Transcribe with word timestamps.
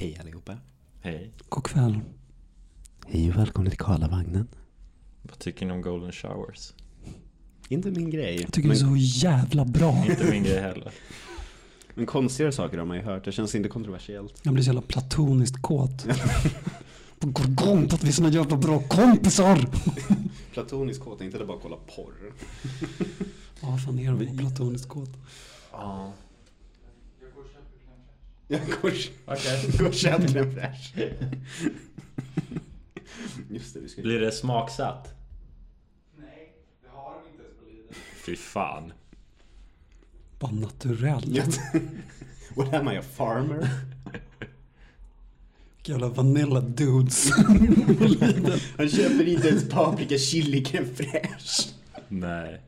Hej 0.00 0.18
allihopa. 0.20 0.56
Hej. 1.00 1.30
God 1.48 1.64
kväll. 1.64 2.00
Hej 3.06 3.30
och 3.30 3.36
välkomna 3.36 3.70
till 3.70 3.78
Karlavagnen. 3.78 4.48
Vad 5.22 5.38
tycker 5.38 5.66
ni 5.66 5.72
om 5.72 5.82
golden 5.82 6.12
showers? 6.12 6.72
Inte 7.68 7.90
min 7.90 8.10
grej. 8.10 8.40
Jag 8.40 8.52
tycker 8.52 8.68
men, 8.68 8.78
det 8.78 8.84
är 8.84 8.88
så 8.88 8.96
jävla 8.96 9.64
bra. 9.64 10.04
Inte 10.10 10.30
min 10.30 10.42
grej 10.42 10.60
heller. 10.60 10.92
men 11.94 12.06
konstigare 12.06 12.52
saker 12.52 12.78
har 12.78 12.84
man 12.84 12.96
ju 12.96 13.02
hört. 13.02 13.24
Det 13.24 13.32
känns 13.32 13.54
inte 13.54 13.68
kontroversiellt. 13.68 14.40
Jag 14.42 14.54
blir 14.54 14.64
så 14.64 14.68
jävla 14.68 14.82
platoniskt 14.82 15.62
kåt. 15.62 16.06
På 17.18 17.26
Gorgon 17.26 17.88
på 17.88 17.94
att 17.94 18.04
vi 18.04 18.08
är 18.08 18.12
såna 18.12 18.28
jävla 18.28 18.56
bra 18.56 18.82
kompisar. 18.82 19.66
Platonisk 20.52 21.00
kåt, 21.00 21.20
inte 21.20 21.38
det 21.38 21.44
bara 21.44 21.56
att 21.56 21.62
kolla 21.62 21.76
porr. 21.76 22.32
Ja, 23.60 23.78
fan 23.86 23.98
är 23.98 24.12
vara 24.12 24.38
platoniskt 24.38 24.88
kåt? 24.88 25.10
Ja. 25.72 26.12
Jag 28.52 28.60
går, 28.82 28.92
en 30.36 30.54
fräsch. 30.54 30.94
Just 33.50 33.74
det, 33.74 33.80
vi 33.80 33.88
ska 33.88 34.02
Blir 34.02 34.20
det 34.20 34.32
smaksatt? 34.32 35.14
Nej, 36.18 36.52
det 36.82 36.88
har 36.88 37.14
de 37.14 37.30
inte 37.30 37.42
ens 37.42 37.56
på 37.58 37.64
Lidl. 37.70 37.94
Fy 38.26 38.36
fan. 38.36 38.92
Bara 40.38 40.50
naturell. 40.52 41.42
What 42.56 42.74
am 42.74 42.88
I, 42.92 42.96
a 42.96 43.02
farmer? 43.16 43.68
Jävla 45.84 46.08
vanilla 46.08 46.60
dudes. 46.60 47.30
Han 48.76 48.88
köper 48.88 49.28
inte 49.28 49.48
ens 49.48 49.68
paprika 49.68 50.18
chili 50.18 50.64
crème 50.64 50.94
fraîche. 50.94 51.68
Nej. 52.08 52.60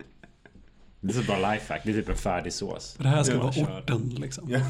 Det 1.00 1.08
är 1.12 1.22
så 1.22 1.22
bra 1.22 1.52
lifehack. 1.52 1.80
Det 1.84 1.90
är 1.90 1.94
typ 1.94 2.08
en 2.08 2.16
färdig 2.16 2.52
sås. 2.52 2.96
Det 2.98 3.08
här 3.08 3.22
ska 3.22 3.34
Ja, 3.34 3.40
vara 3.40 3.78
orten 3.78 4.08
liksom. 4.08 4.50
Ja. 4.50 4.60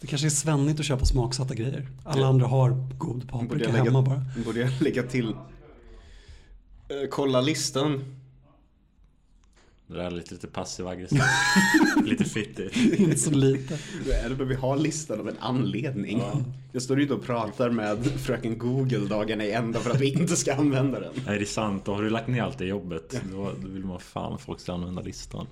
Det 0.00 0.06
kanske 0.06 0.26
är 0.26 0.30
svennigt 0.30 0.80
att 0.80 0.86
köpa 0.86 1.04
smaksatta 1.04 1.54
grejer. 1.54 1.88
Alla 2.04 2.20
Ja. 2.20 2.26
andra 2.28 2.46
har 2.46 2.88
god 2.98 3.28
paprika 3.28 3.64
jag 3.64 3.72
lägga- 3.72 3.84
hemma 3.84 4.02
bara. 4.02 4.24
Borde 4.44 4.60
jag 4.60 4.70
lägga 4.80 5.02
till? 5.02 5.28
Eh, 6.88 7.08
kolla 7.10 7.40
listan. 7.40 8.04
Det 9.86 9.96
där 9.96 10.04
är 10.04 10.10
lite, 10.10 10.34
lite 10.34 10.46
passiv 10.46 10.86
aggressiv. 10.88 11.20
lite 12.04 12.24
fittigt. 12.24 12.76
Inte 13.00 13.16
så 13.18 13.30
lite. 13.30 13.78
Då 14.06 14.10
är 14.12 14.36
för 14.36 14.44
vi 14.44 14.54
har 14.54 14.76
listan 14.76 15.20
av 15.20 15.28
en 15.28 15.36
anledning. 15.40 16.18
Ja. 16.18 16.40
Jag 16.72 16.82
står 16.82 17.00
ute 17.00 17.14
och 17.14 17.22
pratar 17.22 17.70
med 17.70 18.04
fröken 18.06 18.58
Google 18.58 18.98
dagarna 19.08 19.44
i 19.44 19.52
ända 19.52 19.80
för 19.80 19.90
att 19.90 20.00
vi 20.00 20.12
inte 20.12 20.36
ska 20.36 20.54
använda 20.54 21.00
den. 21.00 21.12
Är 21.26 21.38
det 21.38 21.46
sant? 21.46 21.84
Då 21.84 21.94
har 21.94 22.02
du 22.02 22.10
lagt 22.10 22.28
ner 22.28 22.42
allt 22.42 22.58
det 22.58 22.66
jobbet. 22.66 23.20
Då, 23.32 23.52
då 23.62 23.68
vill 23.68 23.84
man 23.84 24.00
fan 24.00 24.38
folk 24.38 24.60
ska 24.60 24.72
använda 24.72 25.02
listan. 25.02 25.46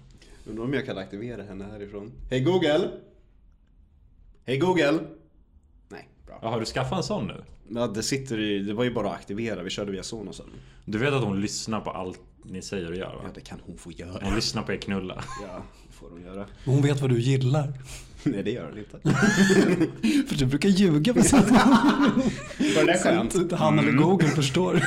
Undrar 0.47 0.65
om 0.65 0.75
jag 0.75 0.87
kan 0.87 0.99
aktivera 0.99 1.43
henne 1.43 1.65
härifrån. 1.65 2.12
Hej 2.31 2.41
Google! 2.41 2.89
Hej 4.49 4.59
Google! 4.59 5.01
Nej, 5.89 6.09
bra. 6.27 6.39
Ja, 6.43 6.49
har 6.49 6.61
du 6.61 6.67
skaffat 6.67 6.97
en 6.97 7.03
sån 7.03 7.27
nu? 7.27 7.35
Ja, 7.69 7.87
det 7.87 8.03
sitter 8.03 8.41
i, 8.41 8.59
det 8.59 8.75
var 8.75 8.85
ju 8.85 8.91
bara 8.95 9.09
att 9.11 9.15
aktivera, 9.15 9.63
vi 9.63 9.71
körde 9.71 9.93
via 9.93 10.03
Sonosen. 10.03 10.47
Du 10.85 10.99
vet 10.99 11.13
att 11.13 11.25
hon 11.25 11.41
lyssnar 11.41 11.81
på 11.81 11.91
allt 11.91 12.21
ni 12.45 12.63
säger 12.63 12.91
och 12.91 12.97
gör 12.97 13.07
va? 13.15 13.21
Ja, 13.25 13.29
det 13.35 13.41
kan 13.41 13.59
hon 13.67 13.79
få 13.79 13.91
Hon 13.91 13.95
göra. 13.99 14.35
lyssnar 14.35 14.63
på 14.63 14.73
er 14.73 14.77
knulla. 14.77 15.15
Ja, 15.43 15.63
det 15.89 15.95
får 15.95 16.11
hon 16.11 16.23
göra. 16.23 16.47
Hon 16.65 16.83
vet 16.83 17.01
vad 17.01 17.11
du 17.11 17.21
gillar. 17.21 17.73
Nej, 18.23 18.43
det 18.43 18.51
gör 18.51 18.69
hon 18.71 18.79
inte. 18.79 19.01
För 20.29 20.37
du 20.39 20.47
brukar 20.47 20.69
ljuga 20.69 21.15
på 21.15 21.23
sånt. 21.23 21.51
Var 21.51 22.87
det 22.87 22.99
Så 22.99 23.09
skönt? 23.09 23.35
inte 23.35 23.57
han 23.57 23.79
eller 23.79 23.93
Google 23.93 24.29
förstår. 24.29 24.83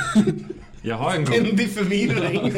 Jag 0.81 0.96
har 0.96 1.12
en 1.16 1.25
gång... 1.25 1.34
Ständig 1.34 1.70
förvirring. 1.72 2.53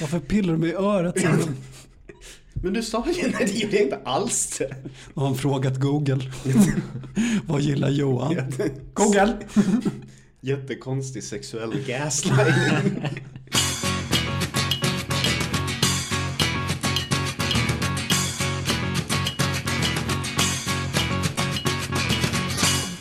Varför 0.00 0.20
pillar 0.20 0.52
du 0.52 0.58
mig 0.58 0.70
i 0.70 0.74
örat? 0.74 1.16
Men 2.54 2.72
du 2.72 2.82
sa 2.82 3.04
ju, 3.12 3.22
nej 3.22 3.46
det 3.46 3.52
gjorde 3.58 3.76
jag 3.76 3.84
inte 3.84 4.00
alls 4.04 4.58
det. 4.58 4.74
har 5.14 5.26
han 5.26 5.34
frågat 5.34 5.80
Google. 5.80 6.30
Vad 7.46 7.60
gillar 7.60 7.90
Johan? 7.90 8.36
Google! 8.94 9.36
Jättekonstig 10.40 11.24
sexuell 11.24 11.74
gaslighting. 11.86 13.08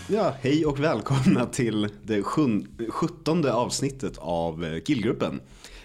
Ja, 0.07 0.33
hej 0.41 0.65
och 0.65 0.79
välkomna 0.79 1.45
till 1.45 1.89
det 2.03 2.23
sjuttonde 2.89 3.53
avsnittet 3.53 4.17
av 4.17 4.65
eh, 4.65 4.81
Killgruppen. 4.81 5.41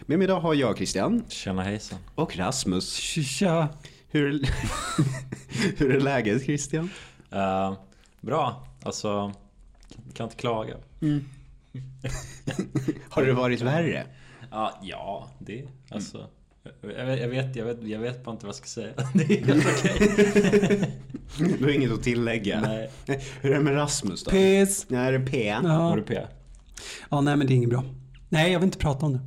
Med 0.09 0.19
mig 0.19 0.25
idag 0.25 0.41
har 0.41 0.55
jag 0.55 0.77
Christian 0.77 1.25
Tjena 1.29 1.63
hejsan. 1.63 1.99
och 2.15 2.37
Rasmus. 2.37 2.95
Tja. 2.95 3.69
Hur, 4.09 4.43
hur 5.79 5.97
är 5.97 6.01
läget 6.01 6.45
Christian? 6.45 6.91
Eh, 7.31 7.73
bra. 8.21 8.69
Alltså, 8.83 9.33
kan 10.15 10.25
inte 10.25 10.37
klaga. 10.37 10.75
Har 13.09 13.25
det 13.25 13.33
varit 13.33 13.61
värre? 13.61 14.07
Ja, 14.51 14.79
ja, 14.83 15.29
det 15.39 15.69
alltså. 15.91 16.27
Jag 16.83 17.07
vet, 17.07 17.21
jag, 17.21 17.29
vet, 17.29 17.57
jag, 17.57 17.65
vet, 17.65 17.83
jag 17.83 17.99
vet 18.01 18.25
bara 18.25 18.33
inte 18.33 18.47
vad 18.47 18.55
jag 18.55 18.57
ska 18.57 18.67
säga. 18.67 18.93
Det 19.15 19.25
är 19.25 19.47
helt 19.47 19.67
okej. 19.67 21.01
Du 21.59 21.65
har 21.65 21.71
inget 21.71 21.93
att 21.93 22.03
tillägga? 22.03 22.61
Nej. 22.61 22.91
Hur 23.41 23.51
är 23.51 23.55
det 23.55 23.61
med 23.61 23.75
Rasmus 23.77 24.25
då? 24.25 24.31
Piss. 24.31 24.87
Nej, 24.89 25.09
är 25.09 25.13
det 25.19 25.31
P? 25.31 25.57
Ja. 25.63 25.93
du 25.97 26.03
P? 26.03 26.21
ja, 27.11 27.21
nej 27.21 27.37
men 27.37 27.47
det 27.47 27.53
är 27.53 27.57
inget 27.57 27.71
bra. 27.71 27.85
Nej, 28.29 28.53
jag 28.53 28.61
vill 28.61 28.67
inte 28.67 28.79
prata 28.79 29.07
om 29.07 29.13
det. 29.13 29.21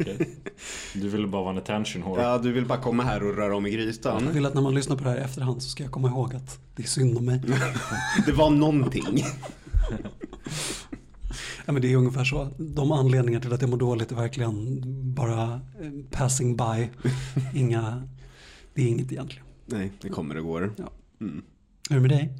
Okej. 0.00 0.28
Du 0.94 1.08
ville 1.08 1.26
bara 1.26 1.42
vara 1.42 1.52
en 1.52 1.58
attention 1.58 2.02
whore. 2.02 2.22
Ja, 2.22 2.38
du 2.38 2.52
vill 2.52 2.66
bara 2.66 2.78
komma 2.80 3.02
här 3.02 3.22
och 3.22 3.36
röra 3.36 3.56
om 3.56 3.66
i 3.66 3.70
Jag 3.70 3.80
grytan. 3.80 4.32
vill 4.32 4.46
att 4.46 4.54
när 4.54 4.62
man 4.62 4.74
lyssnar 4.74 4.96
på 4.96 5.04
det 5.04 5.10
här 5.10 5.16
i 5.18 5.20
efterhand 5.20 5.62
så 5.62 5.68
ska 5.70 5.82
jag 5.82 5.92
komma 5.92 6.08
ihåg 6.08 6.34
att 6.34 6.60
det 6.76 6.82
är 6.82 6.86
synd 6.86 7.18
om 7.18 7.24
mig. 7.24 7.42
Det 8.26 8.32
var 8.32 8.50
någonting. 8.50 9.04
Ja, 11.66 11.72
men 11.72 11.82
det 11.82 11.92
är 11.92 11.96
ungefär 11.96 12.24
så. 12.24 12.48
De 12.58 12.92
anledningar 12.92 13.40
till 13.40 13.52
att 13.52 13.60
jag 13.60 13.70
mår 13.70 13.76
dåligt 13.76 14.10
är 14.12 14.16
verkligen 14.16 14.80
bara 15.14 15.42
eh, 15.80 15.90
passing 16.10 16.56
by. 16.56 16.88
Inga, 17.54 18.08
det 18.74 18.82
är 18.82 18.86
inget 18.88 19.12
egentligen. 19.12 19.46
Nej, 19.66 19.92
det 20.00 20.08
kommer 20.08 20.36
och 20.36 20.44
går. 20.44 20.72
Ja. 20.76 20.90
Mm. 21.20 21.42
Hur 21.90 21.96
är 21.96 22.00
det 22.00 22.08
med 22.08 22.10
dig? 22.10 22.32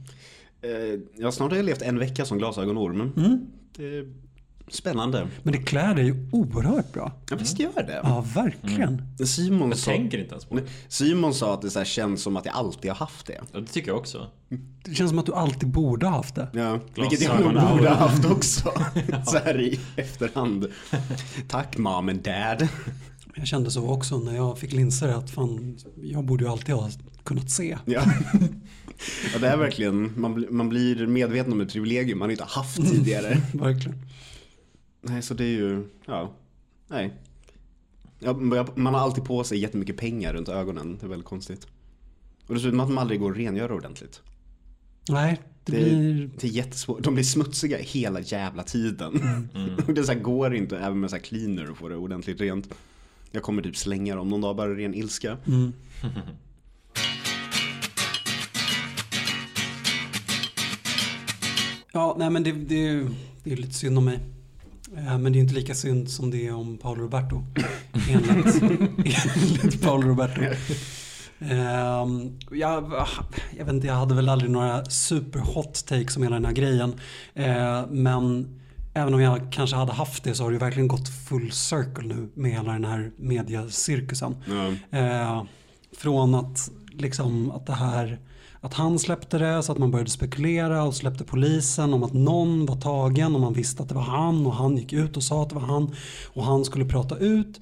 Eh, 0.63 1.01
ja, 1.17 1.33
snart 1.33 1.51
har 1.51 1.57
jag 1.57 1.67
levt 1.67 1.83
en 1.83 1.99
vecka 1.99 2.25
som 2.25 2.39
glasögonorm. 2.39 3.13
Mm. 3.17 3.47
Det 3.77 4.07
spännande. 4.71 5.29
Men 5.43 5.53
det 5.53 5.59
klär 5.59 5.95
dig 5.95 6.05
ju 6.05 6.29
oerhört 6.33 6.93
bra. 6.93 7.13
Ja, 7.31 7.37
visst 7.37 7.59
gör 7.59 7.73
det. 7.87 8.01
Ja, 8.03 8.25
verkligen. 8.35 9.03
Simon, 9.27 9.69
Jag 9.69 9.79
sa, 9.79 9.91
tänker 9.91 10.19
inte 10.19 10.31
ens 10.35 10.45
på 10.45 10.55
det. 10.57 10.63
Simon 10.89 11.35
sa 11.35 11.55
att 11.55 11.63
det 11.63 11.71
så 11.71 11.79
här 11.79 11.87
känns 11.87 12.23
som 12.23 12.37
att 12.37 12.47
jag 12.47 12.55
alltid 12.55 12.91
har 12.91 12.97
haft 12.97 13.27
det. 13.27 13.41
Ja, 13.53 13.61
det 13.61 13.67
tycker 13.67 13.89
jag 13.89 13.99
också. 13.99 14.27
Det 14.85 14.95
känns 14.95 15.11
som 15.11 15.19
att 15.19 15.27
du 15.27 15.35
alltid 15.35 15.69
borde 15.69 16.07
ha 16.07 16.17
haft 16.17 16.35
det. 16.35 16.49
Ja, 16.53 16.81
vilket 16.95 17.21
jag 17.23 17.41
nog 17.41 17.53
borde 17.53 17.89
ha 17.89 17.97
haft 17.97 18.25
också. 18.25 18.73
Så 19.27 19.39
här 19.39 19.61
i 19.61 19.81
efterhand. 19.97 20.67
Tack 21.49 21.79
mom 21.79 22.09
and 22.09 22.23
dad. 22.23 22.69
Jag 23.35 23.47
kände 23.47 23.71
så 23.71 23.89
också 23.89 24.19
när 24.19 24.37
jag 24.37 24.59
fick 24.59 24.73
linser 24.73 25.09
att 25.09 25.31
fan, 25.31 25.79
jag 26.03 26.25
borde 26.25 26.45
ju 26.45 26.51
alltid 26.51 26.75
ha 26.75 26.91
kunnat 27.25 27.51
se. 27.51 27.79
Ja. 27.85 28.03
ja, 29.33 29.39
det 29.41 29.49
är 29.49 29.57
verkligen, 29.57 30.21
man, 30.21 30.35
blir- 30.35 30.49
man 30.51 30.69
blir 30.69 31.07
medveten 31.07 31.53
om 31.53 31.61
ett 31.61 31.73
privilegium 31.73 32.19
man 32.19 32.31
inte 32.31 32.43
har 32.43 32.51
haft 32.63 32.77
tidigare. 32.91 33.39
Verkligen. 33.53 33.99
Nej, 35.09 35.23
så 35.23 35.35
det 35.35 35.45
är 35.45 35.49
ju, 35.49 35.89
ja, 36.07 36.33
nej. 36.89 37.15
Ja, 38.19 38.33
man 38.75 38.95
har 38.95 39.01
alltid 39.01 39.25
på 39.25 39.45
sig 39.45 39.59
jättemycket 39.59 39.97
pengar 39.97 40.33
runt 40.33 40.49
ögonen, 40.49 40.97
det 41.01 41.07
är 41.07 41.09
väldigt 41.09 41.29
konstigt. 41.29 41.67
Och 42.47 42.55
dessutom 42.55 42.81
att 42.81 42.89
de 42.89 42.99
aldrig 42.99 43.21
går 43.21 43.31
att 43.31 43.37
rengöra 43.37 43.75
ordentligt. 43.75 44.23
Nej, 45.09 45.41
det, 45.65 45.73
Det, 45.73 45.85
blir... 45.85 46.31
det 46.41 46.47
är 46.47 46.51
jättesvårt, 46.51 47.03
de 47.03 47.15
blir 47.15 47.25
smutsiga 47.25 47.79
hela 47.79 48.21
jävla 48.21 48.63
tiden. 48.63 49.13
Och 49.87 49.95
det 49.95 50.05
så 50.05 50.13
här 50.13 50.21
går 50.21 50.55
inte 50.55 50.79
även 50.79 51.01
med 51.01 51.11
så 51.11 51.17
här 51.17 51.23
cleaner 51.23 51.71
att 51.71 51.77
få 51.77 51.89
det 51.89 51.97
ordentligt 51.97 52.41
rent. 52.41 52.75
Jag 53.31 53.43
kommer 53.43 53.63
typ 53.63 53.77
slänga 53.77 54.17
dem 54.17 54.29
någon 54.29 54.41
dag 54.41 54.57
bara 54.57 54.75
ren 54.75 54.95
ilska. 54.95 55.39
Mm. 55.47 55.73
Ja, 61.93 62.17
nej 62.19 62.31
men 62.31 62.43
det, 62.43 62.53
det, 62.53 63.09
det 63.45 63.53
är 63.53 63.57
lite 63.57 63.75
synd 63.75 63.99
om 63.99 64.05
mig. 64.05 64.21
Men 64.93 65.33
det 65.33 65.39
är 65.39 65.41
inte 65.41 65.55
lika 65.55 65.75
synd 65.75 66.11
som 66.11 66.31
det 66.31 66.47
är 66.47 66.55
om 66.55 66.79
Paolo 66.79 67.03
Roberto. 67.03 67.45
Enligt, 68.11 68.63
enligt 68.63 69.83
Paolo 69.83 70.09
Roberto. 70.09 70.41
Ehm, 71.41 72.39
jag, 72.51 73.07
jag 73.57 73.65
vet 73.65 73.75
inte, 73.75 73.87
jag 73.87 73.95
hade 73.95 74.15
väl 74.15 74.29
aldrig 74.29 74.51
några 74.51 74.85
super 74.85 75.39
hot 75.39 75.87
takes 75.87 76.17
om 76.17 76.23
hela 76.23 76.37
den 76.37 76.45
här 76.45 76.53
grejen. 76.53 76.95
Eh, 77.35 77.87
men 77.91 78.49
även 78.95 79.15
om 79.15 79.21
jag 79.21 79.53
kanske 79.53 79.77
hade 79.77 79.93
haft 79.93 80.25
det 80.25 80.35
så 80.35 80.45
har 80.45 80.53
det 80.53 80.59
verkligen 80.59 80.89
gått 80.89 81.09
full 81.09 81.53
circle 81.53 82.15
nu 82.15 82.29
med 82.35 82.51
hela 82.51 82.73
den 82.73 82.85
här 82.85 83.11
mediacirkusen. 83.17 84.37
Eh, 84.91 85.45
från 85.97 86.35
att, 86.35 86.71
liksom, 86.93 87.51
att 87.51 87.67
det 87.67 87.73
här 87.73 88.19
att 88.61 88.75
han 88.75 88.99
släppte 88.99 89.39
det 89.39 89.63
så 89.63 89.73
att 89.73 89.79
man 89.79 89.91
började 89.91 90.11
spekulera 90.11 90.83
och 90.83 90.95
släppte 90.95 91.25
polisen 91.25 91.95
om 91.95 92.03
att 92.03 92.13
någon 92.13 92.67
var 92.67 92.77
tagen 92.77 93.35
och 93.35 93.41
man 93.41 93.53
visste 93.53 93.83
att 93.83 93.89
det 93.89 93.95
var 93.95 94.03
han 94.03 94.47
och 94.47 94.55
han 94.55 94.77
gick 94.77 94.93
ut 94.93 95.17
och 95.17 95.23
sa 95.23 95.43
att 95.43 95.49
det 95.49 95.55
var 95.55 95.63
han 95.63 95.95
och 96.27 96.45
han 96.45 96.65
skulle 96.65 96.85
prata 96.85 97.17
ut. 97.17 97.61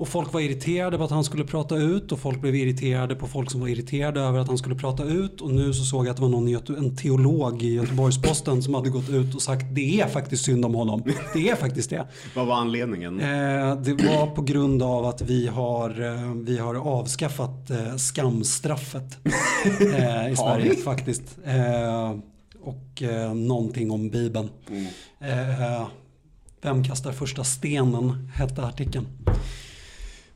Och 0.00 0.08
folk 0.08 0.32
var 0.32 0.40
irriterade 0.40 0.98
på 0.98 1.04
att 1.04 1.10
han 1.10 1.24
skulle 1.24 1.44
prata 1.44 1.76
ut 1.76 2.12
och 2.12 2.18
folk 2.18 2.40
blev 2.40 2.54
irriterade 2.54 3.14
på 3.14 3.26
folk 3.26 3.50
som 3.50 3.60
var 3.60 3.68
irriterade 3.68 4.20
över 4.20 4.38
att 4.38 4.48
han 4.48 4.58
skulle 4.58 4.74
prata 4.74 5.04
ut. 5.04 5.40
Och 5.40 5.50
nu 5.50 5.72
så 5.72 5.84
såg 5.84 6.06
jag 6.06 6.10
att 6.10 6.16
det 6.16 6.22
var 6.22 6.28
någon, 6.28 6.76
en 6.78 6.96
teolog 6.96 7.62
i 7.62 7.74
Göteborgs-Posten 7.74 8.62
som 8.62 8.74
hade 8.74 8.90
gått 8.90 9.08
ut 9.08 9.34
och 9.34 9.42
sagt 9.42 9.66
det 9.72 10.00
är 10.00 10.06
faktiskt 10.06 10.44
synd 10.44 10.64
om 10.64 10.74
honom. 10.74 11.02
Det 11.32 11.48
är 11.48 11.56
faktiskt 11.56 11.90
det. 11.90 12.06
Vad 12.34 12.46
var 12.46 12.54
anledningen? 12.54 13.20
Eh, 13.20 13.76
det 13.76 13.92
var 13.92 14.26
på 14.26 14.42
grund 14.42 14.82
av 14.82 15.06
att 15.06 15.22
vi 15.22 15.46
har, 15.46 16.02
eh, 16.02 16.34
vi 16.34 16.58
har 16.58 16.74
avskaffat 16.74 17.70
eh, 17.70 17.96
skamstraffet 17.96 19.18
i 20.30 20.36
Sverige 20.36 20.74
faktiskt. 20.74 21.38
Och 22.62 23.02
eh, 23.02 23.34
någonting 23.34 23.90
om 23.90 24.10
Bibeln. 24.10 24.48
Eh, 25.18 25.86
vem 26.62 26.84
kastar 26.84 27.12
första 27.12 27.44
stenen 27.44 28.30
hette 28.34 28.62
artikeln. 28.62 29.06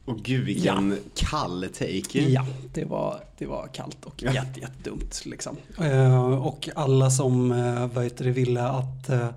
Och 0.05 0.19
gud 0.19 0.45
vilken 0.45 0.99
kall 1.15 1.67
take. 1.79 2.21
Ja, 2.21 2.47
det 2.75 2.85
var, 2.85 3.21
det 3.39 3.47
var 3.47 3.69
kallt 3.73 4.05
och 4.05 4.23
jätte, 4.23 4.61
jättedumt. 4.61 5.23
Liksom. 5.27 5.57
Eh, 5.81 6.33
och 6.33 6.69
alla 6.75 7.11
som 7.11 7.53
eh, 7.53 7.87
vad 7.87 8.05
heter 8.05 8.25
det, 8.25 8.31
ville 8.31 8.63
att 8.63 9.09
eh, 9.09 9.29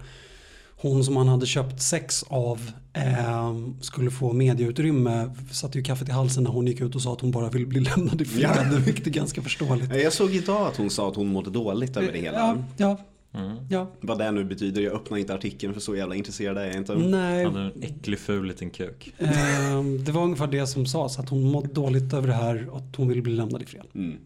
hon 0.82 1.04
som 1.04 1.18
han 1.18 1.28
hade 1.28 1.46
köpt 1.46 1.82
sex 1.82 2.24
av 2.28 2.72
eh, 2.94 3.56
skulle 3.82 4.12
få 4.12 4.34
medieutrymme 4.34 5.30
satte 5.52 5.78
ju 5.78 5.84
kaffet 5.84 6.10
i 6.10 6.12
halsen 6.12 6.44
när 6.44 6.52
hon 6.52 6.68
gick 6.68 6.82
ut 6.82 6.96
och 6.96 7.02
sa 7.02 7.14
att 7.14 7.22
hon 7.22 7.32
bara 7.32 7.50
vill 7.50 7.68
bli 7.68 7.80
lämnad 7.80 8.22
i 8.22 8.26
fred. 8.26 8.70
Ja. 8.72 8.78
Vilket 8.86 9.08
är 9.08 9.12
ganska 9.12 9.42
förståeligt. 9.42 9.96
Jag 9.96 10.14
såg 10.14 10.36
idag 10.36 10.68
att 10.68 10.78
hon 10.78 10.90
sa 10.90 11.10
att 11.10 11.16
hon 11.16 11.28
mådde 11.28 11.50
dåligt 11.50 11.98
över 11.98 12.12
det 12.12 12.20
hela. 12.20 12.38
Ja, 12.38 12.58
ja, 12.78 12.98
Mm. 13.38 13.58
ja. 13.70 13.92
Vad 14.02 14.18
det 14.18 14.32
nu 14.32 14.44
betyder, 14.44 14.82
jag 14.82 14.94
öppnar 14.94 15.18
inte 15.18 15.34
artikeln 15.34 15.74
för 15.74 15.82
så 15.82 15.96
jävla 15.96 16.16
intresserad 16.16 16.58
är 16.58 16.66
jag 16.66 16.76
inte. 16.76 16.96
Nej, 16.96 17.44
Han 17.46 17.56
är 17.56 17.72
en 17.76 17.84
äcklig 17.84 18.20
ful 18.20 18.48
liten 18.48 18.70
kuk. 18.70 19.14
eh, 19.18 19.84
det 20.06 20.12
var 20.12 20.24
ungefär 20.24 20.48
det 20.48 20.68
som 20.68 20.86
sades. 20.86 21.20
Att 21.20 21.30
hon 21.30 21.44
mådde 21.52 21.74
dåligt 21.74 22.14
över 22.14 22.28
det 22.28 22.34
här 22.34 22.70
och 22.70 22.78
att 22.78 22.96
hon 22.96 23.08
vill 23.08 23.22
bli 23.22 23.34
lämnad 23.34 23.62
i 23.62 23.66
fred. 23.66 23.86
Mm. 23.96 24.18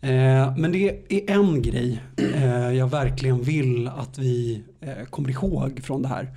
Eh, 0.00 0.56
men 0.56 0.72
det 0.72 0.88
är 1.08 1.30
en 1.30 1.62
grej 1.62 2.02
eh, 2.34 2.72
jag 2.72 2.90
verkligen 2.90 3.42
vill 3.42 3.88
att 3.88 4.18
vi 4.18 4.62
eh, 4.80 5.04
kommer 5.10 5.30
ihåg 5.30 5.80
från 5.84 6.02
det 6.02 6.08
här. 6.08 6.28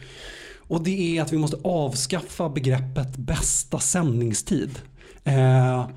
Och 0.68 0.84
det 0.84 1.18
är 1.18 1.22
att 1.22 1.34
vi 1.34 1.38
måste 1.38 1.58
avskaffa 1.64 2.50
begreppet 2.50 3.18
bästa 3.18 3.80
sändningstid. 3.80 4.80
Eh, 5.24 5.88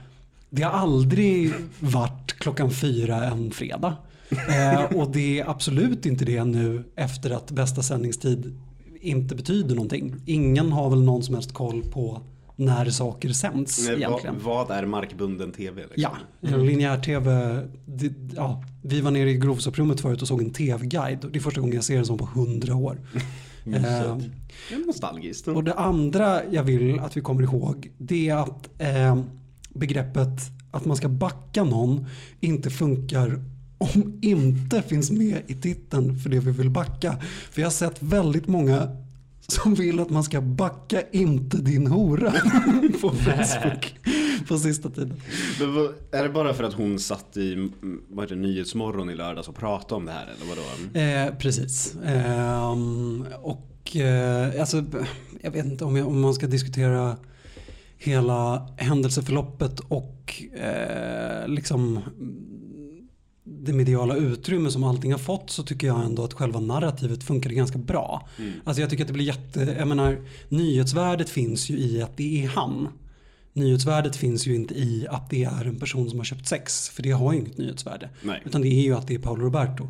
det 0.50 0.62
har 0.62 0.70
aldrig 0.72 1.52
varit 1.80 2.32
klockan 2.32 2.70
fyra 2.70 3.24
en 3.24 3.50
fredag. 3.50 3.96
Eh, 4.30 4.84
och 4.96 5.10
det 5.12 5.40
är 5.40 5.50
absolut 5.50 6.06
inte 6.06 6.24
det 6.24 6.44
nu 6.44 6.84
efter 6.96 7.30
att 7.30 7.50
bästa 7.50 7.82
sändningstid 7.82 8.58
inte 9.00 9.34
betyder 9.34 9.74
någonting. 9.74 10.14
Ingen 10.26 10.72
har 10.72 10.90
väl 10.90 11.02
någon 11.02 11.22
som 11.22 11.34
helst 11.34 11.52
koll 11.54 11.82
på 11.82 12.20
när 12.56 12.90
saker 12.90 13.28
sänds 13.32 13.86
Nej, 13.88 13.96
egentligen. 13.96 14.36
vad, 14.42 14.68
vad 14.68 14.78
är 14.78 14.86
markbunden 14.86 15.52
tv? 15.52 15.82
Liksom? 15.94 16.12
Ja, 16.40 16.56
linjär-tv. 16.56 17.60
det- 17.86 18.12
Ja, 18.36 18.64
vi 18.82 19.00
var 19.00 19.10
nere 19.10 19.30
i 19.30 19.36
grovsopprummet 19.36 20.00
förut 20.00 20.22
och 20.22 20.28
såg 20.28 20.40
en 20.42 20.50
tv-guide. 20.52 21.26
Det 21.32 21.38
är 21.38 21.40
första 21.40 21.60
gången 21.60 21.74
jag 21.74 21.84
ser 21.84 21.98
en 21.98 22.06
sån 22.06 22.18
på 22.18 22.26
hundra 22.34 22.74
år. 22.76 23.00
Eh, 23.66 23.72
Det 23.72 24.74
är 24.74 24.86
nostalgiskt. 24.86 25.48
och 25.48 25.64
det 25.64 25.74
andra 25.74 26.40
jag 26.50 26.62
vill 26.62 26.98
att 27.00 27.16
vi 27.16 27.20
kommer 27.20 27.42
ihåg 27.42 27.90
det 27.98 28.28
är 28.28 28.36
att 28.36 28.68
eh, 28.78 29.18
begreppet 29.74 30.40
att 30.70 30.84
man 30.84 30.96
ska 30.96 31.08
backa 31.08 31.64
någon 31.64 32.06
inte 32.40 32.70
funkar 32.70 33.40
om 33.78 34.18
inte 34.22 34.82
finns 34.82 35.10
med 35.10 35.42
i 35.46 35.54
titeln 35.54 36.18
för 36.18 36.30
det 36.30 36.40
vi 36.40 36.50
vill 36.50 36.70
backa. 36.70 37.16
För 37.50 37.60
jag 37.60 37.66
har 37.66 37.72
sett 37.72 38.02
väldigt 38.02 38.46
många 38.46 38.88
som 39.48 39.74
vill 39.74 40.00
att 40.00 40.10
man 40.10 40.24
ska 40.24 40.40
backa 40.40 41.02
inte 41.12 41.56
din 41.56 41.86
hora 41.86 42.30
på 43.00 43.10
Facebook 43.10 43.94
på 44.48 44.58
sista 44.58 44.90
tiden. 44.90 45.20
Men 45.60 45.74
vad, 45.74 45.94
är 46.12 46.22
det 46.22 46.28
bara 46.28 46.54
för 46.54 46.64
att 46.64 46.72
hon 46.72 46.98
satt 46.98 47.36
i 47.36 47.70
vad 48.08 48.28
det, 48.28 48.34
Nyhetsmorgon 48.34 49.10
i 49.10 49.14
lördags 49.14 49.48
och 49.48 49.56
pratade 49.56 49.94
om 49.94 50.04
det 50.04 50.12
här 50.12 50.26
eller 50.26 50.46
vadå? 50.48 50.62
Eh, 51.00 51.38
precis. 51.38 51.96
Ehm, 52.04 53.24
och 53.42 53.96
eh, 53.96 54.60
alltså, 54.60 54.84
jag 55.40 55.50
vet 55.50 55.64
inte 55.66 55.84
om, 55.84 55.96
jag, 55.96 56.06
om 56.06 56.20
man 56.20 56.34
ska 56.34 56.46
diskutera 56.46 57.16
hela 57.98 58.68
händelseförloppet 58.76 59.80
och 59.80 60.42
eh, 60.54 61.48
liksom 61.48 62.00
det 63.48 63.72
mediala 63.72 64.16
utrymme 64.16 64.70
som 64.70 64.84
allting 64.84 65.12
har 65.12 65.18
fått 65.18 65.50
så 65.50 65.62
tycker 65.62 65.86
jag 65.86 66.04
ändå 66.04 66.24
att 66.24 66.32
själva 66.34 66.60
narrativet 66.60 67.24
funkar 67.24 67.50
ganska 67.50 67.78
bra. 67.78 68.28
Alltså 68.64 68.80
jag 68.80 68.90
tycker 68.90 69.04
att 69.04 69.08
det 69.08 69.14
blir 69.14 69.24
jätte, 69.24 69.76
jag 69.78 69.88
menar 69.88 70.18
nyhetsvärdet 70.48 71.28
finns 71.28 71.70
ju 71.70 71.78
i 71.78 72.02
att 72.02 72.16
det 72.16 72.44
är 72.44 72.48
han. 72.48 72.88
Nyhetsvärdet 73.52 74.16
finns 74.16 74.46
ju 74.46 74.54
inte 74.54 74.74
i 74.74 75.06
att 75.10 75.30
det 75.30 75.44
är 75.44 75.64
en 75.64 75.78
person 75.78 76.10
som 76.10 76.18
har 76.18 76.24
köpt 76.24 76.48
sex, 76.48 76.88
för 76.88 77.02
det 77.02 77.10
har 77.10 77.32
ju 77.32 77.38
inget 77.38 77.58
nyhetsvärde. 77.58 78.08
Nej. 78.22 78.42
Utan 78.44 78.62
det 78.62 78.68
är 78.68 78.82
ju 78.82 78.94
att 78.94 79.06
det 79.06 79.14
är 79.14 79.18
Paolo 79.18 79.44
Roberto. 79.44 79.88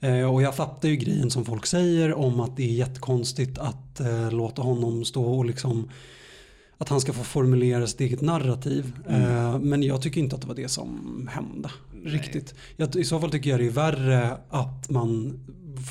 Eh, 0.00 0.34
och 0.34 0.42
jag 0.42 0.54
fattar 0.56 0.88
ju 0.88 0.96
grejen 0.96 1.30
som 1.30 1.44
folk 1.44 1.66
säger 1.66 2.14
om 2.14 2.40
att 2.40 2.56
det 2.56 2.62
är 2.62 2.72
jättekonstigt 2.72 3.58
att 3.58 4.00
eh, 4.00 4.30
låta 4.32 4.62
honom 4.62 5.04
stå 5.04 5.24
och 5.24 5.44
liksom 5.44 5.90
att 6.78 6.88
han 6.88 7.00
ska 7.00 7.12
få 7.12 7.24
formulera 7.24 7.86
sitt 7.86 8.00
eget 8.00 8.20
narrativ. 8.20 8.92
Eh, 9.08 9.58
men 9.58 9.82
jag 9.82 10.02
tycker 10.02 10.20
inte 10.20 10.36
att 10.36 10.42
det 10.42 10.48
var 10.48 10.54
det 10.54 10.68
som 10.68 11.28
hände. 11.32 11.70
Riktigt. 12.04 12.54
Jag, 12.76 12.96
I 12.96 13.04
så 13.04 13.20
fall 13.20 13.30
tycker 13.30 13.50
jag 13.50 13.60
det 13.60 13.66
är 13.66 13.70
värre 13.70 14.36
att 14.50 14.90
man 14.90 15.40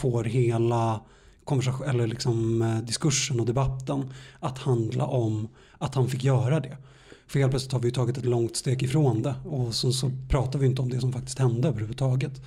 får 0.01 0.23
hela 0.23 1.01
konversation, 1.43 1.87
eller 1.87 2.07
liksom, 2.07 2.61
eh, 2.61 2.77
diskursen 2.77 3.39
och 3.39 3.45
debatten 3.45 4.13
att 4.39 4.59
handla 4.59 5.05
om 5.05 5.47
att 5.77 5.95
han 5.95 6.09
fick 6.09 6.23
göra 6.23 6.59
det. 6.59 6.77
För 7.27 7.39
helt 7.39 7.51
plötsligt 7.51 7.73
har 7.73 7.79
vi 7.79 7.91
tagit 7.91 8.17
ett 8.17 8.25
långt 8.25 8.55
steg 8.55 8.83
ifrån 8.83 9.21
det 9.21 9.35
och 9.45 9.75
så, 9.75 9.91
så 9.91 10.11
pratar 10.29 10.59
vi 10.59 10.65
inte 10.65 10.81
om 10.81 10.89
det 10.89 10.99
som 10.99 11.13
faktiskt 11.13 11.39
hände 11.39 11.67
överhuvudtaget. 11.67 12.41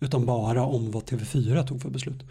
Utan 0.00 0.26
bara 0.26 0.64
om 0.64 0.90
vad 0.90 1.02
TV4 1.02 1.66
tog 1.66 1.82
för 1.82 1.90
beslut. 1.90 2.22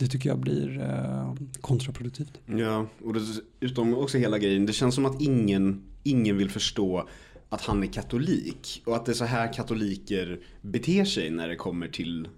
Det 0.00 0.06
tycker 0.06 0.28
jag 0.28 0.38
blir 0.38 0.80
eh, 0.80 1.34
kontraproduktivt. 1.60 2.40
Ja, 2.46 2.86
och 3.04 3.14
dessutom 3.14 3.94
också 3.94 4.18
hela 4.18 4.38
grejen. 4.38 4.66
Det 4.66 4.72
känns 4.72 4.94
som 4.94 5.06
att 5.06 5.20
ingen, 5.20 5.82
ingen 6.02 6.36
vill 6.36 6.50
förstå 6.50 7.08
att 7.48 7.60
han 7.60 7.82
är 7.82 7.86
katolik. 7.86 8.82
Och 8.86 8.96
att 8.96 9.06
det 9.06 9.12
är 9.12 9.14
så 9.14 9.24
här 9.24 9.52
katoliker 9.52 10.40
beter 10.60 11.04
sig 11.04 11.30
när 11.30 11.48
det 11.48 11.56
kommer 11.56 11.88
till, 11.88 12.28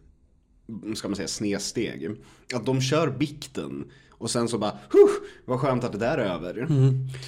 ska 0.95 1.09
man 1.09 1.17
säga, 1.17 1.29
snedsteg. 1.29 2.11
Att 2.55 2.67
de 2.67 2.81
kör 2.81 3.11
bikten 3.11 3.85
och 4.23 4.31
sen 4.31 4.49
så 4.49 4.59
bara, 4.59 4.71
huh, 4.71 5.11
vad 5.45 5.61
skönt 5.61 5.85
att 5.85 5.93
det 5.93 5.99
där 5.99 6.19
är 6.19 6.25
över. 6.25 6.69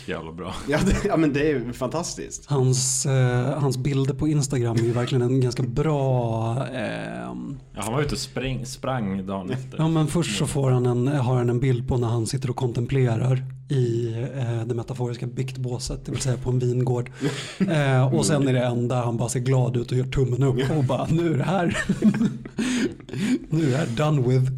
Jävla 0.06 0.32
bra. 0.32 0.54
Ja, 0.68 0.78
det, 0.86 1.08
ja, 1.08 1.16
men 1.16 1.32
det 1.32 1.50
är 1.50 1.72
fantastiskt. 1.72 2.46
Hans, 2.46 3.06
eh, 3.06 3.58
hans 3.58 3.78
bilder 3.78 4.14
på 4.14 4.28
Instagram 4.28 4.76
är 4.76 4.82
ju 4.82 4.92
verkligen 4.92 5.22
en 5.22 5.40
ganska 5.40 5.62
bra 5.62 6.66
ehm, 6.66 7.58
Ja, 7.74 7.82
han 7.82 7.92
var 7.92 8.02
ute 8.02 8.14
och 8.14 8.18
spräng, 8.18 8.66
sprang 8.66 9.26
dagen 9.26 9.50
efter. 9.50 9.78
Ja 9.78 9.88
men 9.88 10.06
först 10.06 10.38
så 10.38 10.46
får 10.46 10.70
han 10.70 10.86
en, 10.86 11.08
har 11.08 11.36
han 11.36 11.50
en 11.50 11.60
bild 11.60 11.88
på 11.88 11.96
när 11.96 12.08
han 12.08 12.26
sitter 12.26 12.50
och 12.50 12.56
kontemplerar 12.56 13.44
i 13.68 14.12
eh, 14.34 14.66
det 14.66 14.74
metaforiska 14.74 15.26
biktbåset, 15.26 16.04
det 16.04 16.12
vill 16.12 16.20
säga 16.20 16.36
på 16.36 16.50
en 16.50 16.58
vingård. 16.58 17.10
Eh, 17.68 18.14
och 18.14 18.26
sen 18.26 18.48
är 18.48 18.52
det 18.52 18.64
en 18.64 18.88
där 18.88 19.02
han 19.02 19.16
bara 19.16 19.28
ser 19.28 19.40
glad 19.40 19.76
ut 19.76 19.92
och 19.92 19.98
gör 19.98 20.04
tummen 20.04 20.42
upp 20.42 20.70
och 20.76 20.84
bara 20.84 21.06
nu 21.06 21.32
är 21.32 21.38
det 21.38 21.44
här. 21.44 21.78
nu 23.48 23.66
är 23.66 23.70
det 23.70 23.76
här 23.76 23.86
done 23.86 24.28
with. 24.28 24.52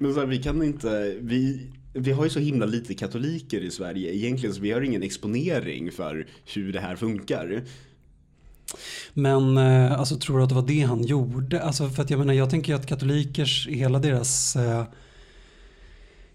Men 0.00 0.14
så 0.14 0.20
här, 0.20 0.26
vi 0.26 0.42
kan 0.42 0.62
inte, 0.62 1.16
vi, 1.20 1.70
vi 1.92 2.12
har 2.12 2.24
ju 2.24 2.30
så 2.30 2.40
himla 2.40 2.66
lite 2.66 2.94
katoliker 2.94 3.60
i 3.60 3.70
Sverige 3.70 4.14
egentligen 4.14 4.54
så 4.54 4.60
vi 4.60 4.72
har 4.72 4.80
ingen 4.80 5.02
exponering 5.02 5.92
för 5.92 6.26
hur 6.54 6.72
det 6.72 6.80
här 6.80 6.96
funkar. 6.96 7.62
Men 9.14 9.58
eh, 9.58 9.98
alltså, 9.98 10.16
tror 10.16 10.38
du 10.38 10.42
att 10.42 10.48
det 10.48 10.54
var 10.54 10.66
det 10.66 10.80
han 10.80 11.02
gjorde? 11.02 11.62
Alltså, 11.62 11.88
för 11.88 12.02
att 12.02 12.10
jag 12.10 12.18
menar, 12.18 12.34
jag 12.34 12.50
tänker 12.50 12.72
ju 12.72 12.78
att 12.78 12.86
katolikers, 12.86 13.68
hela 13.68 13.98
deras 13.98 14.56
eh, 14.56 14.84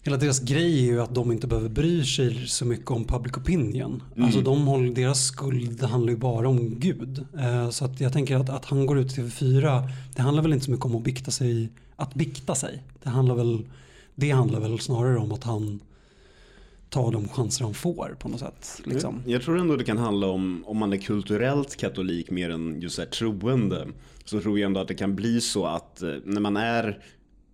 Hela 0.05 0.17
deras 0.17 0.39
grej 0.39 0.79
är 0.79 0.91
ju 0.91 1.01
att 1.01 1.15
de 1.15 1.31
inte 1.31 1.47
behöver 1.47 1.69
bry 1.69 2.05
sig 2.05 2.47
så 2.47 2.65
mycket 2.65 2.91
om 2.91 3.05
public 3.05 3.37
opinion. 3.37 4.03
Alltså 4.19 4.41
de 4.41 4.67
håller, 4.67 4.95
deras 4.95 5.25
skuld 5.25 5.83
handlar 5.83 6.13
ju 6.13 6.17
bara 6.17 6.49
om 6.49 6.79
Gud. 6.79 7.25
Eh, 7.39 7.69
så 7.69 7.85
att 7.85 7.99
jag 8.01 8.13
tänker 8.13 8.35
att, 8.35 8.49
att 8.49 8.65
han 8.65 8.85
går 8.85 8.99
ut 8.99 9.13
till 9.13 9.23
TV4, 9.23 9.89
det 10.15 10.21
handlar 10.21 10.43
väl 10.43 10.53
inte 10.53 10.65
så 10.65 10.71
mycket 10.71 10.85
om 10.85 10.95
att 10.95 11.03
bikta 11.03 11.31
sig. 11.31 11.69
Att 11.95 12.13
bikta 12.13 12.55
sig. 12.55 12.83
Det 13.03 13.09
handlar 13.09 13.35
väl, 13.35 13.65
det 14.15 14.31
handlar 14.31 14.59
väl 14.59 14.79
snarare 14.79 15.17
om 15.17 15.31
att 15.31 15.43
han 15.43 15.79
tar 16.89 17.11
de 17.11 17.27
chanser 17.27 17.63
han 17.63 17.73
får 17.73 18.15
på 18.19 18.29
något 18.29 18.39
sätt. 18.39 18.81
Liksom. 18.83 19.21
Jag 19.25 19.41
tror 19.41 19.59
ändå 19.59 19.75
det 19.75 19.83
kan 19.83 19.97
handla 19.97 20.27
om, 20.27 20.63
om 20.67 20.77
man 20.77 20.93
är 20.93 20.97
kulturellt 20.97 21.75
katolik 21.75 22.31
mer 22.31 22.49
än 22.49 22.81
just 22.81 22.99
här 22.99 23.05
troende. 23.05 23.87
Så 24.25 24.41
tror 24.41 24.59
jag 24.59 24.65
ändå 24.65 24.79
att 24.79 24.87
det 24.87 24.95
kan 24.95 25.15
bli 25.15 25.41
så 25.41 25.65
att 25.65 26.01
eh, 26.01 26.13
när 26.25 26.41
man 26.41 26.57
är 26.57 26.99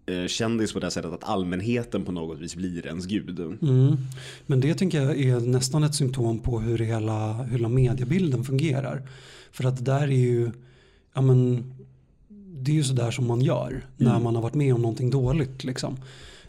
eh, 0.05 0.27
kändis 0.27 0.73
på 0.73 0.79
det 0.79 0.91
sättet 0.91 1.13
att 1.13 1.23
allmänheten 1.23 2.05
på 2.05 2.11
något 2.11 2.39
vis 2.39 2.55
blir 2.55 2.87
ens 2.87 3.05
gud. 3.05 3.39
Mm. 3.39 3.97
Men 4.45 4.59
det 4.59 4.73
tänker 4.73 5.01
jag 5.01 5.21
är 5.21 5.39
nästan 5.39 5.83
ett 5.83 5.95
symptom 5.95 6.39
på 6.39 6.59
hur 6.59 6.77
hela, 6.77 7.33
hur 7.33 7.51
hela 7.51 7.69
mediebilden 7.69 8.43
fungerar. 8.43 9.09
För 9.51 9.63
att 9.63 9.77
det 9.77 9.83
där 9.83 10.01
är 10.01 10.07
ju, 10.07 10.51
ja 11.13 11.21
men, 11.21 11.73
det 12.53 12.71
är 12.71 12.75
ju 12.75 12.83
sådär 12.83 13.11
som 13.11 13.27
man 13.27 13.41
gör 13.41 13.85
när 13.97 14.19
man 14.19 14.35
har 14.35 14.41
varit 14.41 14.55
med 14.55 14.73
om 14.73 14.81
någonting 14.81 15.09
dåligt. 15.09 15.63
Liksom. 15.63 15.97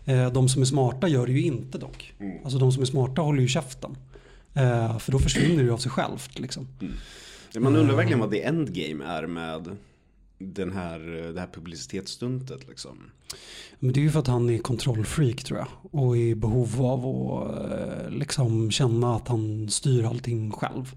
Eh, 0.04 0.32
De 0.32 0.48
som 0.48 0.62
är 0.62 0.66
smarta 0.66 1.08
gör 1.08 1.26
det 1.26 1.32
ju 1.32 1.42
inte 1.42 1.78
dock. 1.78 2.14
Alltså 2.44 2.58
de 2.58 2.72
som 2.72 2.82
är 2.82 2.86
smarta 2.86 3.22
håller 3.22 3.40
ju 3.40 3.48
käften. 3.48 3.96
Eh, 4.54 4.98
för 4.98 5.12
då 5.12 5.18
försvinner 5.18 5.64
det 5.64 5.70
av 5.70 5.78
sig 5.78 5.90
självt. 5.90 6.38
Liksom. 6.38 6.68
Ja, 7.52 7.60
Man 7.60 7.76
undrar 7.76 7.96
verkligen 7.96 8.20
vad 8.20 8.30
the 8.30 8.42
endgame 8.42 9.04
är 9.04 9.26
med 9.26 9.76
den 10.38 10.72
här, 10.72 10.98
det 11.34 11.40
här 11.40 11.48
publicitetsstuntet 11.52 12.68
liksom. 12.68 12.98
Men 13.78 13.92
det 13.92 14.00
är 14.00 14.02
ju 14.02 14.10
för 14.10 14.20
att 14.20 14.26
han 14.26 14.50
är 14.50 14.58
kontrollfreak 14.58 15.44
tror 15.44 15.58
jag. 15.58 15.68
Och 16.02 16.16
är 16.16 16.20
i 16.20 16.34
behov 16.34 16.82
av 16.86 17.06
att 17.06 17.72
eh, 17.72 18.10
liksom 18.10 18.70
känna 18.70 19.16
att 19.16 19.28
han 19.28 19.68
styr 19.68 20.04
allting 20.04 20.50
själv. 20.50 20.94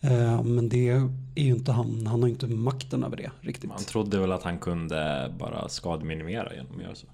Eh, 0.00 0.42
Men 0.42 0.68
det 0.68 0.88
är 0.88 0.94
ju 1.36 1.50
inte 1.50 1.72
han. 1.72 2.06
Han 2.06 2.20
har 2.22 2.28
ju 2.28 2.32
inte 2.34 2.46
makten 2.46 3.04
över 3.04 3.16
det 3.16 3.30
riktigt. 3.40 3.68
Man 3.70 3.78
trodde 3.84 4.18
väl 4.18 4.32
att 4.32 4.42
han 4.42 4.58
kunde 4.58 5.32
bara 5.38 5.68
skademinimera 5.68 6.54
genom 6.54 6.76
att 6.76 6.82
göra 6.82 6.94
så. 6.94 7.06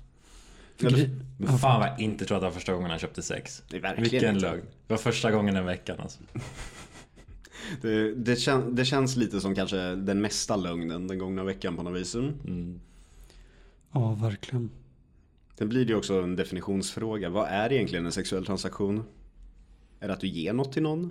Men 0.81 1.59
fan 1.59 1.81
vad 1.81 1.89
jag 1.89 2.01
inte 2.01 2.25
trodde 2.25 2.41
det 2.41 2.47
var 2.47 2.55
första 2.55 2.73
gången 2.73 2.91
han 2.91 2.99
köpte 2.99 3.23
sex. 3.23 3.63
Det 3.69 3.77
är 3.77 3.81
verkligen 3.81 4.11
Vilken 4.11 4.35
inte. 4.35 4.51
lögn. 4.51 4.63
Det 4.87 4.93
var 4.93 4.99
första 4.99 5.31
gången 5.31 5.55
den 5.55 5.67
veckan 5.67 6.01
alltså. 6.01 6.21
Det, 7.83 8.15
det, 8.15 8.37
kän, 8.37 8.75
det 8.75 8.85
känns 8.85 9.17
lite 9.17 9.41
som 9.41 9.55
kanske 9.55 9.95
den 9.95 10.21
mesta 10.21 10.57
lögnen 10.57 11.07
den 11.07 11.19
gångna 11.19 11.45
veckan 11.45 11.77
på 11.77 11.83
något 11.83 12.01
vis. 12.01 12.15
Mm. 12.15 12.81
Ja, 13.93 14.15
verkligen. 14.15 14.71
Sen 15.59 15.69
blir 15.69 15.85
det 15.85 15.91
ju 15.91 15.97
också 15.97 16.23
en 16.23 16.37
definitionsfråga. 16.37 17.29
Vad 17.29 17.49
är 17.49 17.73
egentligen 17.73 18.07
en 18.07 18.13
sexuell 18.13 18.47
transaktion? 18.47 19.05
Är 20.01 20.09
det 20.09 20.15
att 20.15 20.21
du 20.21 20.29
ger 20.29 20.53
något 20.53 20.73
till 20.73 20.83
någon? 20.83 21.11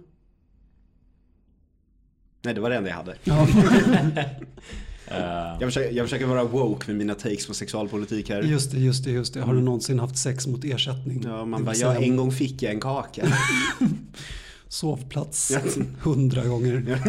Nej, 2.42 2.54
det 2.54 2.62
var 2.62 2.70
det 2.70 2.76
enda 2.76 2.90
jag 2.90 2.96
hade. 2.98 3.16
Ja, 3.24 3.48
Jag 5.10 5.62
försöker, 5.62 5.92
jag 5.96 6.06
försöker 6.06 6.26
vara 6.26 6.44
woke 6.44 6.88
med 6.88 6.96
mina 6.96 7.14
takes 7.16 7.48
på 7.48 7.54
sexualpolitik 7.54 8.30
här. 8.30 8.42
just 8.42 8.72
det, 8.72 8.80
just 8.80 9.04
det, 9.04 9.12
just 9.12 9.34
det. 9.34 9.42
Har 9.42 9.54
du 9.54 9.62
någonsin 9.62 10.00
haft 10.00 10.18
sex 10.18 10.48
mot 10.48 10.64
ersättning? 10.64 11.24
Ja, 11.26 11.46
man 11.46 11.66
bara, 11.66 11.76
ja, 11.76 11.96
en 11.96 12.16
gång 12.16 12.32
fick 12.32 12.62
jag 12.62 12.74
en 12.74 12.80
kaka. 12.80 13.28
Sovplats 14.68 15.52
hundra 16.02 16.44
gånger. 16.46 17.02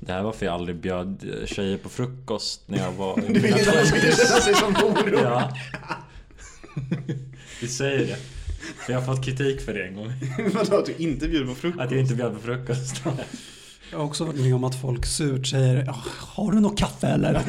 det 0.00 0.12
här 0.12 0.22
var 0.22 0.32
för 0.32 0.46
jag 0.46 0.54
aldrig 0.54 0.76
bjöd 0.76 1.24
eh, 1.40 1.46
tjejer 1.46 1.78
på 1.78 1.88
frukost 1.88 2.62
när 2.66 2.78
jag 2.78 2.92
var 2.92 3.18
i 3.18 3.32
Du 3.32 3.40
vill 3.40 3.42
mina 3.42 3.56
att 3.56 3.64
de 3.64 3.86
ska 3.86 4.00
känna 4.00 4.40
sig 4.40 4.54
som 4.54 4.74
horor. 4.74 5.20
Ja. 5.22 5.52
Vi 7.60 7.68
säger 7.68 8.06
det. 8.06 8.16
För 8.86 8.92
jag 8.92 9.00
har 9.00 9.14
fått 9.14 9.24
kritik 9.24 9.60
för 9.60 9.74
det 9.74 9.86
en 9.86 9.94
gång. 9.94 10.12
Vadå, 10.54 10.76
att 10.76 10.86
du 10.86 10.94
inte 10.98 11.28
bjuder 11.28 11.46
på 11.46 11.54
frukost? 11.54 11.80
Att 11.80 11.90
jag 11.90 12.00
inte 12.00 12.14
bjöd 12.14 12.34
på 12.34 12.40
frukost. 12.40 13.02
Jag 13.90 13.98
har 13.98 14.04
också 14.04 14.24
varit 14.24 14.40
med 14.40 14.54
om 14.54 14.64
att 14.64 14.74
folk 14.80 15.06
surt 15.06 15.46
säger 15.46 15.90
"Ah, 15.90 16.04
Har 16.18 16.52
du 16.52 16.60
något 16.60 16.78
kaffe 16.78 17.06
eller? 17.06 17.42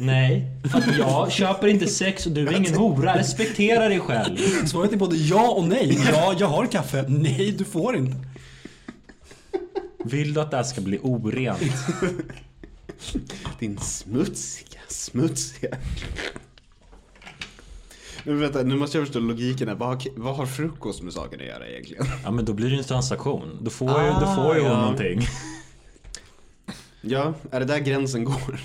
Nej, 0.00 0.44
för 0.70 0.78
att 0.78 0.98
jag 0.98 1.32
köper 1.32 1.66
inte 1.68 1.86
sex 1.86 2.26
och 2.26 2.32
du 2.32 2.48
är 2.48 2.56
ingen 2.56 2.74
hora. 2.74 3.18
Respektera 3.18 3.88
dig 3.88 4.00
själv. 4.00 4.36
Svaret 4.66 4.92
är 4.92 4.96
både 4.96 5.16
ja 5.16 5.50
och 5.50 5.64
nej. 5.64 5.98
Ja, 6.12 6.34
jag 6.38 6.46
har 6.46 6.66
kaffe. 6.66 7.04
Nej, 7.08 7.54
du 7.58 7.64
får 7.64 7.96
inte. 7.96 8.16
Vill 10.04 10.34
du 10.34 10.40
att 10.40 10.50
det 10.50 10.56
här 10.56 10.64
ska 10.64 10.80
bli 10.80 10.98
orent? 11.02 11.58
Din 13.58 13.78
smutsiga, 13.78 14.80
smutsiga. 14.88 15.76
Men 18.24 18.40
vänta, 18.40 18.62
nu 18.62 18.76
måste 18.76 18.98
jag 18.98 19.06
förstå 19.06 19.20
logiken 19.20 19.68
här. 19.68 19.74
Vad 19.74 19.88
har, 19.88 20.02
vad 20.16 20.36
har 20.36 20.46
frukost 20.46 21.02
med 21.02 21.12
saken 21.12 21.40
att 21.40 21.46
göra 21.46 21.68
egentligen? 21.68 22.04
Ja 22.24 22.30
men 22.30 22.44
då 22.44 22.52
blir 22.52 22.66
det 22.66 22.72
ju 22.72 22.78
en 22.78 22.84
transaktion. 22.84 23.58
Då 23.60 23.70
får 23.70 24.02
ju, 24.02 24.10
då 24.10 24.34
får 24.36 24.56
ju 24.56 24.62
hon 24.62 24.70
ja. 24.70 24.80
någonting. 24.80 25.20
Ja, 27.02 27.34
är 27.50 27.60
det 27.60 27.66
där 27.66 27.78
gränsen 27.78 28.24
går? 28.24 28.60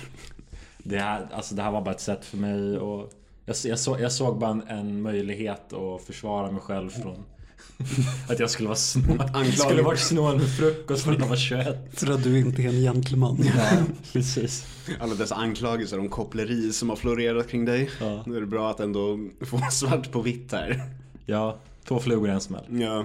Det 0.78 0.98
här, 0.98 1.28
alltså 1.32 1.54
det 1.54 1.62
här 1.62 1.70
var 1.70 1.82
bara 1.82 1.94
ett 1.94 2.00
sätt 2.00 2.24
för 2.24 2.36
mig 2.36 2.78
och 2.78 3.12
jag, 3.44 3.56
jag, 3.64 3.78
så, 3.78 3.96
jag 4.00 4.12
såg 4.12 4.38
bara 4.38 4.50
en, 4.50 4.62
en 4.68 5.02
möjlighet 5.02 5.72
att 5.72 6.02
försvara 6.02 6.50
mig 6.50 6.60
själv 6.60 6.90
från 6.90 7.24
att 8.28 8.38
jag 8.38 8.50
skulle 8.50 8.68
vara 8.68 8.76
snål. 8.76 9.52
Skulle 9.52 9.82
varit 9.82 10.00
snål 10.00 10.36
med 10.36 10.48
frukost 10.48 11.08
att 11.08 11.18
jag 11.18 11.26
var 11.26 11.36
21. 11.36 11.88
För 11.92 12.10
att 12.10 12.22
du 12.22 12.38
inte 12.38 12.62
är 12.62 12.68
en 12.68 12.80
gentleman. 12.80 13.38
Ja, 13.56 13.82
precis. 14.12 14.66
Alla 15.00 15.14
dessa 15.14 15.34
anklagelser 15.34 15.98
om 15.98 16.08
koppleri 16.08 16.72
som 16.72 16.88
har 16.88 16.96
florerat 16.96 17.48
kring 17.48 17.64
dig. 17.64 17.90
Ja. 18.00 18.22
Nu 18.26 18.36
är 18.36 18.40
det 18.40 18.46
bra 18.46 18.70
att 18.70 18.80
ändå 18.80 19.28
få 19.40 19.60
svart 19.70 20.12
på 20.12 20.20
vitt 20.20 20.52
här. 20.52 20.82
Ja, 21.26 21.58
två 21.84 21.98
flugor 21.98 22.28
i 22.28 22.32
en 22.32 22.40
smäll. 22.40 22.64
Ja. 22.68 23.04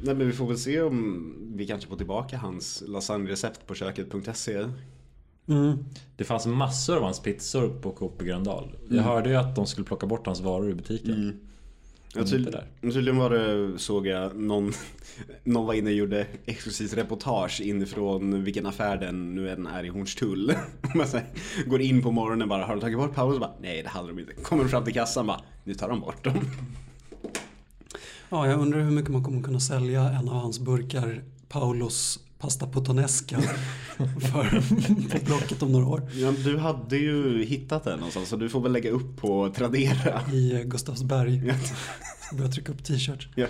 Nej 0.00 0.14
men 0.14 0.26
vi 0.26 0.32
får 0.32 0.46
väl 0.46 0.58
se 0.58 0.82
om 0.82 1.34
vi 1.56 1.66
kanske 1.66 1.88
får 1.88 1.96
tillbaka 1.96 2.38
hans 2.38 2.82
lasagnerecept 2.86 3.66
på 3.66 3.74
köket.se. 3.74 4.64
Mm. 5.48 5.84
Det 6.16 6.24
fanns 6.24 6.46
massor 6.46 6.96
av 6.96 7.02
hans 7.02 7.20
pizzor 7.20 7.68
på 7.68 7.90
Coop 7.90 8.22
i 8.22 8.24
Gröndal. 8.24 8.76
Jag 8.90 9.02
hörde 9.02 9.28
ju 9.28 9.36
att 9.36 9.56
de 9.56 9.66
skulle 9.66 9.84
plocka 9.84 10.06
bort 10.06 10.26
hans 10.26 10.40
varor 10.40 10.70
i 10.70 10.74
butiken. 10.74 11.40
Ja, 12.14 12.20
tydl- 12.22 12.62
tydligen 12.82 13.16
var 13.16 13.30
det, 13.30 13.78
såg 13.78 14.06
jag, 14.06 14.36
någon, 14.36 14.72
någon 15.44 15.66
var 15.66 15.74
inne 15.74 15.90
och 15.90 15.96
gjorde 15.96 16.26
exklusivt 16.46 16.96
reportage 16.96 17.60
inifrån 17.60 18.44
vilken 18.44 18.66
affär 18.66 18.96
den 18.96 19.34
nu 19.34 19.50
än 19.50 19.66
är 19.66 19.84
i 19.84 19.88
Hornstull. 19.88 20.54
Man 20.94 21.08
så 21.08 21.16
här, 21.16 21.26
går 21.66 21.80
in 21.80 22.02
på 22.02 22.10
morgonen 22.10 22.42
och 22.42 22.48
bara, 22.48 22.64
har 22.64 22.74
de 22.74 22.80
tagit 22.80 22.98
bort 22.98 23.14
paus? 23.14 23.38
Bara, 23.38 23.52
Nej 23.60 23.82
det 23.82 23.88
hade 23.88 24.08
de 24.08 24.18
inte. 24.18 24.32
Kommer 24.32 24.68
fram 24.68 24.84
till 24.84 24.94
kassan 24.94 25.26
bara, 25.26 25.40
nu 25.64 25.74
tar 25.74 25.88
de 25.88 26.00
bort 26.00 26.24
dem. 26.24 26.34
Ja, 28.30 28.46
jag 28.46 28.60
undrar 28.60 28.80
hur 28.80 28.90
mycket 28.90 29.10
man 29.10 29.24
kommer 29.24 29.42
kunna 29.42 29.60
sälja 29.60 30.02
en 30.02 30.28
av 30.28 30.34
hans 30.34 30.60
burkar 30.60 31.22
Paulos 31.48 32.20
pasta 32.38 32.66
puttanesca 32.66 33.40
för 33.96 34.60
på 35.18 35.24
Blocket 35.24 35.62
om 35.62 35.72
några 35.72 35.86
år. 35.86 36.02
Ja, 36.14 36.32
du 36.44 36.58
hade 36.58 36.96
ju 36.96 37.44
hittat 37.44 37.84
den 37.84 37.98
någonstans 37.98 38.28
så 38.28 38.36
du 38.36 38.48
får 38.48 38.60
väl 38.60 38.72
lägga 38.72 38.90
upp 38.90 39.16
på 39.16 39.52
Tradera. 39.56 40.22
I 40.32 40.64
Gustavsberg. 40.66 41.54
Börja 42.32 42.50
trycka 42.50 42.72
upp 42.72 42.84
t-shirts. 42.84 43.28
Ja. 43.34 43.46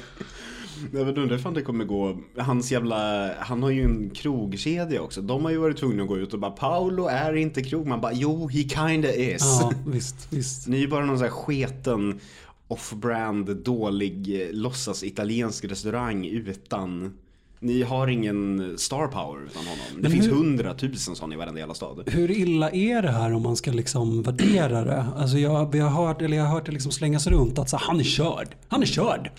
Jag 0.93 1.05
vet 1.05 1.19
undrar 1.19 1.37
ifall 1.37 1.55
det 1.55 1.63
kommer 1.63 1.85
gå, 1.85 2.19
hans 2.37 2.73
jävla, 2.73 3.31
han 3.39 3.63
har 3.63 3.71
ju 3.71 3.83
en 3.85 4.11
krogkedja 4.11 5.03
också. 5.03 5.23
De 5.23 5.45
har 5.45 5.51
ju 5.51 5.59
varit 5.59 5.77
tvungna 5.77 6.03
att 6.03 6.09
gå 6.09 6.19
ut 6.19 6.35
och 6.35 6.41
bara 6.41 6.51
Paolo 6.51 7.07
är 7.07 7.37
inte 7.37 7.63
krog. 7.63 7.87
Man 7.87 8.01
bara 8.01 8.13
jo, 8.13 8.49
he 8.49 8.69
kinda 8.69 9.15
is. 9.15 9.43
Ja, 9.43 9.73
visst, 9.87 10.27
visst. 10.31 10.69
Ni 10.69 10.77
är 10.77 10.81
ju 10.81 10.89
bara 10.89 11.05
någon 11.07 11.19
sån 11.19 11.25
här 11.25 11.33
sketen 11.33 12.21
off-brand, 12.69 13.57
dålig, 13.57 14.43
eh, 14.43 14.53
låtsas 14.53 15.03
italiensk 15.03 15.65
restaurang 15.65 16.27
utan 16.27 17.15
ni 17.61 17.83
har 17.83 18.09
ingen 18.09 18.73
star 18.79 19.07
power 19.07 19.43
utan 19.47 19.63
honom. 19.65 19.79
Det 19.97 20.03
Men 20.03 20.11
finns 20.13 20.27
hur- 20.27 20.33
hundratusen 20.33 21.17
sådana 21.17 21.35
i 21.35 21.39
varenda 21.39 21.59
jävla 21.61 21.75
stad. 21.75 22.03
Hur 22.07 22.31
illa 22.31 22.71
är 22.71 23.03
det 23.03 23.11
här 23.11 23.33
om 23.35 23.43
man 23.43 23.57
ska 23.57 23.71
liksom 23.73 24.23
värdera 24.23 24.85
det? 24.85 25.07
Alltså 25.17 25.39
jag, 25.39 25.73
vi 25.73 25.79
har 25.79 25.91
hört, 26.07 26.23
eller 26.23 26.37
jag 26.37 26.45
har 26.45 26.55
hört 26.55 26.67
det 26.67 26.73
liksom 26.73 26.93
slängas 26.93 27.27
runt 27.27 27.59
att 27.59 27.69
så, 27.71 27.77
han 27.77 28.01
är 28.01 28.05
körd. 28.05 28.49
Han 28.69 28.83
är 28.83 28.87
körd. 28.87 29.31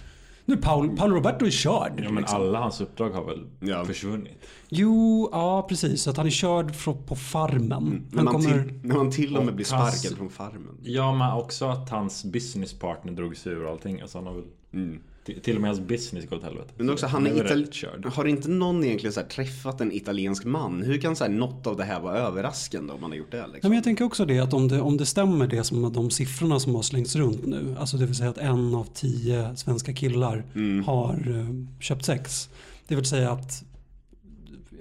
Nu 0.46 0.58
Paul, 0.58 0.98
Paolo 0.98 1.16
Roberto 1.16 1.46
är 1.46 1.50
körd. 1.50 1.94
Ja 2.04 2.12
men 2.12 2.16
liksom. 2.16 2.42
alla 2.42 2.60
hans 2.60 2.82
uppdrag 2.82 3.10
har 3.10 3.24
väl 3.26 3.40
Ja. 3.60 3.86
försvunnit? 3.86 4.46
Jo, 4.70 5.30
ja 5.32 5.66
precis. 5.70 6.08
Att 6.08 6.18
han 6.18 6.26
är 6.26 6.30
körd 6.30 6.74
på 7.08 7.16
farmen. 7.16 8.08
När 8.10 8.16
Han 8.16 8.26
man, 8.26 8.34
kommer... 8.34 8.64
till, 8.64 8.80
när 8.84 8.96
man 8.96 9.12
till 9.12 9.38
och 9.38 9.46
med 9.46 9.56
blir 9.56 9.66
hans- 9.74 10.00
sparkad 10.00 10.18
från 10.18 10.30
farmen. 10.30 10.78
Ja 10.84 11.16
men 11.16 11.32
också 11.34 11.66
att 11.66 11.90
hans 11.90 12.24
businesspartner 12.26 13.12
drog 13.14 13.38
sig 13.38 13.54
ur 13.54 13.72
allting. 13.72 14.02
Alltså 14.02 14.18
han 14.18 14.28
har 14.28 14.34
väl 14.34 14.44
Mm. 14.74 15.00
Till, 15.44 15.56
och 15.56 15.62
med 15.62 15.70
hans 15.70 15.82
business 15.88 16.26
gått 16.30 16.40
åt 16.40 16.44
helvete. 16.46 16.70
Men 16.78 16.90
också 16.90 17.06
Så 17.06 17.12
han 17.12 17.28
är 17.28 17.72
körd. 17.72 18.06
Har 18.06 18.26
inte 18.26 18.50
någon 18.50 18.84
egentligen 18.84 19.14
så 19.14 19.20
här 19.20 19.28
träffat 19.28 19.82
en 19.82 19.92
italiensk 19.92 20.46
man? 20.46 20.82
Hur 20.84 20.98
kan 21.02 21.16
så 21.16 21.24
här 21.24 21.32
något 21.32 21.68
av 21.68 21.78
det 21.78 21.84
här 21.84 22.00
vara 22.00 22.18
överraskande 22.18 22.94
om 22.94 23.02
man 23.02 23.10
har 23.12 23.18
gjort 23.18 23.32
det? 23.32 23.38
Ja, 23.38 23.46
Liksom? 23.48 23.70
men 23.70 23.76
jag 23.76 23.84
tänker 23.84 24.06
också 24.06 24.26
det 24.26 24.40
att 24.40 24.54
om 24.54 24.68
det, 24.68 24.82
om 24.82 24.98
det 24.98 25.06
stämmer 25.06 25.48
det 25.48 25.64
som 25.64 25.94
de 25.94 26.10
siffrorna 26.12 26.60
som 26.60 26.76
har 26.76 26.82
slängts 26.82 27.16
runt 27.16 27.46
nu. 27.48 27.76
Alltså 27.80 27.98
det 27.98 28.06
vill 28.06 28.16
säga 28.16 28.30
att 28.30 28.38
en 28.38 28.76
av 28.76 28.88
tio 28.94 29.56
svenska 29.56 29.94
killar 29.94 30.44
Mm. 30.56 30.84
har 30.86 31.14
eh, 31.40 31.80
köpt 31.82 32.06
sex. 32.06 32.50
Det 32.88 32.96
vill 32.96 33.06
säga 33.06 33.32
att 33.32 33.64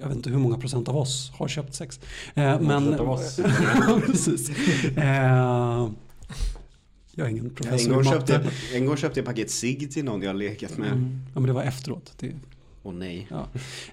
jag 0.01 0.09
vet 0.09 0.17
inte 0.17 0.31
hur 0.31 0.39
många 0.39 0.59
procent 0.59 0.89
av 0.89 0.97
oss 0.97 1.33
har 1.39 1.49
köpt 1.49 1.75
sex. 1.75 2.01
Eh, 2.35 2.43
men, 2.61 2.67
procent 2.67 3.01
av 3.01 3.11
oss? 3.11 3.41
Precis. 4.07 4.51
Eh, 4.97 5.89
jag 7.19 7.27
är 7.27 7.31
ingen 7.31 7.45
En 7.45 7.51
professor 7.55 7.91
gång, 7.93 8.01
i 8.01 8.05
köpte 8.05 8.39
matte. 8.39 8.51
jag, 8.71 8.79
en 8.81 8.87
gång 8.87 8.97
köpte 8.97 9.21
jag 9.21 9.27
paket 9.27 9.51
cigg 9.51 9.93
till 9.93 10.05
någon 10.05 10.23
jag 10.23 10.29
har 10.29 10.35
legat 10.35 10.79
med. 10.79 10.93
Mm. 10.93 11.19
Ja, 11.35 11.41
men 11.41 11.47
det 11.47 11.53
var 11.53 11.63
efteråt. 11.63 12.13
Det, 12.21 12.33
nej. 12.93 13.27
Ja. 13.31 13.49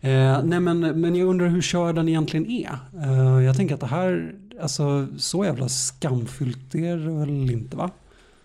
Eh, 0.10 0.44
nej 0.44 0.60
men, 0.60 0.80
men 0.80 1.16
jag 1.16 1.28
undrar 1.28 1.48
hur 1.48 1.62
körd 1.62 1.96
den 1.96 2.10
egentligen 2.10 2.46
är. 2.52 2.78
Eh, 3.04 3.44
jag 3.44 3.56
tänker 3.58 3.76
att 3.76 3.82
det 3.82 3.88
här, 3.88 4.36
alltså 4.62 5.08
så 5.18 5.46
jävla 5.46 5.70
skamfyllt 5.70 6.76
är 6.76 6.98
det 6.98 7.12
väl 7.20 7.52
inte 7.52 7.78
va? 7.78 7.92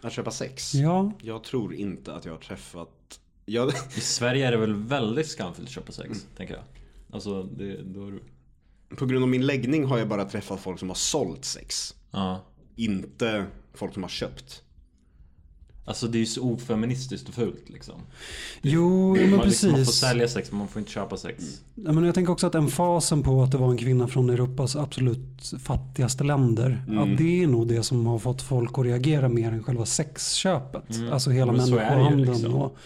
Att 0.02 0.12
köpa 0.12 0.30
sex? 0.30 0.74
Ja. 0.74 1.12
Jag 1.22 1.44
tror 1.44 1.74
inte 1.74 2.14
att 2.14 2.24
jag 2.24 2.32
har 2.32 2.38
träffat... 2.40 3.20
Jag, 3.46 3.68
I 3.96 4.00
Sverige 4.00 4.46
är 4.46 4.50
det 4.50 4.56
väl 4.56 4.74
väldigt 4.74 5.28
skamfyllt 5.28 5.68
att 5.68 5.74
köpa 5.74 5.92
sex, 5.92 6.06
Mm. 6.08 6.20
tänker 6.36 6.54
jag. 6.54 6.62
Alltså, 7.12 7.42
det, 7.42 7.82
då 7.82 8.06
är 8.06 8.10
du... 8.10 8.20
på 8.96 9.06
grund 9.06 9.22
av 9.22 9.28
min 9.28 9.46
läggning 9.46 9.84
har 9.84 9.98
jag 9.98 10.08
bara 10.08 10.24
träffat 10.24 10.60
folk 10.60 10.78
som 10.78 10.88
har 10.88 10.94
sålt 10.96 11.44
sex. 11.44 11.94
Ja. 12.10 12.44
Inte 12.76 13.44
folk 13.74 13.94
som 13.94 14.02
har 14.02 14.10
köpt. 14.10 14.62
Alltså 15.90 16.06
det 16.06 16.18
är 16.18 16.20
ju 16.20 16.26
så 16.26 16.42
ofeministiskt 16.42 17.28
och 17.28 17.34
fult 17.34 17.68
liksom. 17.68 17.94
Jo, 18.62 19.16
men 19.16 19.30
man, 19.30 19.40
precis. 19.40 19.62
liksom, 19.62 19.72
man 19.72 19.84
får 19.84 19.92
sälja 19.92 20.28
sex 20.28 20.50
men 20.50 20.58
man 20.58 20.68
får 20.68 20.80
inte 20.80 20.92
köpa 20.92 21.16
sex. 21.16 21.44
Ja, 21.74 21.92
men 21.92 22.04
jag 22.04 22.14
tänker 22.14 22.32
också 22.32 22.46
att 22.46 22.54
emfasen 22.54 23.22
på 23.22 23.42
att 23.42 23.52
det 23.52 23.58
var 23.58 23.70
en 23.70 23.76
kvinna 23.76 24.08
från 24.08 24.30
Europas 24.30 24.76
absolut 24.76 25.52
fattigaste 25.62 26.24
länder. 26.24 26.84
Mm. 26.88 26.98
Att 26.98 27.18
det 27.18 27.42
är 27.42 27.46
nog 27.46 27.68
det 27.68 27.82
som 27.82 28.06
har 28.06 28.18
fått 28.18 28.42
folk 28.42 28.78
att 28.78 28.84
reagera 28.84 29.28
mer 29.28 29.52
än 29.52 29.62
själva 29.62 29.86
sexköpet. 29.86 30.96
Mm. 30.96 31.12
Alltså 31.12 31.30
hela 31.30 31.52
Men 31.52 31.66
så 31.66 31.76
är 31.76 31.96
det 31.96 32.02
ju, 32.02 32.10
människohandeln. 32.10 32.32
liksom. 32.32 32.54
Och, 32.54 32.76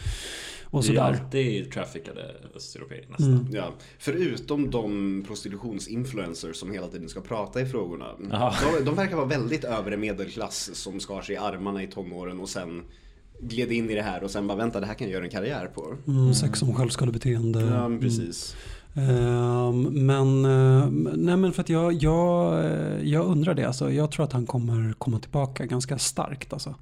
och 0.75 0.83
Det 0.83 0.89
är 0.89 0.93
ju 0.93 0.97
sådär. 0.99 1.09
alltid 1.25 1.73
traffickade 1.73 2.35
östeuropeer 2.57 3.05
nästan. 3.09 3.33
Mm. 3.33 3.47
Ja, 3.53 3.73
förutom 3.99 4.71
de 4.71 5.25
prostitutionsinfluencers 5.27 6.57
som 6.57 6.73
hela 6.73 6.87
tiden 6.89 7.09
ska 7.09 7.21
prata 7.21 7.61
i 7.61 7.67
frågorna. 7.67 8.07
De, 8.19 8.85
de 8.85 8.95
verkar 8.95 9.17
vara 9.17 9.27
väldigt 9.27 9.65
övre 9.65 9.97
medelklass 9.97 10.71
som 10.75 11.01
skar 11.01 11.23
sig 11.23 11.35
i 11.35 11.39
armarna 11.39 11.83
i 11.83 11.87
tonåren 11.87 12.41
och 12.41 12.49
sen 12.49 12.83
gled 13.41 13.73
in 13.73 13.91
i 13.91 13.95
det 13.95 14.03
här 14.03 14.25
och 14.25 14.31
sen 14.31 14.47
bara 14.47 14.59
vänta 14.59 14.81
det 14.81 14.87
här 14.87 14.95
kan 14.95 15.07
jag 15.07 15.13
göra 15.15 15.25
en 15.25 15.31
karriär 15.31 15.67
på. 15.75 15.95
Mm, 16.07 16.35
sex 16.35 16.59
som 16.59 16.75
självskadebeteende. 16.75 17.61
Ja, 17.61 17.89
men 17.89 18.01
precis. 18.01 18.57
Ehm, 18.97 20.07
men, 20.07 20.45
eh, 20.45 20.89
nej 21.17 21.37
men 21.37 21.53
för 21.53 21.61
att 21.63 21.69
jag, 21.69 21.93
jag, 21.93 22.59
eh, 22.65 23.03
jag 23.03 23.27
undrar 23.27 23.55
det. 23.55 23.65
Alltså, 23.65 23.93
jag 23.93 24.11
tror 24.13 24.25
att 24.25 24.33
han 24.33 24.47
kommer 24.47 24.95
komma 24.99 25.19
tillbaka 25.19 25.67
ganska 25.67 25.99
starkt. 25.99 26.53
Alltså. 26.53 26.75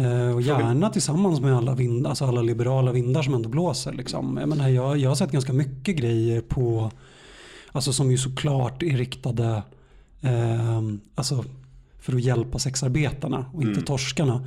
Eh, 0.00 0.34
och 0.34 0.42
gärna 0.42 0.90
tillsammans 0.90 1.40
med 1.40 1.56
alla, 1.56 1.74
vind, 1.74 2.06
alltså 2.06 2.24
alla 2.24 2.42
liberala 2.42 2.92
vindar 2.92 3.22
som 3.22 3.34
ändå 3.34 3.48
blåser. 3.48 3.92
Liksom. 3.92 4.36
Jag, 4.36 4.48
menar, 4.48 4.68
jag, 4.68 4.98
jag 4.98 5.10
har 5.10 5.14
sett 5.14 5.32
ganska 5.32 5.52
mycket 5.52 5.96
grejer 5.96 6.40
på, 6.40 6.90
alltså 7.72 7.92
som 7.92 8.10
ju 8.10 8.18
såklart 8.18 8.82
är 8.82 8.96
riktade 8.96 9.62
ehm, 10.20 11.00
alltså, 11.14 11.44
för 11.98 12.14
att 12.14 12.20
hjälpa 12.20 12.58
sexarbetarna 12.58 13.46
och 13.54 13.62
inte 13.62 13.72
Mm. 13.72 13.84
torskarna. 13.84 14.46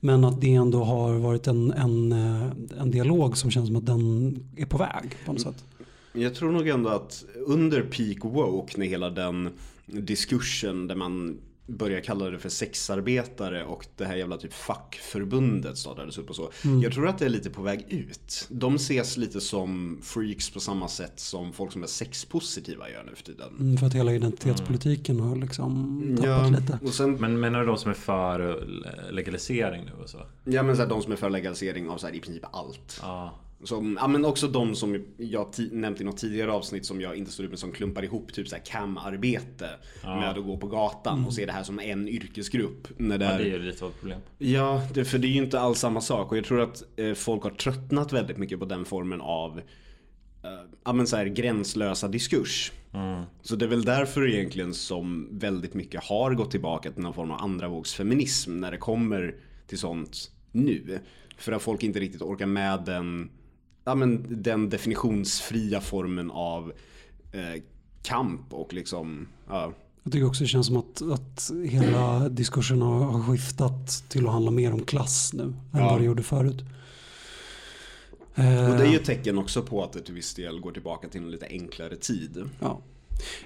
Men 0.00 0.24
att 0.24 0.40
det 0.40 0.54
ändå 0.54 0.84
har 0.84 1.12
varit 1.14 1.46
en, 1.46 1.72
en, 1.72 2.12
eh, 2.12 2.46
en 2.80 2.90
dialog 2.90 3.36
som 3.36 3.50
känns 3.50 3.66
som 3.66 3.76
att 3.76 3.86
den 3.86 4.36
är 4.56 4.66
på 4.66 4.78
väg 4.78 5.16
på 5.26 5.32
något 5.32 5.40
sätt. 5.40 5.64
Jag 6.12 6.34
tror 6.34 6.52
nog 6.52 6.68
ändå 6.68 6.88
att 6.88 7.24
under 7.46 7.82
peak 7.82 8.18
woke 8.34 8.78
när 8.78 8.86
hela 8.86 9.10
den 9.10 9.50
diskursen 9.86 10.86
där 10.86 10.94
man 10.94 11.38
börjar 11.68 12.00
kalla 12.00 12.30
det 12.30 12.38
för 12.38 12.48
sexarbetare 12.48 13.64
och 13.64 13.86
det 13.96 14.04
här 14.04 14.16
jävla 14.16 14.36
typ 14.36 14.52
fackförbundet 14.52 15.78
startades 15.78 16.18
upp 16.18 16.30
och 16.30 16.36
så. 16.36 16.50
Jag 16.82 16.92
tror 16.92 17.08
att 17.08 17.18
det 17.18 17.24
är 17.24 17.28
lite 17.28 17.50
på 17.50 17.62
väg 17.62 17.84
ut. 17.88 18.46
De 18.50 18.74
ses 18.74 19.16
lite 19.16 19.40
som 19.40 19.98
freaks 20.02 20.50
på 20.50 20.60
samma 20.60 20.88
sätt 20.88 21.12
som 21.20 21.52
folk 21.52 21.72
som 21.72 21.82
är 21.82 21.86
sexpositiva 21.86 22.90
gör 22.90 23.04
nu 23.04 23.14
för 23.14 23.24
tiden. 23.24 23.48
Mm, 23.60 23.76
För 23.76 23.86
att 23.86 23.94
hela 23.94 24.12
identitetspolitiken 24.12 25.20
har 25.20 25.36
liksom 25.36 26.16
tappat 26.22 26.50
lite. 26.60 26.78
och 26.84 26.94
sen, 26.94 27.12
Men 27.14 27.40
menar 27.40 27.60
du 27.60 27.66
de 27.66 27.76
som 27.76 27.90
är 27.90 27.94
för 27.94 28.68
legalisering 29.10 29.84
nu 29.84 29.92
och 30.02 30.08
så? 30.10 30.18
ja 30.44 30.62
men 30.62 30.76
så 30.76 30.82
här, 30.82 30.88
de 30.88 31.02
som 31.02 31.12
är 31.12 31.16
för 31.16 31.30
legalisering 31.30 31.88
av 31.88 31.98
så 31.98 32.06
här, 32.06 32.14
i 32.14 32.20
princip 32.20 32.44
allt. 32.52 32.98
Ja. 33.02 33.34
Som, 33.64 33.98
ja 34.00 34.08
men 34.08 34.24
också 34.24 34.48
de 34.48 34.74
som 34.74 35.04
jag 35.16 35.54
nämnt 35.72 36.00
i 36.00 36.04
något 36.04 36.16
tidigare 36.16 36.52
avsnitt 36.52 36.86
som 36.86 37.00
jag 37.00 37.16
inte 37.16 37.32
står 37.32 37.44
ut 37.44 37.50
med 37.50 37.58
som 37.58 37.72
klumpar 37.72 38.04
ihop 38.04 38.32
typ 38.32 38.48
så 38.48 38.56
här 38.56 38.62
cam-arbete 38.62 39.68
med 40.02 40.30
att 40.38 40.44
gå 40.44 40.56
på 40.56 40.66
gatan 40.66 41.24
och 41.24 41.34
se 41.34 41.46
det 41.46 41.52
här 41.52 41.62
som 41.62 41.80
en 41.80 42.08
yrkesgrupp. 42.08 42.88
När 42.96 43.18
det 43.18 43.24
ja, 43.24 43.30
är, 43.30 43.38
det 43.38 43.44
är 43.44 43.48
ju 43.48 43.58
lite 43.58 43.84
av 43.84 43.90
ett 43.90 44.00
problem. 44.00 44.20
Ja, 44.38 44.82
det, 44.94 45.04
för 45.04 45.18
det 45.18 45.26
är 45.26 45.30
ju 45.30 45.42
inte 45.42 45.60
alls 45.60 45.78
samma 45.78 46.00
sak 46.00 46.30
och 46.30 46.38
jag 46.38 46.44
tror 46.44 46.60
att 46.60 46.82
eh, 46.96 47.14
folk 47.14 47.42
har 47.42 47.50
tröttnat 47.50 48.12
väldigt 48.12 48.38
mycket 48.38 48.58
på 48.58 48.64
den 48.64 48.84
formen 48.84 49.20
av 49.20 49.58
eh, 50.42 50.50
ja, 50.84 50.92
men 50.92 51.06
så 51.06 51.16
här, 51.16 51.26
gränslösa 51.26 52.08
diskurs. 52.08 52.72
Så 53.42 53.56
det 53.56 53.64
är 53.64 53.68
väl 53.68 53.84
därför 53.84 54.28
egentligen 54.28 54.74
som 54.74 55.28
väldigt 55.38 55.74
mycket 55.74 56.04
har 56.04 56.34
gått 56.34 56.50
tillbaka 56.50 56.92
till 56.92 57.02
någon 57.02 57.14
form 57.14 57.30
av 57.30 57.42
andravågsfeminism 57.42 58.60
när 58.60 58.70
det 58.70 58.76
kommer 58.76 59.34
till 59.66 59.78
sånt 59.78 60.30
nu. 60.52 61.00
För 61.38 61.52
att 61.52 61.62
folk 61.62 61.82
inte 61.82 62.00
riktigt 62.00 62.22
orkar 62.22 62.46
med 62.46 62.82
den, 62.86 63.30
ja, 63.88 63.94
men 63.94 64.26
den 64.42 64.68
definitionsfria 64.68 65.80
formen 65.80 66.30
av 66.30 66.72
eh, 67.32 67.62
kamp 68.02 68.52
och 68.54 68.72
liksom, 68.74 69.28
ja, 69.48 69.72
Jag 70.02 70.12
tycker 70.12 70.26
också 70.26 70.44
det 70.44 70.48
känns 70.48 70.66
som 70.66 70.76
att, 70.76 71.02
att 71.12 71.50
hela 71.64 72.28
diskursen 72.28 72.82
har, 72.82 73.22
skiftat 73.22 74.04
till 74.08 74.26
att 74.26 74.32
handla 74.32 74.50
mer 74.50 74.72
om 74.72 74.80
klass 74.84 75.30
nu 75.34 75.42
än 75.42 75.54
Ja. 75.72 75.90
vad 75.90 76.00
det 76.00 76.04
gjorde 76.04 76.22
förut. 76.22 76.60
Och 78.34 78.44
det 78.44 78.44
är 78.44 78.84
Eh, 78.84 78.90
ju 78.92 78.96
ett 78.98 79.04
tecken 79.04 79.38
också 79.38 79.62
på 79.62 79.84
att 79.84 79.92
det 79.92 80.00
till 80.00 80.14
viss 80.14 80.34
del 80.34 80.60
går 80.60 80.72
tillbaka 80.72 81.08
till 81.08 81.20
en 81.20 81.30
lite 81.30 81.46
enklare 81.46 81.96
tid. 81.96 82.50
Ja. 82.60 82.80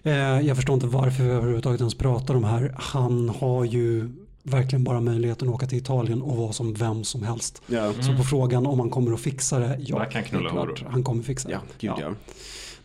Eh, 0.02 0.12
Jag 0.40 0.56
förstår 0.56 0.74
inte 0.74 0.86
varför 0.86 1.24
vi 1.24 1.30
överhuvudtaget 1.30 1.80
ens 1.80 1.94
pratar 1.94 2.34
om 2.34 2.44
här. 2.44 2.74
Han 2.78 3.28
har 3.28 3.64
ju 3.64 4.10
verkligen 4.42 4.84
bara 4.84 5.00
möjligheten 5.00 5.48
att 5.48 5.54
åka 5.54 5.66
till 5.66 5.78
Italien 5.78 6.22
och 6.22 6.36
vara 6.36 6.52
som 6.52 6.74
vem 6.74 7.04
som 7.04 7.22
helst. 7.22 7.62
Ja, 7.66 7.92
Så 8.00 8.16
på 8.16 8.22
frågan 8.24 8.66
om 8.66 8.80
han 8.80 8.90
kommer 8.90 9.12
att 9.12 9.20
fixa 9.20 9.58
det, 9.58 9.78
ja. 9.80 9.98
Där 9.98 10.04
kan 10.04 10.14
han 10.22 10.24
knulla 10.24 10.42
det 10.54 10.60
är 10.72 10.76
klart. 10.76 10.84
Han 10.92 11.04
kommer 11.04 11.22
fixa 11.22 11.48
det. 11.48 11.54
ja 11.54 11.60
gud 11.80 12.04
ja. 12.04 12.14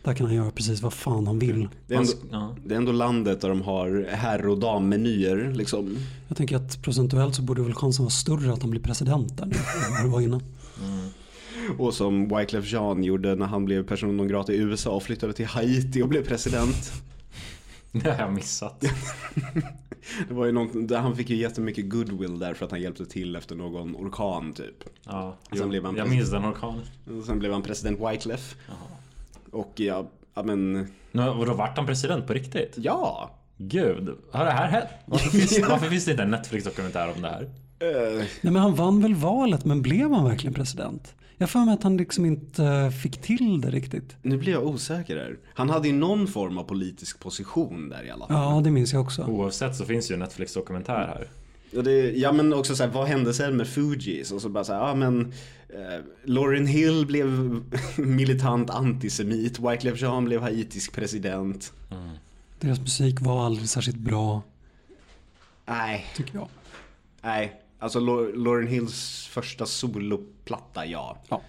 Där 0.02 0.14
kan 0.14 0.26
han 0.26 0.34
göra 0.36 0.50
precis 0.50 0.80
vad 0.82 0.92
fan 0.92 1.26
han 1.26 1.38
vill. 1.38 1.68
Det 1.86 1.94
är, 1.94 1.98
ändå, 1.98 2.12
Ja. 2.30 2.56
det 2.64 2.74
är 2.74 2.78
ändå 2.78 2.92
landet 2.92 3.40
där 3.40 3.48
de 3.48 3.62
har 3.62 4.06
herr 4.10 4.46
och 4.46 4.58
dammenyer 4.58 5.52
liksom. 5.54 5.96
Jag 6.28 6.36
tänker 6.36 6.56
att 6.56 6.82
procentuellt 6.82 7.34
så 7.34 7.42
borde 7.42 7.62
väl 7.62 7.74
chansen 7.74 8.04
vara 8.04 8.10
större 8.10 8.52
att 8.52 8.62
han 8.62 8.70
blir 8.70 8.80
president 8.80 9.36
där 9.38 9.46
nu 9.46 9.54
än 9.54 9.92
vad 9.94 10.04
det 10.04 10.08
var 10.08 10.20
innan. 10.20 10.42
Och 11.78 11.94
som 11.94 12.36
Wyclef 12.36 12.72
Jean 12.72 13.04
gjorde 13.04 13.34
när 13.34 13.46
han 13.46 13.64
blev 13.64 13.86
person 13.86 14.16
non 14.16 14.28
grata 14.28 14.52
i 14.52 14.56
USA 14.56 14.90
och 14.90 15.02
flyttade 15.02 15.32
till 15.32 15.46
Haiti 15.46 16.02
och 16.02 16.08
blev 16.08 16.26
president. 16.26 16.92
Det 17.92 18.10
har 18.10 18.18
jag 18.18 18.32
missat. 18.32 18.84
Det 20.28 20.34
var 20.34 20.46
ju 20.46 20.52
något, 20.52 20.88
där 20.88 20.98
han 20.98 21.16
fick 21.16 21.30
ju 21.30 21.36
jättemycket 21.36 21.88
goodwill 21.88 22.38
där 22.38 22.54
för 22.54 22.64
att 22.64 22.70
han 22.70 22.80
hjälpte 22.80 23.06
till 23.06 23.36
efter 23.36 23.54
någon 23.56 23.96
orkan 23.96 24.52
typ. 24.52 24.84
Ja, 25.04 25.36
Sen 25.48 25.58
jo, 25.62 25.68
blev 25.68 25.84
han 25.84 25.96
jag 25.96 26.06
president. 26.06 26.32
minns 26.32 26.42
den 26.42 26.52
orkanen. 26.52 27.18
Och 27.20 27.24
sen 27.24 27.38
blev 27.38 27.52
han 27.52 27.62
president 27.62 28.00
Wyclef. 28.00 28.56
Jaha. 28.68 28.76
Och 29.52 29.72
ja, 29.76 30.06
ja 30.34 30.42
men, 30.42 30.88
Nu, 31.12 31.28
och 31.28 31.46
då 31.46 31.54
vart 31.54 31.76
han 31.76 31.86
president 31.86 32.26
på 32.26 32.32
riktigt? 32.32 32.74
ja. 32.76 33.30
Gud, 33.60 34.16
har 34.32 34.44
det 34.44 34.50
här 34.50 34.68
hänt? 34.68 34.88
Varför 35.06 35.30
finns, 35.30 35.60
varför 35.68 35.86
finns 35.88 36.04
det 36.04 36.10
inte 36.10 36.22
en 36.22 36.30
Netflix-dokumentär 36.30 37.12
om 37.16 37.22
det 37.22 37.28
här? 37.28 37.42
Eh, 37.78 38.16
Nej 38.18 38.52
men 38.52 38.56
han 38.56 38.74
vann 38.74 39.00
väl 39.02 39.14
valet 39.14 39.64
men 39.64 39.82
blev 39.82 40.12
han 40.12 40.24
verkligen 40.24 40.54
president? 40.54 41.14
Jag 41.40 41.50
för 41.50 41.58
mig 41.64 41.74
att 41.74 41.82
han 41.82 41.96
liksom 41.96 42.24
inte 42.24 42.64
eh, 42.64 42.90
fick 42.90 43.22
till 43.22 43.60
det 43.60 43.70
riktigt. 43.70 44.16
nu 44.22 44.36
blir 44.36 44.52
jag 44.52 44.66
osäker 44.66 45.16
här. 45.16 45.36
Han 45.54 45.70
hade 45.70 45.88
ju 45.88 45.94
någon 45.94 46.26
form 46.26 46.58
av 46.58 46.64
politisk 46.64 47.20
position 47.20 47.88
där 47.88 48.04
i 48.04 48.10
alla 48.10 48.26
fall. 48.26 48.54
Ja 48.54 48.60
det 48.64 48.70
minns 48.70 48.92
jag 48.92 49.02
också. 49.02 49.22
Oavsett 49.24 49.76
så 49.76 49.84
finns 49.84 50.10
ju 50.10 50.14
en 50.14 50.20
Netflix-dokumentär 50.20 51.06
här. 51.06 51.28
Ja, 51.70 51.82
det, 51.82 52.10
ja 52.10 52.32
men 52.32 52.54
också 52.54 52.76
så 52.76 52.82
här, 52.84 52.90
vad 52.90 53.06
hände 53.08 53.34
sen 53.34 53.56
med 53.56 53.68
Fugees? 53.68 54.32
Och 54.32 54.42
så 54.42 54.48
bara 54.48 54.64
så 54.64 54.72
här, 54.72 54.80
ja 54.88 54.94
men 54.94 55.32
eh, 55.68 56.04
Lauryn 56.24 56.66
Hill 56.66 57.06
blev 57.06 57.60
militant 57.96 58.70
antisemit, 58.70 59.58
Wyclef 59.58 60.00
Jean 60.02 60.24
blev 60.24 60.40
haitisk 60.40 60.92
president. 60.92 61.72
Deras 62.60 62.80
musik 62.80 63.20
var 63.20 63.46
aldrig 63.46 63.68
särskilt 63.68 63.96
bra 63.98 64.42
Nej, 65.66 66.06
tycker 66.16 66.34
jag. 66.34 66.48
nej. 67.22 67.60
Alltså 67.78 68.00
Lau- 68.00 68.36
Lauryn 68.36 68.68
Hills 68.68 69.26
första 69.30 69.66
soloplatta, 69.66 70.86
ja. 70.86 71.18
Ja. 71.28 71.42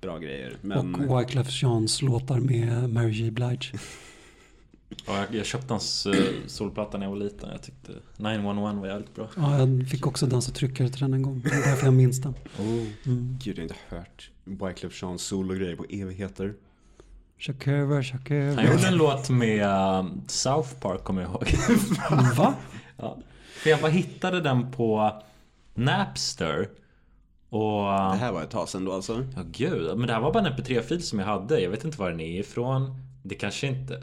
Bra 0.00 0.18
grejer. 0.18 0.56
Men 0.60 0.94
Och 0.94 1.20
Wyclef 1.20 1.62
Jeans 1.62 2.02
låtar 2.02 2.40
med 2.40 2.90
Mary 2.90 3.10
J 3.12 3.30
Blige. 3.30 3.72
Och 5.06 5.14
jag, 5.14 5.34
jag 5.34 5.46
köpte 5.46 5.72
hans 5.72 6.06
uh, 6.06 6.14
solplatta 6.46 6.98
när 6.98 7.06
jag 7.06 7.10
var 7.10 7.18
liten. 7.18 7.50
Jag 7.50 7.62
tyckte 7.62 7.92
911 8.16 8.80
var 8.80 8.88
jävligt 8.88 9.14
bra. 9.14 9.28
Ja, 9.36 9.58
jag 9.58 9.88
fick 9.88 10.06
också 10.06 10.26
dansa 10.26 10.52
tryckare 10.52 10.88
till 10.88 11.00
den 11.00 11.14
en 11.14 11.22
gång. 11.22 11.42
Det 11.44 11.50
är 11.54 11.70
därför 11.70 11.86
jag 11.86 11.94
minns 11.94 12.20
den. 12.22 12.34
Mm. 12.58 13.38
gud, 13.42 13.58
jag 13.58 13.62
har 13.62 13.62
inte 13.62 13.74
hört 13.88 14.30
Wyclef 14.44 15.02
Jeans 15.02 15.22
sologrejer 15.22 15.76
på 15.76 15.84
evigheter. 15.90 16.54
Shakira, 17.38 18.02
Shakira. 18.02 18.54
Han 18.54 18.66
gjorde 18.66 18.88
en 18.88 18.96
låt 18.96 19.30
med 19.30 19.66
uh, 19.66 20.06
South 20.26 20.74
Park 20.80 21.04
kommer 21.04 21.22
jag 21.22 21.30
ihåg. 21.30 21.48
Va? 22.36 22.54
ja. 22.96 23.18
För 23.56 23.70
jag 23.70 23.80
bara 23.80 23.90
hittade 23.90 24.40
den 24.40 24.72
på 24.72 25.22
Napster. 25.76 26.68
Och... 27.48 27.84
Det 27.84 28.16
här 28.16 28.32
var 28.32 28.42
ett 28.42 28.50
tag 28.50 28.68
sedan 28.68 28.84
då 28.84 28.92
alltså. 28.92 29.26
Ja 29.36 29.42
gud, 29.52 29.98
men 29.98 30.06
det 30.06 30.12
här 30.12 30.20
var 30.20 30.32
bara 30.32 30.46
en 30.46 30.52
mp3-fil 30.52 31.02
som 31.02 31.18
jag 31.18 31.26
hade. 31.26 31.60
Jag 31.60 31.70
vet 31.70 31.84
inte 31.84 31.98
var 31.98 32.10
den 32.10 32.20
är 32.20 32.40
ifrån. 32.40 33.00
Det 33.22 33.34
kanske 33.34 33.66
inte... 33.66 34.02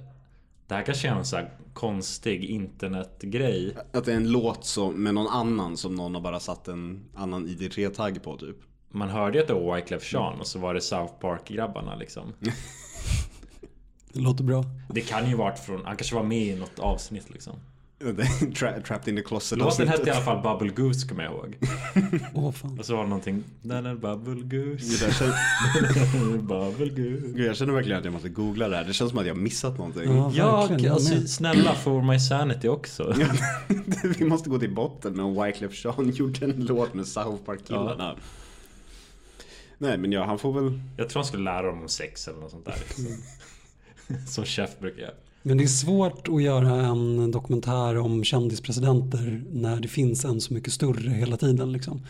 Det 0.68 0.76
här 0.76 0.84
kanske 0.84 1.08
är 1.08 1.12
en 1.12 1.26
sån 1.26 1.40
här 1.40 1.50
konstig 1.74 2.46
internetgrej. 2.46 3.76
Att 3.94 4.06
det 4.06 4.12
är 4.12 4.18
en 4.18 4.32
låt 4.32 4.66
som, 4.66 4.94
med 5.04 5.14
någon 5.14 5.28
annan 5.28 5.78
som 5.78 5.96
någon 5.96 6.16
har 6.16 6.22
bara 6.22 6.40
satt 6.40 6.68
en 6.68 7.06
annan 7.16 7.48
ID3-tagg 7.48 8.24
på 8.24 8.38
typ. 8.38 8.58
Man 8.90 9.10
hörde 9.10 9.38
ju 9.38 9.42
att 9.42 9.48
det 9.48 9.54
var 9.54 9.76
Wyclef 9.76 10.14
Jean 10.14 10.40
och 10.40 10.48
så 10.48 10.60
var 10.60 10.74
det 10.74 10.82
South 10.82 11.14
Park-grabbarna 11.14 11.96
liksom. 11.96 12.34
Det 14.14 14.20
låter 14.20 14.44
bra. 14.44 14.64
Det 14.90 15.02
kan 15.02 15.30
ju 15.30 15.36
varit 15.36 15.60
från... 15.60 15.86
Han 15.86 15.96
kanske 15.96 16.16
var 16.16 16.24
med 16.24 16.48
i 16.48 16.56
något 16.56 16.80
avsnitt 16.80 17.30
liksom. 17.30 17.54
Tra- 18.56 18.82
Trapped 18.84 19.08
in 19.08 19.16
the 19.16 19.22
closet 19.24 19.58
Låten 19.60 19.88
hette 19.88 20.08
i 20.10 20.12
alla 20.12 20.22
fall 20.22 20.44
Bubble 20.44 20.74
Goose 20.74 21.08
kommer 21.08 21.24
jag 21.24 21.34
ihåg. 21.34 21.56
Åh 22.34 22.52
fan. 22.52 22.80
Och 22.80 22.86
så 22.86 22.96
var 22.96 23.04
det 23.04 23.10
någonting... 23.10 23.44
Den 23.62 23.86
är 23.86 23.96
Bubble 23.96 24.58
Goose. 24.60 25.06
jag, 25.06 25.16
känner, 25.16 26.38
Bubble 26.38 26.90
Goose. 26.90 27.28
Gud, 27.28 27.48
jag 27.48 27.56
känner 27.56 27.74
verkligen 27.74 28.00
att 28.00 28.06
jag 28.06 28.14
måste 28.14 28.30
googla 28.30 28.68
det 28.70 28.76
här. 28.76 28.84
Det 28.84 28.94
känns 28.94 29.10
som 29.10 29.20
att 29.20 29.26
jag 29.26 29.34
har 29.34 29.42
missat 29.42 29.78
någonting. 29.78 30.04
Ja, 30.16 30.32
Ja. 30.36 30.70
Jag 30.80 30.88
alltså, 30.88 31.28
snälla 31.28 31.76
for 31.76 32.02
my 32.02 32.20
sanity 32.20 32.68
också. 32.68 33.16
Vi 34.18 34.26
måste 34.26 34.50
gå 34.50 34.60
till 34.60 34.74
botten 34.74 35.14
med 35.14 35.26
om 35.26 35.44
Wyclef 35.44 35.86
Jean 35.86 36.10
gjorde 36.10 36.46
en 36.46 36.66
låt 36.66 36.94
med 36.94 37.08
South 37.08 37.44
Park-killarna. 37.46 38.16
Nej 39.78 39.98
men 39.98 40.12
ja, 40.12 40.26
han 40.26 40.40
får 40.40 40.54
väl... 40.54 40.80
Jag 40.98 41.10
tror 41.10 41.20
han 41.22 41.28
skulle 41.28 41.44
lära 41.44 41.62
dem 41.68 41.82
om 41.82 41.88
sex 41.90 42.28
eller 42.28 42.40
något 42.40 42.52
sånt 42.52 42.66
där. 42.66 42.76
Liksom. 42.80 43.06
Som 44.28 44.46
chef 44.46 44.80
brukar 44.80 45.02
göra. 45.02 45.14
Men 45.46 45.58
det 45.58 45.64
är 45.64 45.68
svårt 45.68 46.28
att 46.28 46.44
göra 46.44 46.86
en 46.86 47.32
dokumentär 47.32 47.98
om 47.98 48.24
kändispresidenter 48.24 49.44
när 49.52 49.80
det 49.80 49.88
finns 49.88 50.26
en 50.26 50.42
så 50.42 50.54
mycket 50.54 50.74
större 50.74 51.10
hela 51.10 51.38
tiden. 51.38 51.72
Liksom. 51.72 52.02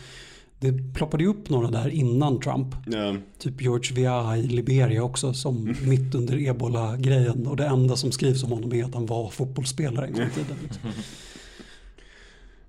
Det 0.60 0.93
ploppade 0.93 1.24
ju 1.24 1.30
upp 1.30 1.50
några 1.50 1.72
där 1.72 1.89
innan 1.89 2.39
Trump. 2.39 2.76
Ja. 2.86 3.15
Typ 3.38 3.62
George 3.62 3.96
Weah 3.96 4.39
i 4.39 4.48
Liberia 4.48 5.04
också 5.04 5.34
som 5.34 5.76
mitt 5.86 6.15
under 6.15 6.48
ebola-grejen. 6.48 7.48
Och 7.48 7.58
det 7.58 7.65
enda 7.65 7.96
som 7.96 8.12
skrivs 8.12 8.43
om 8.43 8.52
honom 8.52 8.74
är 8.74 8.84
att 8.84 8.93
han 8.93 9.06
var 9.06 9.30
fotbollsspelare 9.30 10.08
en 10.08 10.13
gång 10.13 10.22
i 10.22 10.30
tiden. 10.30 10.58
Liksom. 10.63 10.89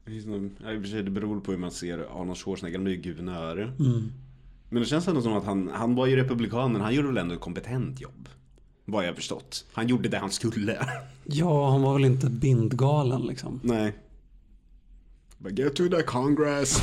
I 0.06 0.78
och 0.78 0.82
för 0.82 0.88
sig, 0.88 1.02
det 1.02 1.10
beror 1.10 1.40
på 1.40 1.52
hur 1.52 1.58
man 1.58 1.70
ser 1.70 2.20
Arnold 2.20 2.38
Schwarzenegger, 2.38 2.78
han 2.78 2.86
är 2.86 2.90
ju 2.90 2.96
guvernör. 2.96 3.74
Mm. 3.78 4.12
Men 4.68 4.82
det 4.82 4.88
känns 4.88 5.08
ändå 5.08 5.22
som 5.22 5.32
att 5.32 5.44
han, 5.44 5.70
han 5.74 5.94
var 5.94 6.06
ju 6.06 6.16
republikan 6.16 6.72
men 6.72 6.80
han 6.80 6.94
gjorde 6.94 7.08
väl 7.08 7.16
ändå 7.16 7.34
ett 7.34 7.40
kompetent 7.40 8.00
jobb. 8.00 8.28
Vad 8.84 9.06
jag 9.06 9.16
förstått. 9.16 9.64
Han 9.72 9.88
gjorde 9.88 10.08
det 10.08 10.18
han 10.18 10.30
skulle. 10.30 10.88
Ja, 11.26 11.70
han 11.70 11.82
var 11.82 11.92
väl 11.92 12.04
inte 12.04 12.30
bindgalen 12.30 13.22
liksom. 13.22 13.60
Nej. 13.62 13.92
But 15.38 15.58
get 15.58 15.76
to 15.76 15.88
the 15.88 16.02
congress. 16.02 16.80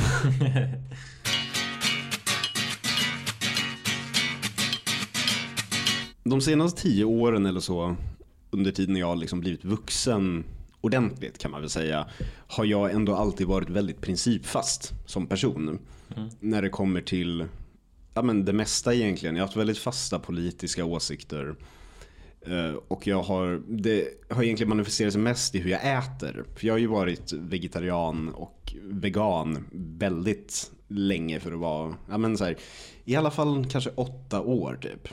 De 6.24 6.40
senaste 6.40 6.82
tio 6.82 7.04
åren 7.04 7.46
eller 7.46 7.60
så, 7.60 7.96
under 8.50 8.72
tiden 8.72 8.96
jag 8.96 9.18
liksom 9.18 9.40
blivit 9.40 9.64
vuxen 9.64 10.44
ordentligt 10.80 11.38
kan 11.38 11.50
man 11.50 11.60
väl 11.60 11.70
säga, 11.70 12.06
har 12.46 12.64
jag 12.64 12.92
ändå 12.92 13.14
alltid 13.14 13.46
varit 13.46 13.70
väldigt 13.70 14.00
principfast 14.00 14.92
som 15.06 15.26
person. 15.26 15.78
När 16.40 16.62
det 16.62 16.68
kommer 16.68 17.00
till 17.00 17.46
ja, 18.14 18.22
men 18.22 18.44
det 18.44 18.52
mesta 18.52 18.94
egentligen. 18.94 19.36
Jag 19.36 19.42
har 19.42 19.46
haft 19.46 19.56
väldigt 19.56 19.78
fasta 19.78 20.18
politiska 20.18 20.84
åsikter. 20.84 21.54
Eh, 22.46 22.74
Och 22.88 23.06
jag 23.06 23.22
har, 23.22 23.62
det 23.68 24.08
har 24.30 24.42
egentligen 24.42 24.68
manifesterat 24.68 25.12
sig 25.12 25.22
mest 25.22 25.54
i 25.54 25.58
hur 25.58 25.70
jag 25.70 25.98
äter. 25.98 26.44
För 26.56 26.66
jag 26.66 26.74
har 26.74 26.78
ju 26.78 26.86
varit 26.86 27.32
vegetarian 27.32 28.28
och 28.28 28.74
vegan 28.82 29.64
väldigt 29.72 30.70
länge 30.88 31.40
för 31.40 31.52
att 31.52 31.58
vara, 31.58 31.94
ja 32.10 32.18
men 32.18 32.38
så 32.38 32.44
här, 32.44 32.56
i 33.04 33.16
alla 33.16 33.30
fall 33.30 33.66
kanske 33.70 33.90
åtta 33.94 34.40
år 34.40 34.78
typ. 34.82 35.08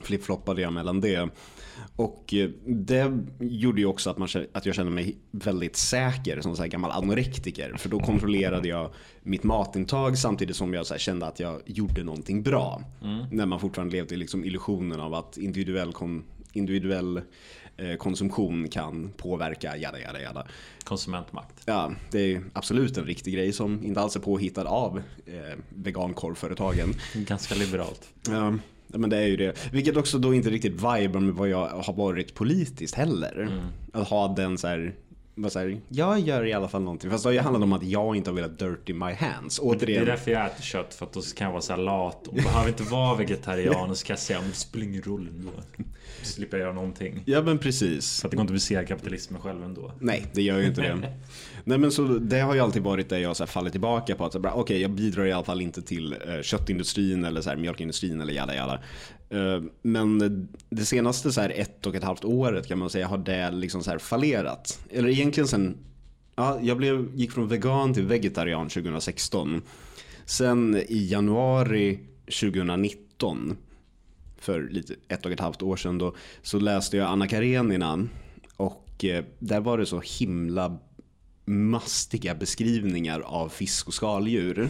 Flippfloppade 0.00 0.62
jag 0.62 0.72
mellan 0.72 1.00
det. 1.00 1.28
Och 1.96 2.34
eh, 2.34 2.50
det 2.66 3.18
gjorde 3.40 3.80
ju 3.80 3.86
också 3.86 4.10
att, 4.10 4.18
man, 4.18 4.28
att 4.52 4.66
jag 4.66 4.74
kände 4.74 4.92
mig 4.92 5.16
väldigt 5.30 5.76
säker 5.76 6.40
som 6.40 6.56
så 6.56 6.62
här 6.62 6.68
gammal 6.68 6.90
anorektiker. 6.90 7.74
För 7.76 7.88
då 7.88 8.00
kontrollerade 8.00 8.68
jag 8.68 8.90
mitt 9.22 9.42
matintag 9.44 10.18
samtidigt 10.18 10.56
som 10.56 10.74
jag 10.74 11.00
kände 11.00 11.26
att 11.26 11.40
jag 11.40 11.60
gjorde 11.66 12.04
någonting 12.04 12.42
bra. 12.42 12.82
När 13.30 13.46
man 13.46 13.60
fortfarande 13.60 13.96
levde 13.96 14.14
i 14.14 14.18
liksom 14.18 14.44
illusionen 14.44 15.00
av 15.00 15.14
att 15.14 15.36
individuell, 15.36 15.92
kon, 15.92 16.24
individuell 16.56 17.20
eh, 17.76 17.96
konsumtion 17.96 18.68
kan 18.68 19.10
påverka 19.16 19.76
jada 19.76 20.00
jada 20.00 20.20
jada. 20.20 20.46
Konsumentmakt. 20.84 21.62
Ja, 21.64 21.92
det 22.10 22.34
är 22.34 22.42
absolut 22.52 22.98
en 22.98 23.04
riktig 23.04 23.34
grej 23.34 23.52
som 23.52 23.84
inte 23.84 24.00
alls 24.00 24.16
är 24.16 24.20
påhittad 24.20 24.64
av 24.64 25.02
eh, 25.26 25.58
vegankorvföretagen. 25.68 26.94
Ganska 27.14 27.54
liberalt. 27.54 28.08
Ja, 28.28 28.54
men 28.86 29.10
det 29.10 29.16
är 29.16 29.26
ju 29.26 29.36
det. 29.36 29.72
Vilket 29.72 29.96
också 29.96 30.18
då 30.18 30.34
inte 30.34 30.50
riktigt 30.50 30.72
vibar 30.72 31.20
med 31.20 31.34
vad 31.34 31.48
jag 31.48 31.68
har 31.68 31.94
varit 31.94 32.34
politiskt 32.34 32.94
heller. 32.94 33.62
Att 33.92 34.08
ha 34.08 34.28
den 34.28 34.58
så 34.58 34.66
här, 34.66 34.94
bara 35.36 35.50
så 35.50 35.58
här, 35.58 35.80
jag 35.88 36.18
gör 36.20 36.44
i 36.46 36.52
alla 36.52 36.68
fall 36.68 36.82
någonting. 36.82 37.10
Fast 37.10 37.24
det 37.24 37.28
har 37.28 37.32
ju 37.34 37.40
handlat 37.40 37.62
om 37.62 37.72
att 37.72 37.82
jag 37.82 38.16
inte 38.16 38.30
har 38.30 38.34
velat 38.34 38.58
dirty 38.58 38.92
my 38.94 39.12
hands. 39.12 39.56
Det 39.56 39.62
är 39.62 39.68
Återigen. 39.68 40.04
därför 40.04 40.30
jag 40.30 40.46
äter 40.46 40.62
kött 40.62 40.94
för 40.94 41.06
att 41.06 41.12
då 41.12 41.20
kan 41.36 41.44
jag 41.44 41.52
vara 41.52 41.62
så 41.62 41.72
här 41.72 41.80
lat 41.80 42.26
och 42.26 42.34
behöver 42.34 42.68
inte 42.68 42.82
vara 42.82 43.14
vegetarian 43.16 43.90
och 43.90 43.98
så 43.98 44.06
kan 44.06 44.14
jag 44.14 44.20
säga 44.20 44.40
"Men 44.40 44.48
det 44.50 44.56
spelar 44.56 44.84
ingen 44.86 45.02
roll 45.02 45.28
ändå. 45.38 45.50
Så 46.22 46.32
slipper 46.32 46.56
jag 46.56 46.64
göra 46.64 46.74
någonting. 46.74 47.22
Ja 47.26 47.42
men 47.42 47.58
precis. 47.58 48.20
För 48.20 48.28
att 48.28 48.30
det 48.30 48.36
går 48.36 48.42
inte 48.42 48.50
att 48.50 48.56
besegra 48.56 48.84
kapitalismen 48.84 49.40
själv 49.40 49.64
ändå. 49.64 49.92
Nej, 50.00 50.26
det 50.32 50.42
gör 50.42 50.58
ju 50.58 50.66
inte 50.66 50.80
det. 50.80 51.12
Nej 51.64 51.78
men 51.78 51.90
så 51.92 52.02
det 52.02 52.40
har 52.40 52.54
ju 52.54 52.60
alltid 52.60 52.82
varit 52.82 53.08
det 53.08 53.18
jag 53.20 53.36
så 53.36 53.42
här 53.44 53.48
faller 53.48 53.70
tillbaka 53.70 54.14
på. 54.14 54.24
att 54.24 54.36
Okej, 54.36 54.80
jag 54.82 54.90
bidrar 54.90 55.26
i 55.26 55.32
alla 55.32 55.44
fall 55.44 55.60
inte 55.60 55.82
till 55.82 56.12
eh, 56.12 56.42
köttindustrin 56.42 57.24
eller 57.24 57.40
så 57.40 57.50
här, 57.50 57.56
mjölkindustrin 57.56 58.20
eller 58.20 58.32
jada 58.32 58.54
jada. 58.54 58.78
Eh, 59.30 59.62
men 59.82 60.18
det 60.70 60.84
senaste 60.84 61.32
så 61.32 61.40
här, 61.40 61.52
ett 61.56 61.86
och 61.86 61.94
ett 61.94 62.04
halvt 62.04 62.24
året 62.24 62.68
kan 62.68 62.78
man 62.78 62.90
säga 62.90 63.06
har 63.06 63.18
det 63.18 63.50
liksom 63.50 63.82
så 63.82 63.90
här 63.90 63.98
fallerat. 63.98 64.80
Eller 64.90 65.08
egentligen 65.08 65.48
sen, 65.48 65.76
ja, 66.36 66.58
jag 66.62 66.76
blev, 66.76 67.10
gick 67.14 67.32
från 67.32 67.48
vegan 67.48 67.94
till 67.94 68.06
vegetarian 68.06 68.68
2016. 68.68 69.62
Sen 70.24 70.76
i 70.88 71.08
januari 71.10 71.98
2019 72.40 73.56
för 74.38 74.68
lite 74.70 74.94
ett 75.08 75.26
och 75.26 75.32
ett 75.32 75.40
halvt 75.40 75.62
år 75.62 75.76
sedan 75.76 75.98
då, 75.98 76.14
så 76.42 76.58
läste 76.58 76.96
jag 76.96 77.08
Anna 77.08 77.28
Karenina 77.28 78.08
och 78.56 79.04
eh, 79.04 79.24
där 79.38 79.60
var 79.60 79.78
det 79.78 79.86
så 79.86 80.02
himla 80.18 80.78
mastiga 81.44 82.34
beskrivningar 82.34 83.20
av 83.20 83.48
fisk 83.48 83.88
och 83.88 83.94
skaldjur. 83.94 84.68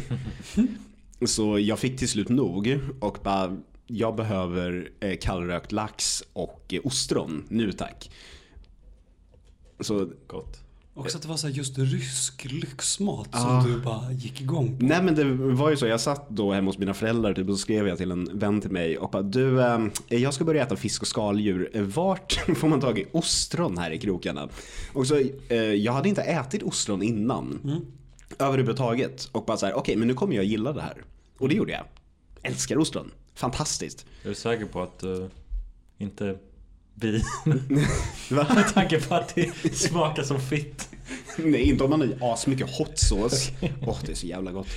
så 1.26 1.58
jag 1.58 1.78
fick 1.78 1.98
till 1.98 2.08
slut 2.08 2.28
nog 2.28 2.78
och 3.00 3.18
bara, 3.24 3.56
jag 3.87 4.16
behöver 4.16 4.90
eh, 5.01 5.18
kallrökt 5.20 5.72
lax 5.72 6.25
och 6.33 6.64
eh, 6.75 6.81
ostron 6.85 7.44
nu 7.49 7.72
tack. 7.72 8.11
Så 9.81 10.09
Gott. 10.27 10.61
Också 10.94 11.16
att 11.16 11.22
det 11.22 11.29
var 11.29 11.37
så 11.37 11.46
här 11.46 11.55
just 11.55 11.79
rysk 11.79 12.44
lyxmat 12.44 13.29
som 13.33 13.64
du 13.66 13.81
bara 13.81 14.12
gick 14.12 14.40
igång 14.40 14.79
på. 14.79 14.85
Nej 14.85 15.03
men 15.03 15.14
det 15.14 15.25
var 15.35 15.70
ju 15.70 15.77
så, 15.77 15.87
jag 15.87 16.01
satt 16.01 16.31
då 16.31 16.53
hemma 16.53 16.68
hos 16.68 16.79
mina 16.79 16.94
föräldrar 16.94 17.35
typ, 17.35 17.49
och 17.49 17.55
så 17.55 17.59
skrev 17.59 17.88
jag 17.88 17.99
till 17.99 18.11
en 18.11 18.38
vän 18.38 18.61
till 18.61 18.70
mig 18.70 18.99
och 18.99 19.11
bara 19.11 19.22
du, 19.22 19.62
eh, 19.62 19.79
jag 20.09 20.35
ska 20.35 20.44
börja 20.44 20.62
äta 20.62 20.77
fisk 20.77 21.03
och 21.03 21.09
skaldjur. 21.09 21.70
Vart 21.75 22.33
får 22.57 22.68
man 22.68 22.81
tag 22.81 22.99
i 22.99 23.07
ostron 23.12 23.79
här 23.79 23.90
i 23.90 23.99
krokarna? 23.99 24.49
Och 24.92 25.07
så, 25.07 25.20
eh, 25.49 25.57
jag 25.59 25.92
hade 25.92 26.09
inte 26.09 26.22
ätit 26.22 26.62
ostron 26.62 27.03
innan. 27.03 27.83
Överhuvudtaget. 28.38 29.29
Och 29.33 29.44
bara 29.44 29.57
så 29.57 29.66
här, 29.66 29.75
okej 29.75 29.96
men 29.96 30.09
nu 30.09 30.14
kommer 30.14 30.37
jag 30.37 30.44
gilla 30.44 30.72
det 30.72 30.83
här. 30.83 31.05
Och 31.38 31.49
det 31.49 31.55
gjorde 31.55 31.72
jag. 31.72 31.85
Älskar 32.42 32.79
ostron. 32.79 33.11
Fantastiskt. 33.37 34.07
Jag 34.22 34.31
är 34.31 34.35
säker 34.35 34.64
på 34.66 34.83
att 34.83 35.05
uh, 35.05 35.27
inte 35.99 36.38
vi... 36.94 37.22
Med 38.31 38.68
tanke 38.75 39.01
på 39.01 39.14
att 39.14 39.35
det 39.35 39.75
smakar 39.77 40.22
som 40.22 40.40
fitt. 40.40 40.88
Nej, 41.38 41.62
inte 41.62 41.85
om 41.85 41.90
man 41.90 42.01
har 42.01 42.07
i 42.09 42.16
asmycket 42.20 42.70
hot 42.79 42.99
sauce. 42.99 43.53
Åh, 43.87 43.99
det 44.07 44.12
är 44.12 44.16
så 44.16 44.27
jävla 44.27 44.53
gott. 44.53 44.68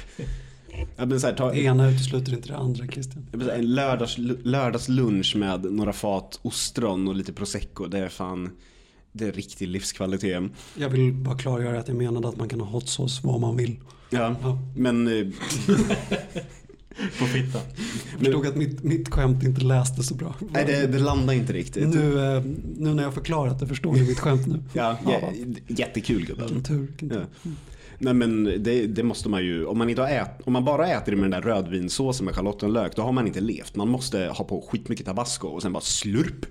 Ja, 0.95 1.05
men 1.05 1.19
så 1.19 1.27
här, 1.27 1.35
ta, 1.35 1.51
Det 1.51 1.61
ena 1.61 1.89
utesluter 1.89 2.33
inte 2.33 2.47
det 2.47 2.57
andra 2.57 2.87
Christian. 2.87 3.25
Säga, 3.39 3.55
En 3.55 3.75
lördags, 3.75 4.15
lördagslunch 4.43 5.35
med 5.35 5.63
några 5.63 5.93
fat 5.93 6.39
ostron 6.41 7.07
och 7.07 7.15
lite 7.15 7.33
prosecco. 7.33 7.87
Det 7.87 7.99
är 7.99 8.09
fan 8.09 8.49
det 9.11 9.25
är 9.27 9.31
riktig 9.31 9.67
livskvalitet. 9.67 10.43
Jag 10.75 10.89
vill 10.89 11.13
bara 11.13 11.37
klargöra 11.37 11.79
att 11.79 11.87
jag 11.87 11.97
menade 11.97 12.27
att 12.29 12.37
man 12.37 12.49
kan 12.49 12.59
ha 12.61 12.67
hot 12.67 12.89
sauce 12.89 13.21
vad 13.23 13.39
man 13.41 13.57
vill. 13.57 13.79
Ja, 14.09 14.35
Ja. 14.41 14.57
men 14.75 15.07
eh, 15.07 15.27
På 17.19 17.25
fittan. 17.25 17.61
Jag 18.11 18.19
förstod 18.19 18.47
att 18.47 18.55
mitt, 18.55 18.83
mitt 18.83 19.09
skämt 19.09 19.43
inte 19.43 19.61
läste 19.61 20.03
så 20.03 20.15
bra. 20.15 20.35
nej, 20.51 20.65
det, 20.65 20.87
det 20.87 20.99
landar 20.99 21.33
inte 21.33 21.53
riktigt. 21.53 21.87
Nu, 21.87 22.35
eh, 22.35 22.43
nu 22.77 22.93
när 22.93 23.03
jag 23.03 23.13
förklarat 23.13 23.59
det 23.59 23.67
förstår 23.67 23.93
ni 23.93 24.01
mitt 24.01 24.19
skämt 24.19 24.47
nu. 24.47 24.63
Ja, 24.73 24.97
Ja. 25.05 25.11
jä- 25.11 25.61
jättekul 25.67 26.25
gubben. 26.25 26.45
Vilken 26.45 26.63
tur. 26.63 26.79
Vilken 26.87 27.09
tur. 27.09 27.25
Ja. 27.43 27.49
Nej 28.01 28.13
men 28.13 28.43
det, 28.43 28.87
det 28.87 29.03
måste 29.03 29.29
man 29.29 29.43
ju, 29.43 29.65
om 29.65 29.77
man, 29.77 29.89
inte 29.89 30.01
har 30.01 30.09
ät, 30.09 30.29
om 30.43 30.53
man 30.53 30.65
bara 30.65 30.87
äter 30.87 31.11
det 31.11 31.17
med 31.17 31.31
den 31.31 31.41
där 31.41 31.49
rödvinssåsen 31.49 32.25
med 32.25 32.35
schalottenlök 32.35 32.95
då 32.95 33.01
har 33.01 33.11
man 33.11 33.27
inte 33.27 33.41
levt. 33.41 33.75
Man 33.75 33.87
måste 33.89 34.19
ha 34.19 34.45
på 34.45 34.61
skitmycket 34.71 35.05
tabasco 35.05 35.47
och 35.47 35.61
sen 35.61 35.73
bara 35.73 35.83
slurp. 35.83 36.45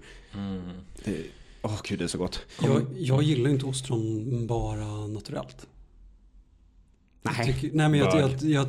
Det- 1.04 1.22
Åh 1.62 1.80
gud 1.84 1.98
det 1.98 2.04
är 2.04 2.08
så 2.08 2.18
gott. 2.18 2.40
Jag, 2.62 2.82
jag 2.98 3.22
gillar 3.22 3.50
inte 3.50 3.66
ostron 3.66 4.46
bara 4.46 5.06
naturellt. 5.06 5.66
Jag 7.36 7.46
Nej. 7.46 7.54
tycker, 7.54 7.76
nej 7.76 7.88
men 7.88 8.00
jag, 8.00 8.20
jag, 8.20 8.30
jag, 8.42 8.66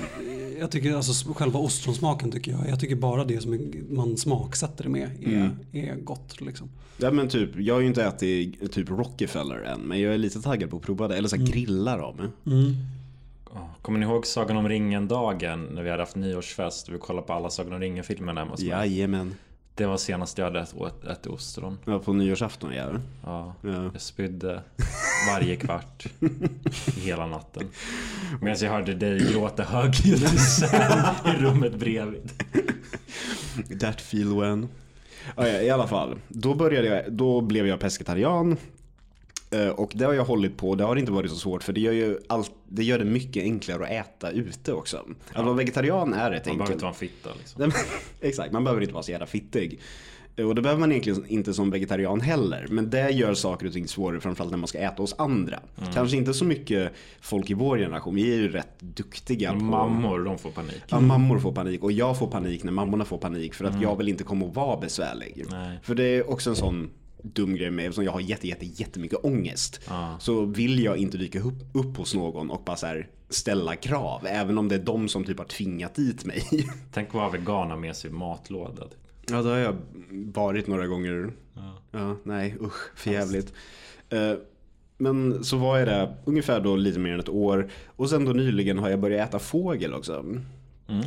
jag 0.60 0.70
tycker 0.70 0.94
alltså 0.96 1.34
själva 1.34 1.58
ostronsmaken 1.60 2.30
tycker 2.32 2.50
jag. 2.52 2.68
Jag 2.68 2.80
tycker 2.80 2.96
bara 2.96 3.24
det 3.24 3.40
som 3.40 3.72
man 3.90 4.16
smaksätter 4.16 4.84
det 4.84 4.90
med 4.90 5.08
är, 5.22 5.28
Mm. 5.28 5.50
är 5.72 5.94
gott 5.94 6.40
liksom. 6.40 6.68
Ja 6.98 7.10
men 7.10 7.28
typ, 7.28 7.50
jag 7.56 7.74
har 7.74 7.80
ju 7.80 7.86
inte 7.86 8.04
ätit 8.04 8.72
typ 8.72 8.90
Rockefeller 8.90 9.56
än 9.62 9.80
men 9.80 10.00
jag 10.00 10.14
är 10.14 10.18
lite 10.18 10.42
taggad 10.42 10.70
på 10.70 10.76
att 10.76 10.82
prova 10.82 11.08
det. 11.08 11.16
Eller 11.16 11.28
så 11.28 11.36
här 11.36 11.46
grilla 11.46 11.96
dem. 11.96 12.14
Mm. 12.46 12.74
Ja, 13.54 13.70
Kommer 13.82 13.98
ni 13.98 14.06
ihåg 14.06 14.26
Sagan 14.26 14.56
om 14.56 14.68
ringen-dagen 14.68 15.68
när 15.74 15.82
vi 15.82 15.90
hade 15.90 16.02
haft 16.02 16.16
nyårsfest 16.16 16.88
och 16.88 16.94
vi 16.94 16.98
kollade 16.98 17.26
på 17.26 17.32
alla 17.32 17.50
Sagan 17.50 17.72
om 17.72 17.80
ringen-filmerna 17.80 18.40
hemma 18.40 18.50
hos 18.52 18.60
mig? 18.60 18.68
Jajamän. 18.68 19.34
Det 19.74 19.86
var 19.86 19.96
senast 19.96 20.38
jag 20.38 20.44
hade 20.44 20.60
ätit, 20.60 21.04
ätit 21.10 21.26
ostron. 21.26 21.78
Ja 21.84 21.98
på 21.98 22.12
nyårsafton 22.12 22.72
ja. 22.74 22.90
Ja, 23.24 23.54
Ja. 23.62 23.90
jag 23.92 24.00
spydde 24.00 24.62
varje 25.26 25.56
kvart 25.66 26.06
hela 27.04 27.26
natten. 27.26 27.68
Medan 28.40 28.56
jag 28.60 28.70
hörde 28.70 28.94
dig 28.94 29.18
gråta 29.32 29.62
högljutt 29.62 30.22
i 31.24 31.42
rummet 31.42 31.74
bredvid. 31.74 32.30
That 33.80 34.00
feel 34.00 34.40
when. 34.40 34.68
Ja, 35.36 35.48
I 35.48 35.70
alla 35.70 35.86
fall, 35.86 36.18
då, 36.28 36.54
började 36.54 36.88
jag, 36.88 37.12
då 37.12 37.40
blev 37.40 37.66
jag 37.66 37.80
pescetarian. 37.80 38.56
Eh, 39.50 39.68
Och 39.68 39.92
det 39.94 40.04
har 40.04 40.12
jag 40.12 40.24
hållit 40.24 40.56
på, 40.56 40.74
det 40.74 40.84
har 40.84 40.96
inte 40.96 41.12
varit 41.12 41.30
så 41.30 41.36
svårt 41.36 41.62
för 41.62 41.72
det 41.72 41.80
gör, 41.80 41.92
ju 41.92 42.18
allt, 42.28 42.50
det, 42.68 42.84
gör 42.84 42.98
det 42.98 43.04
mycket 43.04 43.42
enklare 43.42 43.84
att 43.84 43.90
äta 44.06 44.30
ute 44.30 44.72
också. 44.72 45.04
Att 45.32 45.44
vara 45.44 45.54
vegetarian 45.54 46.14
är 46.14 46.30
rätt 46.30 46.46
Man 46.46 46.56
behöver 46.58 46.62
enkelt. 46.62 46.70
inte 46.70 46.82
vara 46.84 46.92
en 46.92 46.98
fitta 46.98 47.30
liksom. 47.38 47.72
Exakt, 48.20 48.52
man 48.52 48.64
behöver 48.64 48.82
inte 48.82 48.94
vara 48.94 49.02
så 49.02 49.10
jävla 49.10 49.26
fittig. 49.26 49.80
Och 50.44 50.54
det 50.54 50.62
behöver 50.62 50.80
man 50.80 50.92
egentligen 50.92 51.26
inte 51.28 51.54
som 51.54 51.70
vegetarian 51.70 52.20
heller. 52.20 52.66
Men 52.70 52.90
det 52.90 53.10
gör 53.10 53.34
saker 53.34 53.66
och 53.66 53.72
ting 53.72 53.88
svårare 53.88 54.20
framförallt 54.20 54.50
när 54.50 54.58
man 54.58 54.68
ska 54.68 54.78
äta 54.78 55.02
hos 55.02 55.14
andra. 55.18 55.60
Kanske 55.94 56.16
inte 56.16 56.34
så 56.34 56.44
mycket 56.44 56.92
folk 57.20 57.50
i 57.50 57.54
vår 57.54 57.78
generation. 57.78 58.14
Vi 58.14 58.32
är 58.32 58.36
ju 58.36 58.48
rätt 58.48 58.80
duktiga 58.80 59.52
på... 59.52 59.58
Mammor, 59.58 60.24
de 60.24 60.38
får 60.38 60.50
panik. 60.50 60.82
Ja, 60.88 61.00
mammor 61.00 61.38
får 61.38 61.52
panik 61.52 61.82
och 61.82 61.92
jag 61.92 62.18
får 62.18 62.26
panik 62.26 62.64
när 62.64 62.72
mammorna 62.72 63.04
får 63.04 63.18
panik 63.18 63.54
för 63.54 63.64
att 63.64 63.82
jag 63.82 63.96
vill 63.96 64.08
inte 64.08 64.24
komma 64.24 64.46
och 64.46 64.54
vara 64.54 64.80
besvärlig. 64.80 65.44
Nej. 65.50 65.78
För 65.82 65.94
det 65.94 66.04
är 66.04 66.30
också 66.30 66.50
en 66.50 66.56
sån 66.56 66.90
dum 67.22 67.54
grej 67.54 67.70
med 67.70 67.84
eftersom 67.84 68.04
jag 68.04 68.12
har 68.12 68.20
jätte, 68.20 68.48
jätte, 68.48 68.66
jättemycket 68.66 69.24
ångest. 69.24 69.80
Ja. 69.88 70.16
Så 70.20 70.44
vill 70.44 70.82
jag 70.84 70.96
inte 70.96 71.18
dyka 71.18 71.40
upp, 71.40 71.58
upp 71.72 71.96
hos 71.96 72.14
någon 72.14 72.50
och 72.50 72.62
bara 72.64 72.76
så 72.76 72.86
här 72.86 73.08
ställa 73.28 73.76
krav. 73.76 74.26
Även 74.26 74.58
om 74.58 74.68
det 74.68 74.74
är 74.74 74.84
de 74.84 75.08
som 75.08 75.24
typ 75.24 75.38
har 75.38 75.44
tvingat 75.44 75.94
dit 75.94 76.24
mig. 76.24 76.42
Tänk 76.92 77.08
att 77.08 77.14
vara 77.14 77.30
vegan 77.30 77.80
med 77.80 77.96
sig 77.96 78.10
matlåda. 78.10 78.84
Ja, 79.30 79.42
det 79.42 79.48
har 79.50 79.56
jag 79.58 79.76
varit 80.34 80.66
några 80.66 80.86
gånger. 80.86 81.32
Ja. 81.54 81.78
Ja, 81.90 82.16
nej 82.24 82.56
usch, 82.60 82.96
för 82.98 83.10
jävligt. 83.10 83.52
Eh, 84.08 84.32
Men 84.98 85.44
så 85.44 85.56
var 85.56 85.78
jag 85.78 85.88
det 85.88 86.14
ungefär 86.24 86.60
då 86.60 86.76
lite 86.76 86.98
mer 86.98 87.12
än 87.12 87.20
ett 87.20 87.28
år. 87.28 87.70
Och 87.86 88.10
sen 88.10 88.24
då 88.24 88.32
nyligen 88.32 88.78
har 88.78 88.88
jag 88.90 89.00
börjat 89.00 89.28
äta 89.28 89.38
fågel 89.38 89.94
också. 89.94 90.18
Mm. 90.88 91.04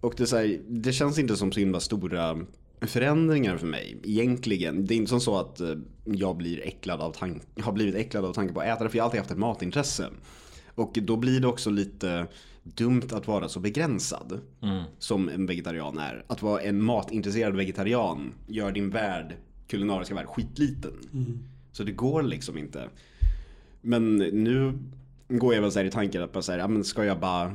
Och 0.00 0.14
det, 0.16 0.22
är 0.22 0.26
så 0.26 0.36
här, 0.36 0.60
det 0.68 0.92
känns 0.92 1.18
inte 1.18 1.36
som 1.36 1.52
så 1.52 1.60
himla 1.60 1.80
stora 1.80 2.38
förändringar 2.80 3.56
för 3.56 3.66
mig 3.66 3.96
egentligen. 4.04 4.86
Det 4.86 4.94
är 4.94 4.96
inte 4.96 5.10
som 5.10 5.20
så 5.20 5.38
att 5.38 5.60
eh, 5.60 5.74
jag 6.04 6.36
blir 6.36 6.60
äcklad 6.66 7.00
av 7.00 7.12
tank- 7.12 7.60
har 7.62 7.72
blivit 7.72 7.94
äcklad 7.94 8.24
av 8.24 8.32
tanken 8.32 8.54
på 8.54 8.60
att 8.60 8.66
äta 8.66 8.84
det. 8.84 8.90
För 8.90 8.96
jag 8.96 9.04
har 9.04 9.06
alltid 9.08 9.20
haft 9.20 9.30
ett 9.30 9.38
matintresse. 9.38 10.06
Och 10.74 10.98
då 11.02 11.16
blir 11.16 11.40
det 11.40 11.46
också 11.46 11.70
lite 11.70 12.26
dumt 12.62 13.08
att 13.12 13.26
vara 13.26 13.48
så 13.48 13.60
begränsad. 13.60 14.40
Mm. 14.62 14.82
Som 14.98 15.28
en 15.28 15.46
vegetarian 15.46 15.98
är. 15.98 16.24
Att 16.26 16.42
vara 16.42 16.60
en 16.62 16.82
matintresserad 16.82 17.56
vegetarian 17.56 18.32
gör 18.46 18.72
din 18.72 18.90
värld, 18.90 19.36
kulinariska 19.68 20.14
värld, 20.14 20.26
skitliten. 20.26 20.92
Så 21.72 21.84
det 21.84 21.92
går 21.92 22.22
liksom 22.22 22.58
inte. 22.58 22.88
Men 23.80 24.16
nu 24.16 24.78
går 25.28 25.54
jag 25.54 25.62
väl 25.62 25.72
så 25.72 25.78
här 25.78 25.86
i 25.86 25.90
tanken 25.90 26.22
att 26.22 26.32
bara 26.32 26.42
så 26.42 26.52
här, 26.52 26.58
ja, 26.58 26.68
men 26.68 26.84
ska 26.84 27.04
jag 27.04 27.20
bara 27.20 27.54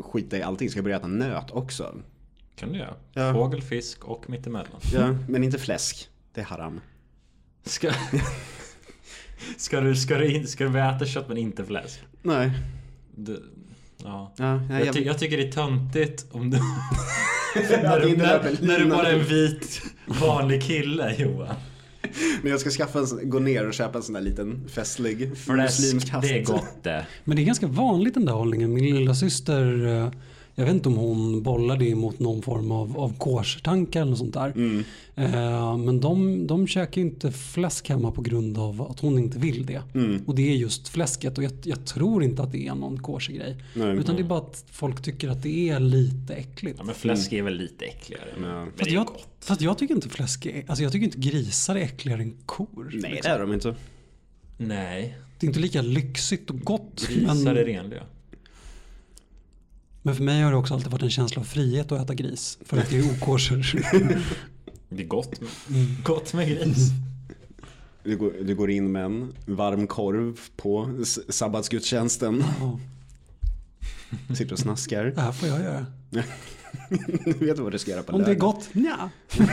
skita 0.00 0.38
i 0.38 0.42
allting? 0.42 0.70
Ska 0.70 0.78
jag 0.78 0.84
börja 0.84 0.96
äta 0.96 1.06
nöt 1.06 1.50
också? 1.50 1.94
Kan 2.56 2.72
du 2.72 2.78
göra. 2.78 2.94
Ja. 3.12 3.34
Fågel, 3.34 3.62
fisk 3.62 4.04
och 4.04 4.30
mittemellan. 4.30 4.80
Ja, 4.92 5.16
men 5.28 5.44
inte 5.44 5.58
fläsk. 5.58 6.08
Det 6.34 6.40
är 6.40 6.44
haram. 6.44 6.80
Ska, 7.64 7.90
ska, 9.56 9.80
du, 9.80 9.96
ska, 9.96 10.18
du, 10.18 10.34
in- 10.34 10.46
ska 10.46 10.64
du 10.68 10.80
äta 10.80 11.06
kött 11.06 11.28
men 11.28 11.36
inte 11.36 11.64
fläsk? 11.64 12.00
Nej. 12.22 12.50
Du, 13.14 13.42
ja. 14.04 14.32
Ja, 14.36 14.60
Jag, 14.70 14.86
jag, 14.86 14.94
ty, 14.94 15.04
jag 15.04 15.18
tycker 15.18 15.36
det 15.36 15.48
är 15.48 15.52
töntigt 15.52 16.26
om 16.30 16.50
du... 16.50 16.58
När, 17.82 18.00
du 18.00 18.16
när, 18.16 18.66
när 18.66 18.78
du 18.78 18.86
bara 18.86 19.08
är 19.08 19.14
en 19.14 19.24
vit 19.24 19.82
vanlig 20.06 20.62
kille 20.62 21.14
Johan. 21.18 21.54
men 22.42 22.50
jag 22.50 22.60
ska 22.60 22.70
skaffa 22.70 22.98
en, 22.98 23.30
gå 23.30 23.38
ner 23.38 23.66
och 23.66 23.74
köpa 23.74 23.98
en 23.98 24.04
sån 24.04 24.12
där 24.12 24.20
liten 24.20 24.68
festlig 24.68 25.28
muslimsk 25.28 25.90
Fläsk, 25.90 26.12
hast. 26.12 26.28
det 26.28 26.38
är 26.38 26.44
gott 26.44 26.82
det. 26.82 27.06
Men 27.24 27.36
det 27.36 27.42
är 27.42 27.44
ganska 27.44 27.66
vanligt 27.66 28.14
den 28.14 28.24
där 28.24 28.32
hållningen. 28.32 28.74
Min 28.74 28.96
lilla 28.96 29.14
syster, 29.14 29.86
eh, 29.86 30.10
jag 30.54 30.64
vet 30.64 30.74
inte 30.74 30.88
om 30.88 30.96
hon 30.96 31.42
bollar 31.42 31.76
det 31.76 31.94
mot 31.94 32.18
någon 32.18 32.42
form 32.42 32.72
av, 32.72 32.98
av 32.98 33.18
koshertankar 33.18 34.00
eller 34.00 34.10
något 34.10 34.18
sånt 34.18 34.34
där. 34.34 34.50
Mm. 34.50 34.84
Eh, 35.14 35.76
Men 35.76 36.00
de, 36.00 36.46
de 36.46 36.66
käkar 36.66 37.00
ju 37.00 37.06
inte 37.06 37.32
fläsk 37.32 37.88
hemma 37.88 38.10
på 38.10 38.22
grund 38.22 38.58
av 38.58 38.82
att 38.82 39.00
hon 39.00 39.18
inte 39.18 39.38
vill 39.38 39.66
det. 39.66 39.82
Mm. 39.94 40.22
Och 40.26 40.34
det 40.34 40.50
är 40.52 40.56
just 40.56 40.88
fläsket 40.88 41.38
och 41.38 41.44
jag, 41.44 41.52
jag 41.64 41.84
tror 41.86 42.22
inte 42.24 42.42
att 42.42 42.52
det 42.52 42.66
är 42.66 42.74
någon 42.74 43.02
kosher 43.02 43.32
grej. 43.34 43.56
Nej. 43.74 43.96
Utan 43.96 44.16
det 44.16 44.22
är 44.22 44.24
bara 44.24 44.38
att 44.38 44.64
folk 44.70 45.02
tycker 45.02 45.28
att 45.28 45.42
det 45.42 45.68
är 45.70 45.80
lite 45.80 46.34
äckligt. 46.34 46.78
Ja, 46.78 46.84
men 46.84 46.94
fläsk 46.94 47.32
är 47.32 47.42
väl 47.42 47.54
lite 47.56 47.84
äckligare. 47.84 48.28
Ja. 48.34 48.40
Men 48.40 48.66
Fast 48.66 48.84
det 48.84 48.90
är 48.90 48.94
jag, 48.94 49.06
gott. 49.06 49.28
fast 49.40 49.60
jag 49.60 49.78
tycker 49.78 49.94
inte 49.94 50.08
fläsk 50.08 50.46
är, 50.46 50.64
alltså 50.66 50.82
jag 50.82 50.92
tycker 50.92 51.04
inte 51.04 51.18
grisar 51.18 51.76
är 51.76 51.80
äckligare 51.80 52.22
än 52.22 52.36
kor. 52.46 52.68
Nej, 52.92 53.00
det 53.02 53.08
liksom. 53.10 53.32
är 53.32 53.38
de 53.38 53.52
inte. 53.52 53.74
Nej, 54.58 55.16
Det 55.38 55.46
är 55.46 55.48
inte 55.48 55.60
lika 55.60 55.82
lyxigt 55.82 56.50
och 56.50 56.60
gott. 56.60 57.06
grisar 57.08 57.34
Men, 57.34 57.46
är 57.56 57.64
renliga. 57.64 58.02
Men 60.02 60.14
för 60.16 60.22
mig 60.22 60.42
har 60.42 60.50
det 60.50 60.56
också 60.56 60.74
alltid 60.74 60.92
varit 60.92 61.02
en 61.02 61.10
känsla 61.10 61.40
av 61.40 61.44
frihet 61.44 61.92
att 61.92 62.02
äta 62.04 62.14
gris. 62.14 62.58
För 62.64 62.78
att 62.78 62.90
det 62.90 62.98
är 62.98 63.12
okosher. 63.12 63.82
Det 64.92 65.02
är 65.02 65.06
gott 65.06 65.40
med, 65.40 65.50
Mm. 65.70 65.96
gott 66.04 66.32
med 66.34 66.48
gris. 66.48 66.88
Du 68.04 68.16
går, 68.16 68.32
du 68.44 68.54
går 68.54 68.70
in 68.70 68.92
med 68.92 69.04
en 69.04 69.32
varm 69.46 69.86
korv 69.86 70.40
på 70.56 70.90
sabbatsgudstjänsten. 71.28 72.44
Ja, 72.60 72.78
Sitter 74.34 74.52
och 74.52 74.58
snaskar. 74.58 75.04
det 75.04 75.20
här 75.20 75.32
får 75.32 75.48
jag 75.48 75.60
göra. 75.60 75.86
Du 77.24 77.46
vet 77.46 77.58
vad 77.58 77.72
du 77.72 77.78
ska 77.78 77.90
göra 77.90 78.02
på 78.02 78.12
Om 78.12 78.22
det 78.22 78.30
är 78.30 78.34
gott? 78.34 78.68
Ja. 78.72 79.10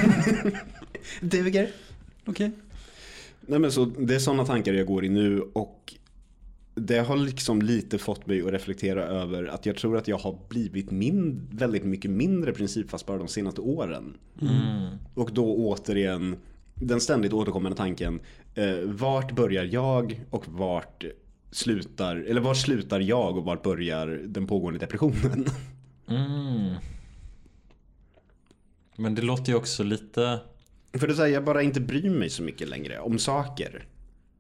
Duger. 1.22 1.72
Okej. 2.26 2.52
Nej 3.42 3.60
men 3.60 3.72
så 3.72 3.86
det 3.86 4.16
är 4.16 4.20
sådana 4.20 4.46
tankar 4.46 4.74
jag 4.74 4.86
går 4.88 5.06
i 5.06 5.10
nu 5.10 5.42
och 5.42 5.94
det 6.78 7.00
har 7.00 7.18
liksom 7.18 7.62
lite 7.62 7.98
fått 7.98 8.28
mig 8.28 8.42
att 8.42 8.52
reflektera 8.52 9.04
över 9.04 9.44
att 9.44 9.66
jag 9.66 9.76
tror 9.76 9.98
att 9.98 10.08
jag 10.08 10.18
har 10.18 10.40
blivit 10.50 10.92
min, 10.92 11.48
väldigt 11.52 11.84
mycket 11.84 12.12
mindre 12.12 12.52
principfast 12.52 13.06
bara 13.06 13.18
de 13.18 13.28
senaste 13.28 13.62
åren. 13.62 14.18
Mm. 14.42 14.98
Och 15.13 15.34
då 15.34 15.56
återigen 15.56 16.36
den 16.74 17.02
ständigt 17.02 17.34
återkommande 17.34 17.78
tanken. 17.78 18.20
Eh, 18.56 18.80
vart 18.84 19.32
börjar 19.32 19.63
jag 19.63 20.22
och 20.30 20.48
vart 20.48 21.06
slutar, 21.52 22.16
eller 22.16 22.42
vart 22.42 22.58
slutar 22.58 23.00
jag 23.00 23.38
och 23.38 23.44
vart 23.44 23.63
börjar 23.63 24.08
den 24.08 24.48
pågående 24.48 24.80
depressionen? 24.80 25.46
Mm. 26.10 26.74
Men 28.96 29.16
det 29.16 29.22
låter 29.22 29.52
ju 29.52 29.58
också 29.58 29.84
lite... 29.84 30.40
För 30.94 31.08
det 31.08 31.13
så 31.13 31.22
här, 31.22 31.30
jag 31.30 31.44
bara 31.44 31.62
inte 31.62 31.82
bryr 31.82 32.10
mig 32.10 32.30
så 32.30 32.44
mycket 32.44 32.70
längre 32.70 33.00
om 33.00 33.20
saker. 33.20 33.86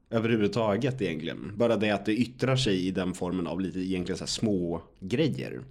Överhuvudtaget 0.09 1.01
egentligen. 1.01 1.51
Bara 1.55 1.77
det 1.77 1.91
att 1.91 2.05
det 2.05 2.15
yttrar 2.15 2.55
sig 2.55 2.87
i 2.87 2.91
den 2.91 3.13
formen 3.13 3.47
av 3.47 3.61
lite 3.61 3.79
egentligen 3.79 4.17
så 4.17 4.23
här 4.23 4.27
små 4.27 4.81
grejer. 4.99 5.61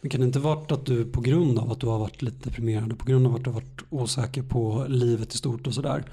Men 0.00 0.10
kan 0.10 0.20
det 0.20 0.26
inte 0.26 0.38
varit 0.38 0.72
att 0.72 0.86
du 0.86 1.04
på 1.04 1.20
grund 1.20 1.58
av 1.58 1.72
att 1.72 1.80
du 1.80 1.86
har 1.86 1.98
varit 1.98 2.22
lite 2.22 2.48
deprimerad 2.48 2.92
och 2.92 2.98
på 2.98 3.04
grund 3.04 3.26
av 3.26 3.34
att 3.34 3.44
du 3.44 3.50
har 3.50 3.54
varit 3.54 3.80
osäker 3.90 4.42
på 4.42 4.86
livet 4.88 5.34
i 5.34 5.38
stort 5.38 5.66
och 5.66 5.74
sådär 5.74 6.04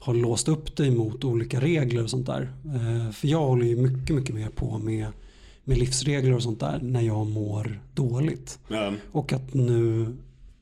har 0.00 0.14
låst 0.14 0.48
upp 0.48 0.76
dig 0.76 0.90
mot 0.90 1.24
olika 1.24 1.60
regler 1.60 2.02
och 2.02 2.10
sånt 2.10 2.26
där? 2.26 2.52
Eh, 2.64 3.10
För 3.12 3.28
jag 3.28 3.46
håller 3.46 3.66
ju 3.66 3.76
mycket, 3.76 4.16
mycket 4.16 4.34
mer 4.34 4.48
på 4.48 4.78
med, 4.78 5.06
med 5.64 5.78
livsregler 5.78 6.34
och 6.34 6.42
sånt 6.42 6.60
där 6.60 6.78
när 6.82 7.00
jag 7.00 7.26
mår 7.26 7.80
dåligt. 7.94 8.58
Ja. 8.68 8.92
Och 9.12 9.32
att 9.32 9.54
nu 9.54 10.06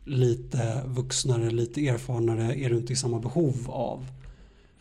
lite 0.05 0.83
vuxnare, 0.87 1.51
lite 1.51 1.89
erfarnare 1.89 2.55
är 2.55 2.71
du 2.71 2.77
inte 2.77 2.93
i 2.93 2.97
samma 2.97 3.19
behov 3.19 3.57
av 3.67 4.07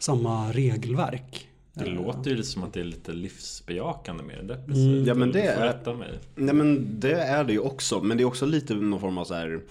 samma 0.04 0.52
regelverk. 0.52 1.48
Det 1.74 1.86
Eh, 1.86 1.94
låter 1.94 2.32
ju 2.32 2.44
som 2.44 2.64
att 2.64 2.74
det 2.74 2.80
är 2.80 2.84
lite 2.84 3.12
livsbejakande 3.14 4.24
med 4.24 4.38
det 4.38 4.44
depressivt. 4.56 4.88
Mm. 4.94 5.06
Ja, 5.06 5.14
men 5.14 5.32
det 5.32 5.42
är- 5.42 5.62
rätta 5.68 5.94
mig. 5.94 6.20
Nej 6.36 6.56
men 6.56 7.00
det 7.00 7.14
är 7.22 7.44
det 7.44 7.54
ju 7.54 7.60
också. 7.60 8.02
Men 8.04 8.18
det 8.18 8.24
är 8.24 8.26
också 8.26 8.46
lite 8.46 8.74
någon 8.74 9.00
form 9.00 9.18
av 9.18 9.26
så 9.26 9.34
här 9.34 9.62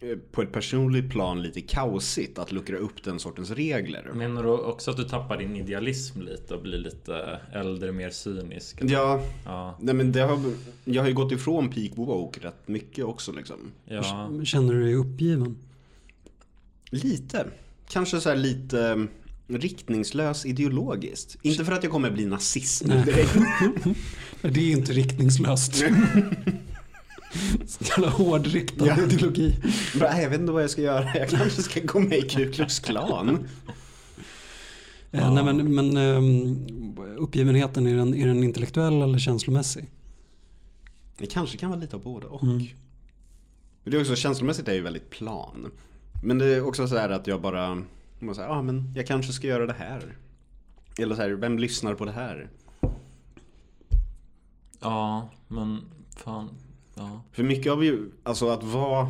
eh, 0.00 0.16
på 0.32 0.42
ett 0.42 0.52
personligt 0.52 1.10
plan 1.10 1.42
lite 1.42 1.60
kaosigt 1.60 2.38
att 2.38 2.52
luckra 2.52 2.76
upp 2.76 3.02
den 3.04 3.18
sortens 3.18 3.50
regler. 3.50 4.10
Menar 4.14 4.42
du 4.42 4.48
också 4.48 4.90
att 4.90 4.96
du 4.96 5.04
tappar 5.04 5.38
din 5.38 5.56
idealism 5.56 6.20
lite 6.20 6.54
och 6.54 6.62
blir 6.62 6.78
lite 6.78 7.40
äldre, 7.52 7.92
mer 7.92 8.10
cynisk? 8.10 8.78
Ja, 8.82 9.22
Ja. 9.44 9.76
nej 9.80 9.94
men 9.94 10.12
det 10.12 10.20
har, 10.20 10.40
jag 10.84 11.02
har 11.02 11.08
ju 11.08 11.14
gått 11.14 11.32
ifrån 11.32 11.70
peak 11.70 11.90
woke 11.94 12.40
rätt 12.46 12.68
mycket 12.68 13.04
också 13.04 13.32
liksom. 13.32 13.56
ja. 13.84 14.30
Känner 14.44 14.74
du 14.74 14.82
dig 14.84 14.94
uppgiven? 14.94 15.56
Lite. 16.90 17.46
Kanske 17.88 18.20
så 18.20 18.28
här 18.28 18.36
lite 18.36 19.06
riktningslös 19.58 20.46
ideologiskt. 20.46 21.36
Inte 21.42 21.64
för 21.64 21.72
att 21.72 21.82
jag 21.82 21.92
kommer 21.92 22.10
bli 22.10 22.26
nazist 22.26 22.84
nu 22.86 23.02
direkt. 23.04 23.34
Det 24.42 24.60
är 24.60 24.70
inte 24.72 24.92
riktningslöst. 24.92 25.74
Så 27.66 27.84
jävla 27.84 28.08
hårdriktad 28.08 28.86
Ja. 28.86 29.02
ideologi. 29.02 29.56
"Nej, 30.00 30.22
jag 30.22 30.30
vet 30.30 30.40
inte 30.40 30.52
vad 30.52 30.62
jag 30.62 30.70
ska 30.70 30.82
göra. 30.82 31.18
Jag 31.18 31.28
kanske 31.28 31.62
ska 31.62 31.80
gå 31.80 32.00
med 32.00 32.18
i 32.18 32.22
Ku 32.22 32.52
Klux 32.52 32.78
Klan. 32.80 33.46
Eh, 35.12 35.34
nej, 35.34 35.44
men 35.44 35.74
men 35.74 35.96
ehm, 35.96 36.66
uppgivenheten, 37.18 37.86
är 37.86 37.96
den, 37.96 38.14
är 38.14 38.26
den 38.26 38.44
intellektuell 38.44 39.02
eller 39.02 39.18
känslomässig? 39.18 39.90
Det 41.18 41.26
kanske 41.26 41.56
kan 41.58 41.70
vara 41.70 41.80
lite 41.80 41.96
av 41.96 42.02
både 42.02 42.26
och. 42.26 42.42
Mm. 42.42 42.56
Men 43.84 43.90
det 43.90 43.96
är 43.96 44.00
också 44.00 44.16
känslomässigt 44.16 44.68
är 44.68 44.72
ju 44.74 44.80
väldigt 44.82 45.10
plan. 45.10 45.70
Men 46.24 46.38
det 46.38 46.46
är 46.46 46.66
också 46.66 46.88
så 46.88 46.96
här 46.96 47.10
att 47.10 47.26
jag 47.26 47.40
bara, 47.42 47.82
man 48.22 48.34
säger, 48.34 48.48
ah, 48.48 48.62
men 48.62 48.92
jag 48.96 49.06
kanske 49.06 49.32
ska 49.32 49.46
göra 49.46 49.66
det 49.66 49.72
här. 49.72 50.16
Eller 50.98 51.14
så 51.14 51.22
här, 51.22 51.30
vem 51.30 51.58
lyssnar 51.58 51.94
på 51.94 52.04
det 52.04 52.12
här? 52.12 52.48
ja, 54.80 55.30
men 55.48 55.80
fan. 56.16 56.48
Ja. 56.94 57.22
För 57.32 57.42
mycket 57.42 57.72
av 57.72 57.84
ju, 57.84 58.10
alltså 58.22 58.48
att 58.48 58.62
vara 58.62 59.06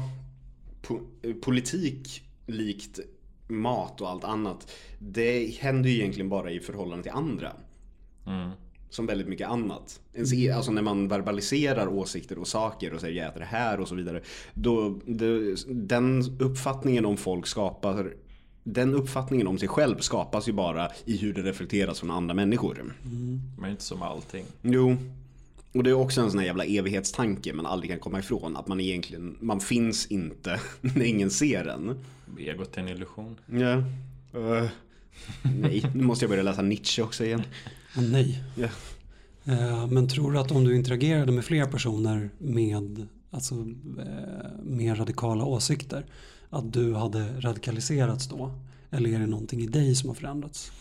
po- 0.82 1.40
politik 1.40 2.22
likt 2.46 3.00
mat 3.48 4.00
och 4.00 4.08
allt 4.10 4.24
annat. 4.24 4.70
Det 4.98 5.58
händer 5.60 5.90
ju 5.90 5.96
egentligen 6.00 6.28
bara 6.28 6.50
i 6.50 6.60
förhållande 6.60 7.02
till 7.02 7.12
andra. 7.12 7.52
Mm. 8.26 8.50
Som 8.90 9.06
väldigt 9.06 9.28
mycket 9.28 9.48
annat. 9.48 10.00
E- 10.14 10.52
Alltså 10.52 10.72
när 10.72 10.82
man 10.82 11.08
verbaliserar 11.08 11.86
åsikter 11.88 12.38
och 12.38 12.48
saker 12.48 12.94
och 12.94 13.00
säger 13.00 13.22
jag 13.22 13.28
äter 13.30 13.40
det 13.40 13.46
här 13.46 13.80
och 13.80 13.88
så 13.88 13.94
vidare. 13.94 14.22
Då, 14.54 15.00
det, 15.06 15.54
den 15.68 16.22
uppfattningen 16.40 17.04
om 17.06 17.16
folk 17.16 17.46
skapar 17.46 18.14
den 18.64 18.94
uppfattningen 18.94 19.46
om 19.46 19.58
sig 19.58 19.68
själv 19.68 19.98
skapas 19.98 20.48
ju 20.48 20.52
bara 20.52 20.88
i 21.04 21.16
hur 21.16 21.34
det 21.34 21.42
reflekteras 21.42 22.00
från 22.00 22.10
andra 22.10 22.34
människor. 22.34 22.94
Men 23.58 23.70
inte 23.70 23.82
som 23.82 24.02
allting. 24.02 24.44
Jo. 24.62 24.96
Och 25.74 25.84
det 25.84 25.90
är 25.90 25.94
också 25.94 26.20
en 26.20 26.30
sån 26.30 26.38
här 26.38 26.46
jävla 26.46 26.64
evighetstanke 26.64 27.52
man 27.52 27.66
aldrig 27.66 27.90
kan 27.90 27.98
komma 28.00 28.18
ifrån. 28.18 28.56
Att 28.56 28.68
man 28.68 28.80
egentligen, 28.80 29.36
man 29.40 29.60
finns 29.60 30.06
inte 30.06 30.60
när 30.80 31.04
ingen 31.04 31.30
ser 31.30 31.66
en. 31.66 32.04
Egot 32.38 32.76
är 32.76 32.80
en 32.80 32.88
illusion. 32.88 33.36
Ja. 33.46 33.72
Eh, 34.40 34.68
nej, 35.42 35.90
nu 35.94 36.04
måste 36.04 36.24
jag 36.24 36.30
börja 36.30 36.42
läsa 36.42 36.62
Nietzsche 36.62 37.02
också 37.02 37.24
igen. 37.24 37.42
Nej. 37.96 38.42
Ja. 38.56 38.68
Eh, 39.52 39.86
Men 39.86 40.08
tror 40.08 40.32
du 40.32 40.38
att 40.38 40.50
om 40.50 40.64
du 40.64 40.76
interagerade 40.76 41.32
med 41.32 41.44
fler 41.44 41.66
personer 41.66 42.30
med 42.38 43.06
alltså, 43.30 43.54
eh, 43.54 44.50
mer 44.62 44.94
radikala 44.94 45.44
åsikter 45.44 46.04
att 46.52 46.72
du 46.72 46.94
hade 46.94 47.40
radikaliserats 47.40 48.28
då? 48.28 48.50
Eller 48.90 49.10
är 49.10 49.18
det 49.18 49.26
någonting 49.26 49.60
i 49.60 49.66
dig 49.66 49.94
som 49.94 50.08
har 50.08 50.14
förändrats? 50.14 50.72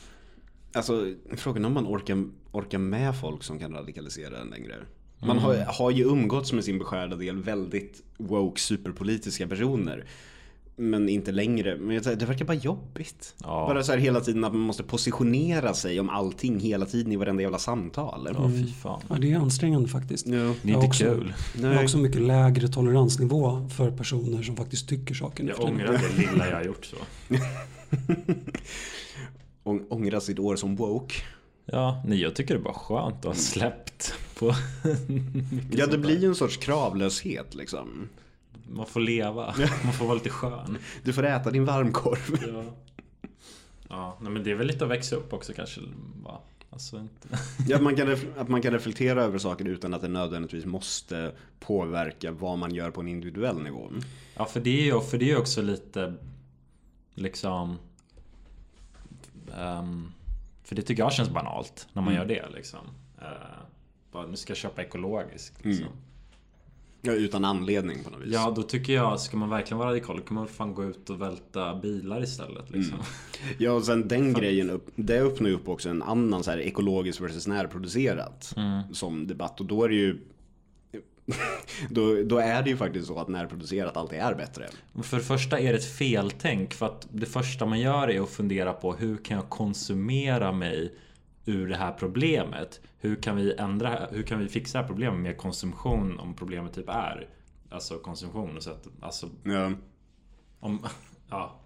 Alltså 0.73 1.13
frågan 1.35 1.63
är 1.63 1.67
om 1.67 1.73
man 1.73 1.87
orkar, 1.87 2.25
orkar 2.51 2.77
med 2.77 3.19
folk 3.19 3.43
som 3.43 3.59
kan 3.59 3.73
radikalisera 3.73 4.37
en 4.37 4.47
längre. 4.47 4.75
Man 5.19 5.37
har, 5.37 5.55
har 5.55 5.91
ju 5.91 6.03
umgåtts 6.03 6.53
med 6.53 6.63
sin 6.63 6.79
beskärda 6.79 7.15
del 7.15 7.37
väldigt 7.37 8.03
woke 8.17 8.61
superpolitiska 8.61 9.47
personer. 9.47 10.05
Men 10.81 11.09
inte 11.09 11.31
längre. 11.31 11.77
Men 11.77 12.01
det 12.03 12.25
verkar 12.25 12.45
bara 12.45 12.53
jobbigt. 12.53 13.35
Ja. 13.43 13.47
Bara 13.67 13.83
så 13.83 13.91
här 13.91 13.99
hela 13.99 14.19
tiden 14.19 14.43
att 14.43 14.53
man 14.53 14.61
måste 14.61 14.83
positionera 14.83 15.73
sig 15.73 15.99
om 15.99 16.09
allting 16.09 16.59
hela 16.59 16.85
tiden 16.85 17.11
i 17.11 17.15
varenda 17.15 17.41
jävla 17.41 17.57
samtal. 17.59 18.29
Ja, 18.33 18.49
fy 18.49 18.67
fan. 18.73 19.01
Ja, 19.09 19.15
det 19.15 19.31
är 19.31 19.37
ansträngande 19.37 19.89
faktiskt. 19.89 20.27
Ja. 20.27 20.33
Det 20.61 20.71
är 20.71 20.73
inte 20.75 20.87
också- 20.87 21.03
kul. 21.03 21.33
Jag 21.61 21.67
har 21.73 21.83
också 21.83 21.97
mycket 21.97 22.21
lägre 22.21 22.67
toleransnivå 22.67 23.69
för 23.77 23.91
personer 23.91 24.43
som 24.43 24.55
faktiskt 24.57 24.89
tycker 24.89 25.15
saker 25.15 25.43
Jag 25.43 25.59
ångrar 25.63 25.91
det 26.17 26.17
lilla 26.31 26.49
jag 26.49 26.55
har 26.55 26.63
gjort 26.63 26.85
så. 26.85 26.95
Ång- 29.63 29.85
Ångra 29.89 30.19
sitt 30.21 30.39
år 30.39 30.55
som 30.55 30.75
woke. 30.75 31.15
Ja, 31.65 32.03
nej 32.07 32.21
jag 32.21 32.35
tycker 32.35 32.53
det 32.53 32.59
är 32.59 32.63
bara 32.63 32.73
skönt 32.73 33.15
att 33.15 33.23
ha 33.25 33.33
släppt 33.33 34.13
på 34.39 34.45
Ja 35.71 35.87
det 35.87 35.97
blir 35.97 36.19
ju 36.19 36.27
en 36.27 36.35
sorts 36.35 36.57
kravlöshet 36.57 37.55
liksom. 37.55 38.09
Man 38.73 38.85
får 38.85 38.99
leva, 38.99 39.45
man 39.83 39.93
får 39.93 40.05
vara 40.05 40.15
lite 40.15 40.29
skön. 40.29 40.77
Du 41.03 41.13
får 41.13 41.23
äta 41.25 41.51
din 41.51 41.65
varmkorv. 41.65 42.37
Ja, 42.53 42.63
ja 43.89 44.17
nej, 44.21 44.31
men 44.31 44.43
det 44.43 44.51
är 44.51 44.55
väl 44.55 44.67
lite 44.67 44.83
att 44.83 44.91
växa 44.91 45.15
upp 45.15 45.33
också 45.33 45.53
kanske. 45.53 45.81
Va? 46.23 46.41
Alltså 46.69 46.97
inte... 46.99 47.27
Ja, 47.67 47.75
att, 47.75 47.81
man 47.83 47.95
kan 47.95 48.17
att 48.37 48.47
man 48.47 48.61
kan 48.61 48.73
reflektera 48.73 49.23
över 49.23 49.37
saker 49.37 49.65
utan 49.65 49.93
att 49.93 50.01
det 50.01 50.07
nödvändigtvis 50.07 50.65
måste 50.65 51.31
påverka 51.59 52.31
vad 52.31 52.57
man 52.57 52.75
gör 52.75 52.91
på 52.91 53.01
en 53.01 53.07
individuell 53.07 53.61
nivå. 53.63 53.91
Ja, 54.35 54.45
för 54.45 54.59
det 54.59 54.79
är 54.81 54.83
ju 54.85 55.01
för 55.01 55.17
det 55.17 55.31
är 55.31 55.37
också 55.37 55.61
lite 55.61 56.13
liksom... 57.13 57.77
ehm, 59.57 60.11
för 60.63 60.75
det 60.75 60.81
tycker 60.81 61.03
jag 61.03 61.13
känns 61.13 61.29
banalt 61.29 61.87
när 61.93 62.01
man 62.01 62.13
Mm. 62.13 62.29
gör 62.29 62.35
det 62.35 62.49
liksom. 62.55 62.79
Uh, 63.21 63.27
bara, 64.11 64.27
nu 64.27 64.35
ska 64.35 64.51
jag 64.51 64.57
köpa 64.57 64.81
ekologiskt. 64.81 65.65
Liksom. 65.65 65.85
Mm. 65.85 65.97
Ja, 67.01 67.11
utan 67.13 67.45
anledning 67.45 68.03
på 68.03 68.09
något 68.09 68.21
vis. 68.21 68.33
Ja, 68.33 68.53
då 68.55 68.63
tycker 68.63 68.93
jag, 68.93 69.19
ska 69.19 69.37
man 69.37 69.49
verkligen 69.49 69.77
vara 69.77 69.89
radikal, 69.89 70.17
då 70.17 70.23
kan 70.23 70.35
man 70.35 70.47
fan 70.47 70.73
gå 70.73 70.83
ut 70.85 71.09
och 71.09 71.21
välta 71.21 71.75
bilar 71.75 72.23
istället. 72.23 72.69
Liksom. 72.69 72.97
Ja, 73.57 73.71
och 73.71 73.83
sen 73.83 74.07
den 74.07 74.33
grejen, 74.33 74.69
upp, 74.69 74.87
det 74.95 75.19
öppnar 75.19 75.49
ju 75.49 75.55
upp 75.55 75.69
också 75.69 75.89
en 75.89 76.03
annan 76.03 76.43
så 76.43 76.51
här 76.51 76.57
ekologiskt 76.57 77.21
versus 77.21 77.47
närproducerat 77.47 78.53
Mm. 78.57 78.93
som 78.93 79.27
debatt. 79.27 79.59
Och 79.59 79.65
då 79.65 79.83
är 79.83 79.89
det 79.89 79.95
ju 79.95 80.17
då, 81.89 82.23
då 82.23 82.37
är 82.37 82.63
det 82.63 82.69
ju 82.69 82.77
faktiskt 82.77 83.07
så 83.07 83.19
att 83.19 83.27
närproducerat 83.27 83.97
alltid 83.97 84.19
är 84.19 84.33
bättre. 84.35 84.69
För 85.03 85.17
det 85.17 85.23
första 85.23 85.59
är 85.59 85.73
det 85.73 85.79
ett 85.79 85.97
feltänk 85.97 86.73
för 86.73 86.85
att 86.85 87.07
det 87.11 87.25
första 87.25 87.65
man 87.65 87.79
gör 87.79 88.07
är 88.09 88.21
att 88.21 88.29
fundera 88.29 88.73
på 88.73 88.93
hur 88.93 89.17
kan 89.17 89.37
jag 89.37 89.49
konsumera 89.49 90.51
mig 90.51 90.93
ur 91.45 91.67
det 91.67 91.75
här 91.75 91.91
problemet? 91.91 92.79
Hur 92.97 93.15
kan 93.15 93.35
vi 93.35 93.53
ändra, 93.53 94.07
hur 94.11 94.23
kan 94.23 94.39
vi 94.39 94.47
fixa 94.47 94.77
det 94.77 94.81
här 94.81 94.87
problemet 94.87 95.19
med 95.19 95.37
konsumtion 95.37 96.19
om 96.19 96.33
problemet 96.33 96.73
typ 96.73 96.89
är 96.89 97.27
Alltså 97.69 97.97
konsumtion 97.97 98.57
och 98.57 98.63
så 98.63 98.71
att, 98.71 98.87
alltså 99.01 99.29
Ja. 99.43 99.71
om, 100.59 100.85
ja 101.29 101.59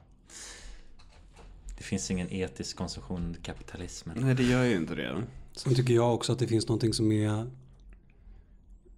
Det 1.78 1.84
finns 1.84 2.12
ingen 2.12 2.34
etisk 2.34 2.78
konsumtion 2.78 3.24
under 3.24 3.40
kapitalismen 3.40 4.18
Nej, 4.22 4.36
det 4.36 4.44
gör 4.44 4.64
ju 4.64 4.76
inte 4.76 4.96
det. 4.96 5.24
Sen 5.52 5.76
tycker 5.76 5.94
jag 5.94 6.14
också 6.14 6.34
att 6.34 6.40
det 6.40 6.48
finns 6.48 6.68
någonting 6.68 6.94
som 6.94 7.12
är 7.12 7.52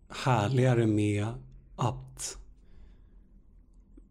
härligare 0.10 0.88
med 0.88 1.28
att 1.76 2.38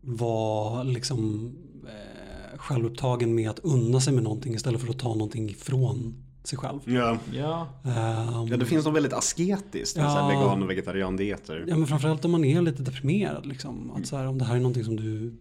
vara 0.01 0.83
liksom 0.83 1.51
eh, 1.87 2.59
självupptagen 2.59 3.35
med 3.35 3.51
att 3.51 3.59
unna 3.59 4.01
sig 4.01 4.13
med 4.15 4.23
någonting 4.23 4.55
istället 4.55 4.81
för 4.81 4.89
att 4.89 4.99
ta 4.99 5.09
någonting 5.09 5.51
ifrån 5.51 6.26
sig 6.49 6.59
själv. 6.59 6.79
Ja. 6.85 7.19
Ja, 7.33 7.69
Ehm, 7.85 8.47
ja, 8.49 8.57
det 8.57 8.67
finns 8.67 8.85
något 8.85 8.95
väldigt 8.95 9.13
asketiskt 9.13 9.97
här 9.99 10.05
Ja. 10.19 10.29
vegan 10.29 10.63
och 10.63 10.71
vegetariandieter. 10.71 11.65
Ja 11.69 11.77
men 11.77 11.87
framförallt 11.87 12.25
om 12.25 12.31
man 12.31 12.45
är 12.45 12.63
lite 12.63 12.83
deprimerad 12.83 13.47
liksom. 13.47 13.91
Att 13.97 14.07
så 14.07 14.17
här, 14.17 14.27
om 14.27 14.39
det 14.39 14.45
här 14.45 14.55
är 14.57 14.61
någonting 14.61 14.85
som 14.85 14.97
du 14.97 15.35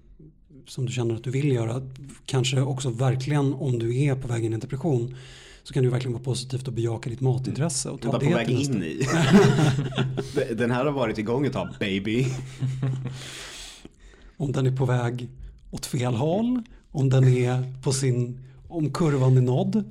som 0.67 0.85
du 0.85 0.91
känner 0.91 1.15
att 1.15 1.23
du 1.23 1.31
vill 1.31 1.51
göra. 1.51 1.81
Kanske 2.25 2.61
också 2.61 2.89
verkligen 2.89 3.53
om 3.53 3.79
du 3.79 3.97
är 4.03 4.15
på 4.15 4.27
väg 4.27 4.43
in 4.45 4.51
i 4.51 4.53
en 4.53 4.59
depression. 4.59 5.15
Så 5.63 5.73
kan 5.73 5.83
det 5.83 5.85
ju 5.87 5.91
verkligen 5.91 6.13
vara 6.13 6.23
positivt 6.23 6.67
att 6.67 6.73
bejaka 6.73 7.09
ditt 7.09 7.21
matintresse 7.21 7.89
och 7.89 8.01
ta 8.01 8.11
Vänta, 8.11 8.25
det 8.25 8.31
på 8.31 8.37
väg 8.37 8.47
till 8.47 8.57
nästa- 8.57 8.73
in 8.75 8.83
i. 8.83 10.53
Den 10.55 10.71
här 10.71 10.85
har 10.85 10.91
varit 10.91 11.17
igång 11.17 11.45
ett 11.45 11.53
tag, 11.53 11.67
baby. 11.79 12.25
Om 14.37 14.51
den 14.51 14.65
är 14.67 14.71
på 14.75 14.85
väg 14.85 15.27
åt 15.71 15.85
fel 15.85 16.13
håll. 16.15 16.61
Om 16.91 17.09
den 17.09 17.23
är 17.27 17.81
på 17.83 17.91
sin, 17.91 18.39
om 18.75 18.93
kurvan 18.93 19.37
är 19.37 19.41
nådd. 19.41 19.83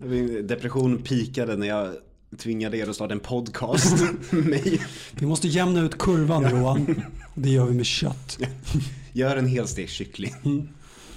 Depression 0.49 1.03
pikade 1.03 1.57
när 1.57 1.67
jag 1.67 1.95
tvingade 2.39 2.77
er 2.77 2.89
att 2.89 2.95
starta 2.95 3.15
en 3.15 3.21
podcast 3.21 4.05
mig. 4.31 4.81
Vi 5.13 5.27
måste 5.27 5.49
jämna 5.49 5.81
ut 5.81 5.99
kurvan 5.99 6.51
Johan. 6.51 7.03
Det 7.35 7.51
gör 7.51 7.67
vi 7.67 7.75
med 7.75 7.87
kött. 7.87 8.39
Gör 9.13 9.37
en 9.37 9.47
helstekt 9.47 9.93
kyckling. 9.93 10.69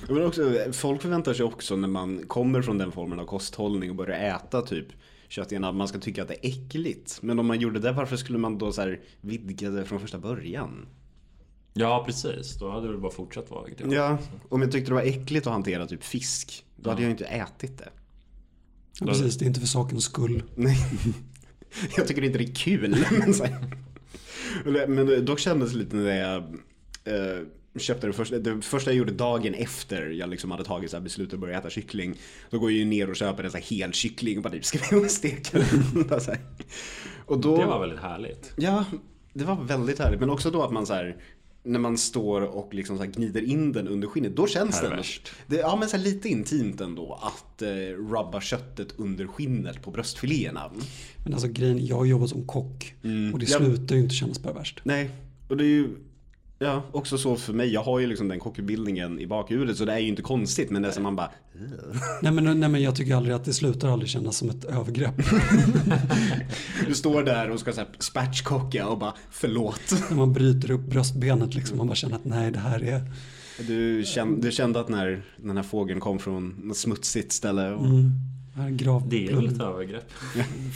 Men 0.09 0.25
också, 0.25 0.55
folk 0.71 1.01
förväntar 1.01 1.33
sig 1.33 1.45
också 1.45 1.75
när 1.75 1.87
man 1.87 2.23
kommer 2.27 2.61
från 2.61 2.77
den 2.77 2.91
formen 2.91 3.19
av 3.19 3.25
kosthållning 3.25 3.89
och 3.89 3.95
börjar 3.95 4.35
äta 4.35 4.61
typ 4.61 4.87
kött 5.27 5.51
igen 5.51 5.63
att 5.63 5.75
man 5.75 5.87
ska 5.87 5.99
tycka 5.99 6.21
att 6.21 6.27
det 6.27 6.45
är 6.45 6.49
äckligt. 6.49 7.19
Men 7.21 7.39
om 7.39 7.47
man 7.47 7.59
gjorde 7.59 7.79
det, 7.79 7.91
varför 7.91 8.15
skulle 8.17 8.37
man 8.37 8.57
då 8.57 8.71
så 8.71 8.95
vidga 9.21 9.69
det 9.69 9.85
från 9.85 9.99
första 9.99 10.17
början? 10.17 10.85
Ja 11.79 12.03
precis. 12.05 12.55
Då 12.59 12.71
hade 12.71 12.91
det 12.91 12.97
bara 12.97 13.11
fortsatt 13.11 13.51
vara 13.51 13.63
vegetarian. 13.63 13.93
Ja, 13.93 14.17
om 14.49 14.61
jag 14.61 14.71
tyckte 14.71 14.91
det 14.91 14.95
var 14.95 15.01
äckligt 15.01 15.47
att 15.47 15.53
hantera 15.53 15.87
typ 15.87 16.03
fisk, 16.03 16.65
då 16.75 16.89
hade 16.89 17.01
jag 17.01 17.11
inte 17.11 17.25
ätit 17.25 17.77
det. 17.77 17.89
Ja, 18.99 19.05
precis, 19.05 19.37
det 19.37 19.45
är 19.45 19.47
inte 19.47 19.59
för 19.59 19.67
sakens 19.67 20.03
skull. 20.03 20.43
Nej. 20.55 20.77
Jag 21.97 22.07
tycker 22.07 22.23
inte 22.23 22.37
det 22.37 22.43
är 22.43 22.55
kul. 22.55 23.05
Men, 23.19 23.33
så 23.33 23.45
här. 23.45 24.87
men 24.87 25.25
dock 25.25 25.39
kändes 25.39 25.71
det 25.71 25.77
lite 25.77 25.95
när 25.95 26.19
jag 26.19 26.43
eh, 27.03 27.43
köpte 27.79 28.07
det 28.07 28.13
första, 28.13 28.39
det 28.39 28.61
första 28.61 28.91
jag 28.91 28.97
gjorde 28.97 29.11
dagen 29.11 29.53
efter 29.53 30.09
jag 30.09 30.29
liksom 30.29 30.51
hade 30.51 30.63
tagit 30.63 30.91
så 30.91 30.97
här 30.97 31.03
beslutet 31.03 31.33
att 31.33 31.39
börja 31.39 31.57
äta 31.57 31.69
kyckling. 31.69 32.15
Då 32.49 32.59
går 32.59 32.71
jag 32.71 32.77
ju 32.77 32.85
ner 32.85 33.09
och 33.09 33.15
köper 33.15 33.43
en 33.43 33.51
så 33.51 33.57
här 33.57 33.63
hel 33.63 33.93
kyckling 33.93 34.37
och 34.37 34.43
bara 34.43 34.53
typ 34.53 34.65
ska 34.65 34.99
vi 34.99 35.09
steka 35.09 35.57
den? 35.59 36.09
Och 37.25 37.39
då, 37.39 37.57
Det 37.57 37.65
var 37.65 37.79
väldigt 37.79 37.99
härligt. 37.99 38.53
Ja, 38.55 38.85
det 39.33 39.45
var 39.45 39.55
väldigt 39.55 39.99
härligt. 39.99 40.19
Men 40.19 40.29
också 40.29 40.51
då 40.51 40.63
att 40.63 40.71
man 40.71 40.85
så 40.85 40.93
här 40.93 41.17
när 41.67 41.79
man 41.79 41.97
står 41.97 42.41
och 42.41 42.73
liksom 42.73 42.97
så 42.97 43.03
här 43.03 43.11
gnider 43.11 43.41
in 43.41 43.71
den 43.71 43.87
under 43.87 44.07
skinnet, 44.07 44.35
då 44.35 44.47
känns 44.47 44.81
det, 44.81 44.89
Perverst. 44.89 45.29
det 45.47 45.55
Ja 45.55 45.75
men 45.75 45.89
så 45.89 45.97
här 45.97 46.03
lite 46.03 46.29
intimt 46.29 46.81
ändå 46.81 47.19
att 47.21 47.61
eh, 47.61 47.67
rubba 48.11 48.41
köttet 48.41 48.87
under 48.97 49.27
skinnet 49.27 49.81
på 49.81 49.91
bröstfiléerna. 49.91 50.71
Men 51.23 51.33
alltså 51.33 51.47
grejen, 51.47 51.85
jag 51.85 51.95
har 51.95 52.05
jobbat 52.05 52.29
som 52.29 52.47
kock. 52.47 52.93
Och 53.33 53.39
det 53.39 53.49
Ja. 53.49 53.57
slutar 53.57 53.95
ju 53.95 54.01
inte 54.01 54.15
kännas 54.15 54.39
perverst. 54.39 54.79
Nej, 54.83 55.09
och 55.47 55.57
det 55.57 55.63
är 55.63 55.67
ju 55.67 55.89
Ja, 56.59 56.83
också 56.91 57.17
så 57.17 57.35
för 57.35 57.53
mig. 57.53 57.73
Jag 57.73 57.83
har 57.83 57.99
ju 57.99 58.07
liksom 58.07 58.27
den 58.27 58.39
kockutbildningen 58.39 59.19
i 59.19 59.27
bakhuvudet 59.27 59.77
så 59.77 59.85
det 59.85 59.93
är 59.93 59.99
ju 59.99 60.07
inte 60.07 60.21
konstigt 60.21 60.69
men 60.69 60.81
det 60.81 60.87
är 60.87 60.91
som 60.91 61.03
man 61.03 61.15
bara 61.15 61.31
Nej 62.21 62.31
men, 62.31 62.59
nej 62.59 62.69
men 62.69 62.81
jag 62.81 62.95
tycker 62.95 63.15
aldrig 63.15 63.35
att 63.35 63.45
det 63.45 63.53
slutar 63.53 63.89
aldrig 63.89 64.09
kännas 64.09 64.37
som 64.37 64.49
ett 64.49 64.65
övergrepp. 64.65 65.15
Du 66.87 66.93
står 66.93 67.23
där 67.23 67.49
och 67.49 67.59
ska 67.59 67.73
så 67.73 67.81
här 67.81 67.89
spatchkocka 67.99 68.87
och 68.87 68.97
bara 68.99 69.13
förlåt. 69.31 70.09
När 70.09 70.17
man 70.17 70.33
bryter 70.33 70.71
upp 70.71 70.81
bröstbenet 70.81 71.55
liksom. 71.55 71.77
Man 71.77 71.87
bara 71.87 71.95
känner 71.95 72.15
att 72.15 72.25
nej 72.25 72.51
det 72.51 72.59
här 72.59 72.83
är 72.83 73.01
Du 73.67 74.03
kände, 74.05 74.47
du 74.47 74.51
kände 74.51 74.79
att 74.79 74.89
när 74.89 75.23
den 75.37 75.57
här 75.57 75.63
fågeln 75.63 75.99
kom 75.99 76.19
från 76.19 76.49
något 76.63 76.77
smutsigt 76.77 77.31
ställe 77.31 77.71
och 77.71 77.85
mm, 77.85 78.11
är 78.55 79.09
Det 79.09 79.27
är 79.27 79.35
väl 79.35 79.47
ett 79.47 79.61
övergrepp. 79.61 80.11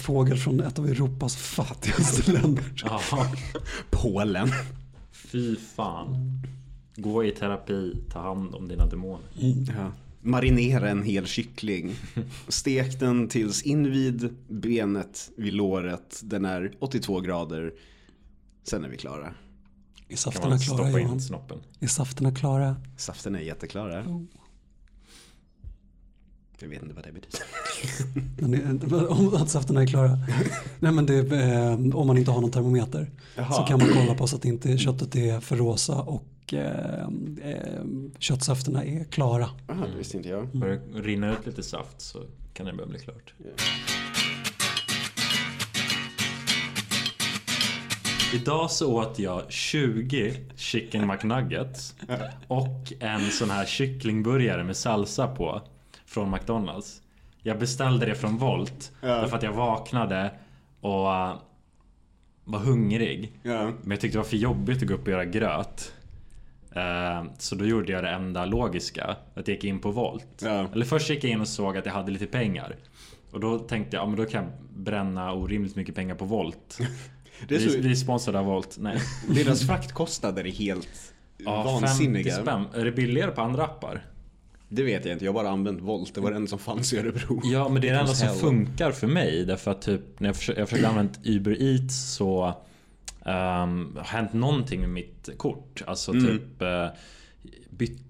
Fågel 0.03 0.37
från 0.37 0.59
ett 0.59 0.79
av 0.79 0.87
Europas 0.87 1.35
fattigaste 1.35 2.31
länder. 2.31 2.63
Polen. 3.89 4.49
Fy 5.31 5.55
fan. 5.55 6.41
Gå 6.95 7.23
i 7.23 7.31
terapi, 7.31 7.95
ta 8.09 8.19
hand 8.19 8.55
om 8.55 8.67
dina 8.67 8.85
demoner. 8.85 9.27
Ja. 9.75 9.91
Marinera 10.21 10.89
en 10.89 11.03
hel 11.03 11.25
kyckling. 11.25 11.95
Stek 12.47 12.99
den 12.99 13.27
tills 13.27 13.63
invid 13.63 14.35
benet 14.47 15.31
vid 15.37 15.53
låret. 15.53 16.21
Den 16.23 16.45
är 16.45 16.73
82 16.79 17.19
grader. 17.19 17.73
Sen 18.63 18.85
är 18.85 18.89
vi 18.89 18.97
klara. 18.97 19.33
Är 20.09 20.15
safterna 20.15 20.57
klara 20.57 20.89
Johan? 20.89 21.19
Är 21.79 21.87
safterna 21.87 22.31
klara? 22.31 22.75
Saften 22.97 23.35
är 23.35 23.39
jätteklara. 23.39 24.25
Jag 26.61 26.67
vet 26.69 26.81
inte 26.83 26.95
vad 26.95 27.03
det 27.03 27.11
betyder. 27.11 28.87
Det- 28.89 29.07
Om 29.07 29.33
att 29.35 29.49
safterna 29.49 29.81
är 29.81 29.87
klara. 29.87 30.17
Nej 30.79 30.91
men 30.91 31.05
det 31.05 31.17
eh, 31.31 31.95
om 31.95 32.07
man 32.07 32.17
inte 32.17 32.31
har 32.31 32.41
någon 32.41 32.51
termometer. 32.51 33.09
Så 33.35 33.41
Jaha. 33.41 33.67
kan 33.67 33.79
man 33.79 33.87
kolla 33.93 34.15
på 34.15 34.27
så 34.27 34.35
att 34.35 34.45
inte 34.45 34.77
köttet 34.77 35.15
är 35.15 35.39
för 35.39 35.55
rosa 35.55 35.95
och 36.01 36.53
eh, 36.53 37.01
eh, 37.43 37.83
köttsafterna 38.19 38.83
är 38.85 39.03
klara. 39.03 39.49
Aha, 39.69 39.85
det 39.91 39.97
visste 39.97 40.17
inte 40.17 40.29
jag. 40.29 40.47
Börjar 40.47 40.79
rinna 41.03 41.31
ut 41.33 41.45
lite 41.45 41.63
saft 41.63 42.01
så 42.01 42.19
kan 42.53 42.65
det 42.65 42.73
börja 42.73 42.87
bli 42.89 42.99
klart. 42.99 43.33
Idag 48.33 48.71
så 48.71 48.93
åt 49.01 49.19
jag 49.19 49.51
20 49.51 50.35
chicken 50.55 51.07
McNuggets 51.07 51.95
och 52.47 52.93
en 52.99 53.31
sån 53.31 53.49
här 53.49 53.65
kycklingburgare 53.65 54.63
med 54.63 54.77
salsa 54.77 55.27
på 55.27 55.61
från 56.11 56.31
McDonalds. 56.31 57.01
Jag 57.43 57.59
beställde 57.59 58.05
det 58.05 58.15
från 58.15 58.37
Volt 58.37 58.91
Ja. 59.01 59.07
därför 59.07 59.37
att 59.37 59.43
jag 59.43 59.53
vaknade 59.53 60.31
och 60.81 61.05
uh, 61.05 61.35
var 62.43 62.59
hungrig. 62.59 63.39
Ja. 63.43 63.63
Men 63.81 63.91
jag 63.91 63.99
tyckte 63.99 64.17
det 64.17 64.21
var 64.21 64.29
för 64.29 64.37
jobbigt 64.37 64.81
att 64.81 64.87
gå 64.87 64.93
upp 64.93 65.01
och 65.01 65.07
göra 65.11 65.25
gröt. 65.25 65.93
Eh, 66.75 67.23
Så 67.37 67.55
då 67.55 67.65
gjorde 67.65 67.91
jag 67.91 68.03
det 68.03 68.09
enda 68.09 68.45
logiska. 68.45 69.05
Att 69.33 69.47
jag 69.47 69.55
gick 69.55 69.63
in 69.63 69.79
på 69.79 69.91
Volt. 69.91 70.41
Ja. 70.43 70.67
Eller 70.73 70.85
först 70.85 71.09
gick 71.09 71.23
jag 71.23 71.31
in 71.31 71.41
och 71.41 71.47
såg 71.47 71.77
att 71.77 71.85
jag 71.85 71.93
hade 71.93 72.11
lite 72.11 72.25
pengar. 72.27 72.75
Och 73.31 73.39
då 73.39 73.59
tänkte 73.59 73.95
jag, 73.97 74.03
ja 74.03 74.07
men 74.07 74.15
då 74.17 74.25
kan 74.25 74.43
jag 74.43 74.51
bränna 74.83 75.33
orimligt 75.33 75.75
mycket 75.75 75.95
pengar 75.95 76.15
på 76.15 76.25
Volt. 76.25 76.77
Det 77.47 77.55
är 77.55 77.59
vi, 77.59 77.69
så- 77.69 77.79
vi 77.81 77.91
är 77.91 77.95
sponsrade 77.95 78.39
av 78.39 78.45
Volt. 78.45 78.77
Nej. 78.79 78.97
Deras 79.29 79.67
fraktkostnader 79.67 80.47
är 80.47 80.51
helt 80.51 81.13
Ja, 81.37 81.63
vansinniga. 81.63 82.23
50 82.35 82.41
spänn. 82.41 82.65
Är 82.81 82.85
det 82.85 82.91
billigare 82.91 83.31
på 83.31 83.41
andra 83.41 83.63
appar? 83.65 84.05
Det 84.73 84.83
vet 84.83 85.05
jag 85.05 85.15
inte, 85.15 85.25
jag 85.25 85.33
har 85.33 85.43
bara 85.43 85.49
använt 85.53 85.81
Volt. 85.81 86.15
Det 86.15 86.21
var 86.21 86.31
den 86.31 86.47
som 86.47 86.59
fanns 86.59 86.93
i 86.93 86.99
Örebro. 86.99 87.41
Ja, 87.43 87.69
men 87.69 87.81
det 87.81 87.89
är 87.89 87.93
det 87.93 87.99
enda 87.99 88.13
som 88.13 88.27
hell. 88.27 88.37
funkar 88.37 88.91
för 88.91 89.07
mig. 89.07 89.45
Därför 89.45 89.71
att 89.71 89.81
typ 89.81 90.19
när 90.19 90.29
jag 90.29 90.35
försöker, 90.35 90.77
jag 90.77 90.85
använda 90.85 91.13
Uber 91.23 91.61
Eats 91.61 92.13
så 92.13 92.45
um, 93.25 93.95
har 93.97 94.03
hänt 94.03 94.33
någonting 94.33 94.79
med 94.81 94.89
mitt 94.89 95.29
kort. 95.37 95.83
Alltså 95.87 96.11
Mm. 96.11 96.25
typ 96.25 96.61
uh, 96.61 96.87
bytt, 97.69 98.01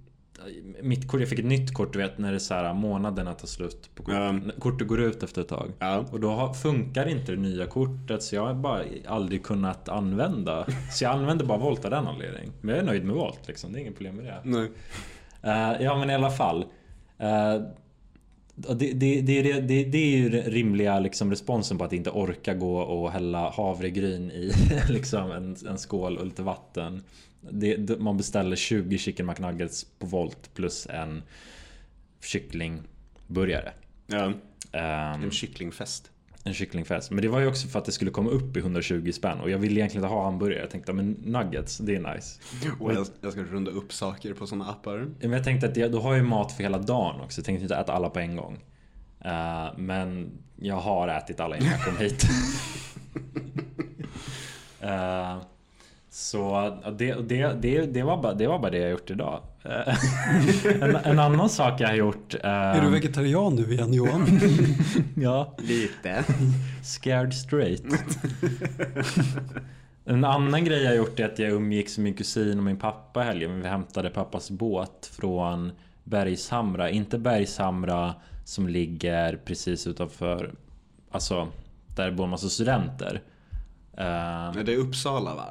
mitt 0.82 1.08
kort, 1.08 1.20
jag 1.20 1.30
fick 1.30 1.40
ett 1.40 1.46
nytt 1.46 1.74
kort 1.74 1.94
du 1.94 2.00
vet 2.00 2.18
när 2.18 2.32
det 2.32 2.38
är 2.38 2.40
så 2.40 2.54
här 2.54 2.74
månaderna 2.74 3.34
tar 3.34 3.48
slut 3.48 3.90
på 3.96 4.04
kort. 4.04 4.14
Ja. 4.14 4.40
Kortet 4.60 4.88
går 4.88 5.02
ut 5.02 5.24
efter 5.24 5.42
ett 5.42 5.48
tag. 5.48 5.72
Ja. 5.80 6.06
Och 6.12 6.20
då 6.20 6.54
funkar 6.54 7.08
inte 7.08 7.32
det 7.32 7.38
nya 7.42 7.66
kortet 7.66 8.24
så 8.24 8.36
jag 8.36 8.46
har 8.46 8.54
bara 8.54 8.84
aldrig 9.08 9.44
kunnat 9.44 9.90
använda. 9.90 10.66
Så 10.92 11.04
jag 11.04 11.12
använder 11.14 11.46
bara 11.46 11.58
Volt 11.58 11.86
av 11.86 11.92
den 11.92 12.08
anledningen. 12.08 12.52
Men 12.62 12.76
jag 12.76 12.84
är 12.84 12.88
nöjd 12.88 13.06
med 13.06 13.16
Volt 13.16 13.48
liksom, 13.48 13.74
det 13.74 13.80
är 13.80 13.82
inget 13.82 13.96
problem 13.96 14.16
med 14.16 14.26
det. 14.26 14.42
Nej. 14.44 14.72
Eh, 15.44 15.82
ja 15.82 15.98
men 16.00 16.10
i 16.10 16.14
alla 16.14 16.32
fall. 16.32 16.66
Uh, 17.22 17.68
det, 18.56 18.94
det, 18.94 19.22
det, 19.22 19.84
det, 19.84 19.98
är 19.98 20.18
ju 20.18 20.30
rimliga 20.30 21.00
liksom, 21.00 21.30
responsen 21.30 21.78
på 21.78 21.84
att 21.84 21.94
inte 21.94 22.10
orka 22.10 22.54
gå 22.54 22.78
och 22.78 23.12
hälla 23.12 23.50
havregryn 23.50 24.32
i 24.32 24.52
liksom, 24.90 25.32
en, 25.32 25.56
en 25.70 25.78
skål 25.78 26.18
och 26.18 26.26
lite 26.26 26.44
vatten. 26.44 27.04
Man 28.00 28.18
beställer 28.18 28.56
20 28.56 28.98
chicken 28.98 29.26
McNuggets 29.26 29.86
på 30.00 30.06
Volt 30.06 30.54
plus 30.54 30.88
en 30.88 31.24
kycklingburgare. 32.24 33.72
Ja. 34.08 34.34
Ehm, 34.72 35.24
En 35.24 35.32
kycklingfest. 35.32 36.12
En 36.44 36.54
kycklingfest. 36.54 37.12
Men 37.12 37.22
det 37.22 37.28
var 37.28 37.40
ju 37.40 37.48
också 37.48 37.68
för 37.68 37.80
att 37.80 37.86
det 37.86 37.92
skulle 37.92 38.12
komma 38.12 38.30
upp 38.30 38.58
i 38.58 38.60
120 38.60 39.12
spänn 39.12 39.40
och 39.40 39.50
jag 39.50 39.58
ville 39.58 39.80
egentligen 39.80 40.06
inte 40.06 40.16
ha 40.16 40.24
hamburgare. 40.24 40.62
Jag 40.62 40.70
tänkte 40.70 40.94
men 40.94 41.12
nuggets, 41.12 41.78
det 41.78 41.96
är 41.96 42.14
nice. 42.14 42.40
Och 42.80 42.94
jag, 42.94 43.08
jag 43.22 43.32
ska 43.32 43.42
runda 43.42 43.72
upp 43.72 43.94
saker 43.94 44.34
på 44.34 44.48
sådana 44.48 44.66
appar. 44.66 45.08
Men 45.20 45.32
jag 45.32 45.44
tänkte 45.44 45.68
att 45.68 45.78
jag, 45.78 45.92
då 45.92 46.00
har 46.00 46.10
jag 46.10 46.18
ju 46.18 46.30
mat 46.30 46.52
för 46.52 46.64
hela 46.64 46.78
dagen 46.78 47.22
också. 47.22 47.40
Jag 47.40 47.46
tänkte 47.46 47.64
inte 47.64 47.76
äta 47.76 47.94
alla 47.94 48.10
på 48.10 48.20
en 48.20 48.36
gång. 48.36 48.60
Eh, 49.26 49.78
men 49.78 50.32
jag 50.56 50.76
har 50.76 51.08
ätit 51.08 51.40
alla 51.40 51.58
innan 51.58 51.72
jag 51.72 51.86
kom 51.86 51.98
hit. 51.98 52.26
Eh, 54.84 55.38
så 56.10 56.70
det, 56.98 57.14
det, 57.14 57.62
det, 57.62 57.86
det, 57.86 58.04
var 58.04 58.22
bara, 58.22 58.34
det 58.34 58.48
var 58.48 58.60
bara 58.60 58.72
det 58.72 58.78
jag 58.78 58.92
gjort 58.92 59.10
idag. 59.10 59.42
Eh, 59.64 59.96
en, 60.82 60.96
en 60.96 61.20
annan 61.20 61.50
sak 61.50 61.82
jag 61.82 61.88
har 61.88 61.96
gjort. 61.96 62.34
eh, 62.34 62.50
Är 62.50 62.82
du 62.82 62.90
vegetarian 62.90 63.56
nu 63.56 63.74
igen 63.74 63.94
Johan? 63.94 64.28
Ja, 65.16 65.56
Lite. 65.60 66.24
scared 66.84 67.34
straight. 67.34 67.84
En 70.06 70.26
annan 70.26 70.66
grej 70.66 70.84
jag 70.84 70.96
gjort 70.96 71.20
är 71.20 71.26
att 71.26 71.40
jag 71.40 71.52
umgicks 71.52 71.98
med 71.98 72.04
min 72.04 72.14
kusin 72.14 72.58
och 72.58 72.64
min 72.64 72.78
pappa 72.78 73.22
i 73.24 73.26
helgen. 73.26 73.62
Vi 73.62 73.68
hämtade 73.68 74.10
pappas 74.10 74.50
båt 74.52 75.12
från 75.14 75.72
Bergshamra. 76.04 76.90
Inte 76.90 77.18
Bergshamra 77.18 78.14
som 78.46 78.68
ligger 78.70 79.36
precis 79.46 79.88
utanför, 79.88 80.52
alltså 81.12 81.48
där 81.96 82.12
bor 82.12 82.24
en 82.24 82.30
massa 82.30 82.50
studenter. 82.50 83.22
Nej, 83.98 84.64
det 84.66 84.74
är 84.74 84.78
Uppsala 84.78 85.36
va? 85.36 85.48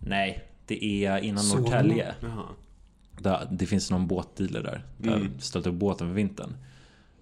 nej, 0.00 0.44
det 0.66 0.84
är 1.06 1.18
innan. 1.18 1.44
Norrtälje. 1.48 2.14
Jaha. 2.20 2.42
Där, 3.22 3.48
det 3.50 3.66
finns 3.66 3.90
någon 3.90 4.06
båtdealer 4.06 4.62
där. 4.62 4.84
Där 4.98 5.16
Mm. 5.16 5.40
ställt 5.40 5.66
upp 5.66 5.74
båten 5.74 6.06
för 6.08 6.14
vintern. 6.14 6.56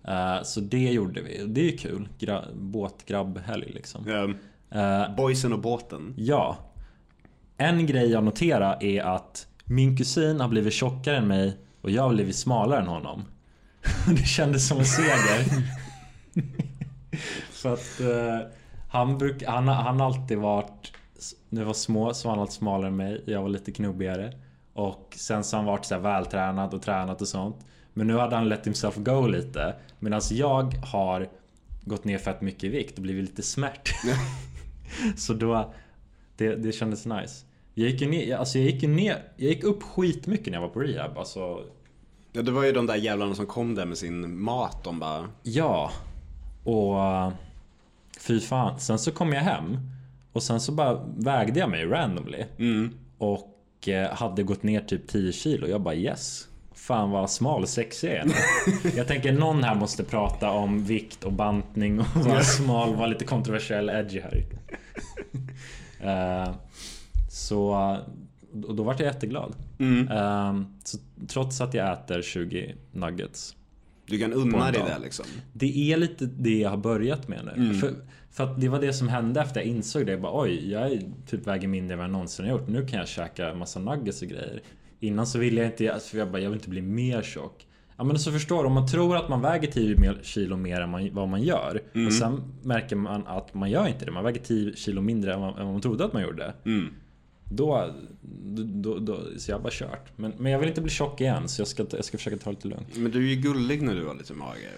Eh, 0.08 0.42
så 0.42 0.60
det 0.60 0.92
gjorde 0.92 1.22
vi. 1.22 1.44
Det 1.46 1.60
är 1.60 1.64
ju 1.70 1.76
kul. 1.76 2.08
Gra- 2.18 2.54
båtgrabbhelg 2.54 3.72
liksom. 3.74 4.04
Ja. 4.08 4.30
Eh, 4.80 5.14
Boysen 5.16 5.52
och 5.52 5.60
båten. 5.60 6.14
ja. 6.16 6.56
En 7.58 7.86
grej 7.86 8.10
jag 8.10 8.24
noterar 8.24 8.82
är 8.84 9.02
att 9.02 9.46
min 9.64 9.96
kusin 9.96 10.40
har 10.40 10.48
blivit 10.48 10.72
tjockare 10.72 11.16
än 11.16 11.28
mig 11.28 11.56
och 11.80 11.90
jag 11.90 12.02
har 12.02 12.14
blivit 12.14 12.36
smalare 12.36 12.80
än 12.80 12.86
honom. 12.86 13.24
det 14.08 14.24
kändes 14.26 14.68
som 14.68 14.78
en 14.78 14.84
seger. 14.84 15.62
För 17.50 17.72
att 17.74 18.00
eh, 18.00 18.48
han, 18.88 19.18
bruk, 19.18 19.42
han, 19.46 19.68
han 19.68 20.00
alltid 20.00 20.38
varit... 20.38 20.92
När 21.48 21.60
vi 21.60 21.66
var 21.66 21.74
små 21.74 22.14
så 22.14 22.28
var 22.28 22.34
han 22.34 22.40
alltid 22.40 22.54
smalare 22.54 22.88
än 22.88 22.96
mig. 22.96 23.22
Jag 23.26 23.42
var 23.42 23.48
lite 23.48 23.72
knubbigare. 23.72 24.32
Och 24.76 25.14
sen 25.16 25.44
så 25.44 25.56
har 25.56 25.62
han 25.62 25.72
varit 25.72 25.84
så 25.84 25.94
här 25.94 26.02
vältränad 26.02 26.74
och 26.74 26.82
tränat 26.82 27.20
och 27.20 27.28
sånt. 27.28 27.56
Men 27.92 28.06
nu 28.06 28.16
hade 28.16 28.36
han 28.36 28.48
let 28.48 28.66
himself 28.66 28.96
go 28.96 29.26
lite. 29.26 29.74
Medan 29.98 30.20
jag 30.30 30.74
har 30.74 31.28
gått 31.84 32.04
ner 32.04 32.18
fett 32.18 32.40
mycket 32.40 32.64
i 32.64 32.68
vikt 32.68 32.96
och 32.96 33.02
blivit 33.02 33.24
lite 33.24 33.42
smärt. 33.42 33.90
så 35.16 35.32
då... 35.32 35.74
Det, 36.36 36.56
det 36.56 36.72
kändes 36.72 37.06
nice. 37.06 37.46
Jag 37.74 37.88
gick 37.88 38.00
ju 38.00 38.08
ner, 38.08 38.36
alltså 38.36 38.58
jag 38.58 38.70
gick 38.70 38.82
ju 38.82 38.88
ner, 38.88 39.22
jag 39.36 39.48
gick 39.48 39.64
upp 39.64 39.82
skitmycket 39.82 40.46
när 40.46 40.54
jag 40.54 40.60
var 40.60 40.68
på 40.68 40.80
rehab. 40.80 41.18
Alltså, 41.18 41.64
Ja, 42.32 42.42
det 42.42 42.50
var 42.50 42.64
ju 42.64 42.72
de 42.72 42.86
där 42.86 42.96
jävlarna 42.96 43.34
som 43.34 43.46
kom 43.46 43.74
där 43.74 43.86
med 43.86 43.98
sin 43.98 44.40
mat. 44.40 44.84
De 44.84 44.98
bara... 44.98 45.28
Ja. 45.42 45.90
Och 46.64 47.32
fy 48.20 48.40
fan. 48.40 48.80
Sen 48.80 48.98
så 48.98 49.12
kom 49.12 49.32
jag 49.32 49.40
hem 49.40 49.78
och 50.32 50.42
sen 50.42 50.60
så 50.60 50.72
bara 50.72 51.04
vägde 51.16 51.60
jag 51.60 51.70
mig 51.70 51.86
randomly. 51.86 52.44
Mm. 52.58 52.94
Och 53.18 53.55
eh, 53.84 54.10
hade 54.10 54.42
gått 54.42 54.62
ner 54.62 54.80
typ 54.80 55.08
10 55.08 55.32
kilo. 55.32 55.66
Jag 55.66 55.80
bara 55.80 55.94
yes. 55.94 56.48
Fan 56.74 57.10
vad 57.10 57.30
smal 57.30 57.62
och 57.62 57.68
sexig 57.68 58.08
jag 58.08 58.16
är. 58.16 58.26
Jag 58.96 59.08
tänker 59.08 59.32
någon 59.32 59.64
här 59.64 59.74
måste 59.74 60.04
prata 60.04 60.50
om 60.50 60.84
vikt 60.84 61.24
och 61.24 61.32
bantning 61.32 62.00
och 62.00 62.06
vara 62.24 62.42
smal, 62.42 62.94
vara 62.94 63.06
lite 63.06 63.24
kontroversiell 63.24 63.88
edgy 63.88 64.20
här. 64.20 64.44
Eh, 66.00 66.54
så 67.30 67.96
och 68.64 68.74
då 68.74 68.82
vart 68.82 69.00
jag 69.00 69.06
jätteglad. 69.06 69.54
Mm. 69.78 70.08
Eh, 70.08 70.66
så 70.84 70.98
trots 71.28 71.60
att 71.60 71.74
jag 71.74 71.92
äter 71.92 72.22
20 72.22 72.74
nuggets 72.92 73.56
Du 74.06 74.18
kan 74.18 74.32
unna 74.32 74.70
dig 74.70 74.82
det 74.86 74.98
liksom. 75.02 75.26
det 75.52 75.92
är 75.92 75.96
lite 75.96 76.26
det 76.26 76.58
jag 76.58 76.70
har 76.70 76.76
börjat 76.76 77.28
med 77.28 77.44
nu. 77.44 77.52
Mm. 77.52 77.74
För, 77.80 77.94
för 78.36 78.44
att 78.44 78.60
det 78.60 78.68
var 78.68 78.80
det 78.80 78.92
som 78.92 79.08
hände 79.08 79.40
efter 79.40 79.60
jag 79.60 79.66
insåg 79.66 80.06
det. 80.06 80.12
Jag 80.12 80.20
bara, 80.20 80.42
Oj, 80.42 80.72
jag 80.72 81.12
typ 81.26 81.46
väger 81.46 81.68
mindre 81.68 81.92
än 81.94 81.98
vad 81.98 82.04
jag 82.04 82.12
någonsin 82.12 82.44
har 82.44 82.52
gjort. 82.52 82.68
Nu 82.68 82.86
kan 82.86 82.98
jag 82.98 83.08
käka 83.08 83.54
massa 83.54 83.80
nuggets 83.80 84.22
och 84.22 84.28
grejer. 84.28 84.62
Innan 85.00 85.26
så 85.26 85.38
ville 85.38 85.60
jag 85.60 85.70
inte, 85.70 86.00
för 86.10 86.18
jag 86.18 86.30
bara, 86.30 86.42
jag 86.42 86.50
vill 86.50 86.58
inte 86.58 86.70
bli 86.70 86.82
mer 86.82 87.22
tjock. 87.22 87.66
Ja 87.96 88.04
men 88.04 88.18
så 88.18 88.32
förstår 88.32 88.62
du, 88.62 88.66
om 88.66 88.72
man 88.72 88.86
tror 88.88 89.16
att 89.16 89.28
man 89.28 89.40
väger 89.40 89.70
10 89.70 89.96
mer- 89.96 90.20
kilo 90.22 90.56
mer 90.56 90.80
än 90.80 90.90
man, 90.90 91.08
vad 91.12 91.28
man 91.28 91.42
gör. 91.42 91.82
Mm. 91.94 92.06
Och 92.06 92.12
sen 92.12 92.42
märker 92.62 92.96
man 92.96 93.26
att 93.26 93.54
man 93.54 93.70
gör 93.70 93.86
inte 93.88 94.04
det. 94.04 94.10
Man 94.10 94.24
väger 94.24 94.40
10 94.40 94.76
kilo 94.76 95.00
mindre 95.00 95.34
än 95.34 95.40
vad, 95.40 95.58
än 95.58 95.64
vad 95.64 95.72
man 95.72 95.80
trodde 95.80 96.04
att 96.04 96.12
man 96.12 96.22
gjorde. 96.22 96.54
Mm. 96.64 96.94
Då, 97.44 97.94
då, 98.64 98.98
då, 98.98 99.18
så 99.38 99.50
jag 99.50 99.62
bara 99.62 99.72
kört. 99.72 100.12
Men, 100.16 100.32
men 100.38 100.52
jag 100.52 100.58
vill 100.58 100.68
inte 100.68 100.80
bli 100.80 100.90
tjock 100.90 101.20
igen 101.20 101.48
så 101.48 101.60
jag 101.60 101.68
ska, 101.68 101.86
jag 101.90 102.04
ska 102.04 102.18
försöka 102.18 102.36
ta 102.36 102.50
det 102.50 102.54
lite 102.54 102.68
lugnt. 102.68 102.96
Men 102.96 103.10
du 103.10 103.18
är 103.18 103.34
ju 103.34 103.40
gullig 103.40 103.82
när 103.82 103.94
du 103.94 104.06
har 104.06 104.14
lite 104.14 104.34
mage. 104.34 104.70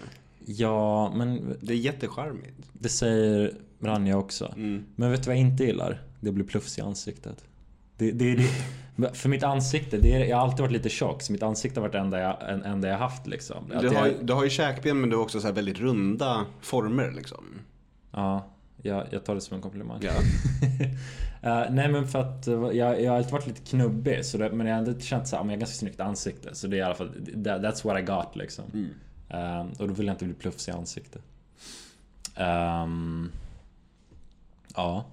Ja, 0.57 1.11
men 1.15 1.57
Det 1.61 1.73
är 1.73 1.77
jättecharmigt. 1.77 2.69
det 2.73 2.89
säger 2.89 3.53
Ranja 3.81 4.17
också. 4.17 4.53
Mm. 4.55 4.85
Men 4.95 5.11
vet 5.11 5.23
du 5.23 5.27
vad 5.27 5.35
jag 5.35 5.41
inte 5.41 5.63
gillar? 5.63 6.01
Det 6.19 6.27
är 6.27 6.29
att 6.29 6.35
bli 6.35 6.43
plufs 6.43 6.77
i 6.77 6.81
ansiktet. 6.81 7.43
Det, 7.97 8.11
det, 8.11 8.35
det, 8.95 9.13
för 9.13 9.29
mitt 9.29 9.43
ansikte, 9.43 9.97
det 9.97 10.13
är, 10.15 10.25
jag 10.25 10.37
har 10.37 10.43
alltid 10.43 10.59
varit 10.59 10.71
lite 10.71 10.89
tjock 10.89 11.21
så 11.21 11.31
mitt 11.31 11.43
ansikte 11.43 11.79
har 11.79 11.81
varit 11.87 11.91
det 11.93 11.99
enda 11.99 12.19
jag, 12.19 12.49
en- 12.49 12.63
enda 12.63 12.87
jag 12.87 12.97
haft 12.97 13.27
liksom. 13.27 13.57
Att 13.73 13.81
Du 13.81 13.89
har, 13.89 14.07
jag, 14.07 14.15
du 14.25 14.33
har 14.33 14.43
ju 14.43 14.49
käkben 14.49 14.99
men 15.01 15.09
du 15.09 15.15
har 15.15 15.23
också 15.23 15.39
så 15.39 15.47
här 15.47 15.53
väldigt 15.53 15.79
runda 15.79 16.45
former 16.61 17.11
liksom. 17.11 17.45
Ja, 18.11 18.47
jag, 18.81 19.07
jag 19.11 19.25
tar 19.25 19.35
det 19.35 19.41
som 19.41 19.55
en 19.55 19.61
komplimang. 19.61 19.99
Ja. 20.01 20.11
Eh, 21.41 21.63
nej 21.71 21.91
men 21.91 22.07
för 22.07 22.19
att 22.19 22.47
eh, 22.47 22.53
jag, 22.53 23.01
jag 23.01 23.11
har 23.11 23.17
alltid 23.17 23.31
varit 23.31 23.47
lite 23.47 23.61
knubbig 23.61 24.25
så 24.25 24.37
men 24.37 24.59
jag 24.67 24.75
har 24.75 24.83
ändå 24.85 24.99
känt 24.99 25.27
såhär, 25.27 25.43
men 25.43 25.49
jag 25.49 25.57
har 25.57 25.59
ganska 25.59 25.75
snyggt 25.75 25.99
ansikte. 25.99 26.55
Så 26.55 26.67
det 26.67 26.75
är 26.75 26.79
i 26.79 26.81
alla 26.81 26.95
fall, 26.95 27.09
that, 27.43 27.61
that's 27.61 27.83
what 27.87 27.99
I 27.99 28.01
got 28.01 28.35
liksom. 28.35 28.65
Mm. 28.73 28.89
Ehm, 29.29 29.67
och 29.69 29.87
då 29.87 29.93
vill 29.93 30.07
jag 30.07 30.13
inte 30.13 30.25
bli 30.25 30.33
plufs 30.33 30.67
i 30.67 30.71
ansiktet. 30.71 31.21
Ehm, 32.35 33.31
ja. 34.75 35.05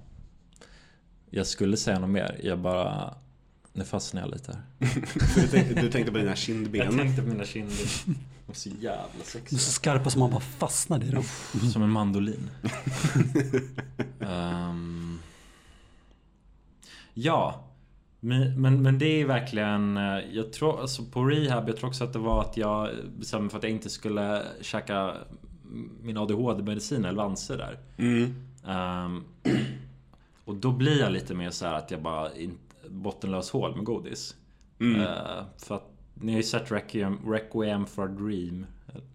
Jag 1.31 1.47
skulle 1.47 1.77
säga 1.77 1.99
något 1.99 2.11
mer. 2.11 2.41
Jag 2.43 2.59
bara... 2.59 3.15
Nu 3.73 3.85
fastnar 3.85 4.21
jag 4.23 4.31
lite 4.31 4.53
här. 4.53 4.63
du, 5.35 5.49
tänkte, 5.49 5.75
du 5.81 5.91
tänkte 5.91 6.13
på 6.13 6.19
dina 6.19 6.31
Jag 6.31 6.39
kindben. 6.39 6.97
tänkte 6.97 7.23
på 7.23 7.29
mina 7.29 7.45
kinder. 7.45 7.77
De 8.47 8.53
är 8.53 8.55
så 8.55 8.69
jävla 8.69 9.03
De 9.13 9.21
är 9.21 9.25
sexiga. 9.25 9.59
så 9.59 9.71
skarpa 9.73 10.11
som 10.11 10.21
man 10.21 10.31
bara 10.31 10.41
fastnar 10.41 11.05
i 11.05 11.11
dem. 11.11 11.25
Som 11.73 11.83
en 11.83 11.91
mandolin. 11.91 12.51
Ehm, 14.21 15.19
ja. 17.15 17.65
Men, 18.27 18.61
men, 18.61 18.83
men 18.83 18.99
det 18.99 19.21
är 19.21 19.27
verkligen, 19.27 19.97
eh, 19.97 20.19
jag 20.33 20.53
tror 20.53 20.81
alltså 20.81 21.05
på 21.05 21.25
rehab, 21.25 21.69
jag 21.69 21.77
tror 21.77 21.89
också 21.89 22.05
att 22.05 22.13
det 22.13 22.19
var 22.19 22.41
att 22.41 22.57
jag 22.57 22.91
bestämde 23.19 23.43
mig 23.43 23.51
för 23.51 23.59
att 23.59 23.65
jag 23.65 23.73
inte 23.73 23.91
skulle 23.91 24.43
käka 24.61 25.15
min 26.03 26.17
ADHD-medicin 26.17 27.05
Elvanse 27.05 27.57
där. 27.57 27.79
Mm. 27.97 28.35
Ehm, 28.67 29.25
och 30.45 30.55
då 30.55 30.73
blir 30.73 31.01
jag 31.01 31.13
lite 31.13 31.35
mer 31.35 31.51
så 31.51 31.67
här 31.67 31.75
att 31.75 31.91
jag 31.91 32.03
bara 32.03 32.35
in, 32.35 32.59
bottenlös 32.89 33.51
hål 33.51 33.77
med 33.77 33.85
godis. 33.85 34.37
Mm. 34.81 35.01
Eh, 35.01 35.45
för 35.59 35.75
att 35.75 35.91
ni 36.15 36.33
har 36.33 36.37
ju 36.37 36.43
sett 36.43 36.73
Requiem, 36.73 37.19
Requiem 37.27 37.87
for 37.87 38.05
a 38.05 38.09
Dream. 38.09 38.67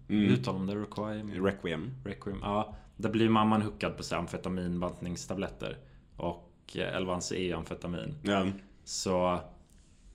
Mm. 0.08 0.32
Uttalar 0.32 0.58
man 0.58 0.66
det? 0.66 0.74
Requiem? 0.74 1.44
Requiem. 1.44 1.90
Requiem. 2.04 2.38
Ja, 2.42 2.74
där 2.96 3.10
blir 3.10 3.28
mamman 3.28 3.62
hookad 3.62 3.96
på 3.96 4.16
amfetaminbantningstabletter. 4.16 5.78
Och 6.16 6.50
eh, 6.74 6.96
Elvanse 6.96 7.36
är 7.36 7.54
amfetamin. 7.54 8.14
Ja. 8.22 8.46
Så... 8.84 9.40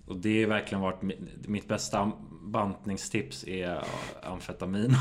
Och 0.06 0.18
det 0.18 0.42
har 0.44 0.50
verkligen 0.50 0.82
varit 0.82 1.02
mi- 1.02 1.28
mitt 1.48 1.68
bästa 1.68 2.12
bantningstips 2.44 3.44
är 3.48 3.84
amfetamin 4.24 4.96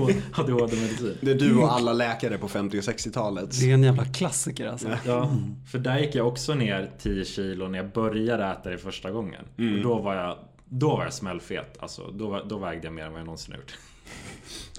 och 0.00 0.10
ADHD-medicin. 0.40 1.18
Det 1.20 1.30
är 1.30 1.34
du 1.34 1.56
och 1.56 1.72
alla 1.72 1.92
läkare 1.92 2.38
på 2.38 2.48
50 2.48 2.78
och 2.78 2.82
60-talet. 2.82 3.60
Det 3.60 3.70
är 3.70 3.74
en 3.74 3.82
jävla 3.82 4.04
klassiker 4.04 4.66
alltså. 4.66 4.88
Ja, 5.06 5.30
för 5.70 5.78
där 5.78 5.98
gick 5.98 6.14
jag 6.14 6.28
också 6.28 6.54
ner 6.54 6.90
10 6.98 7.24
kilo 7.24 7.68
när 7.68 7.78
jag 7.78 7.92
började 7.92 8.44
äta 8.46 8.70
det 8.70 8.78
första 8.78 9.10
gången. 9.10 9.44
Och 9.76 9.82
då 9.82 9.98
var 9.98 10.14
jag, 10.14 10.38
då 10.64 10.88
var 10.96 11.04
jag 11.04 11.12
smällfet. 11.12 11.76
Alltså, 11.78 12.10
då, 12.10 12.26
var- 12.28 12.44
då 12.44 12.58
vägde 12.58 12.86
jag 12.86 12.94
mer 12.94 13.04
än 13.04 13.12
vad 13.12 13.20
jag 13.20 13.26
någonsin 13.26 13.54
har 13.54 13.60
gjort. 13.60 13.74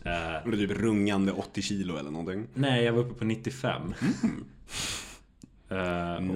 Och 0.46 0.52
det 0.52 0.58
är 0.64 0.68
typ 0.68 0.78
rungande 0.78 1.32
80 1.32 1.62
kilo 1.62 1.98
eller 1.98 2.12
någonting. 2.12 2.48
nej, 2.54 2.84
jag 2.84 2.94
var 2.94 3.00
uppe 3.02 3.14
på 3.14 3.26
95. 3.26 3.82
Eh, 3.82 4.08
och- 4.08 4.28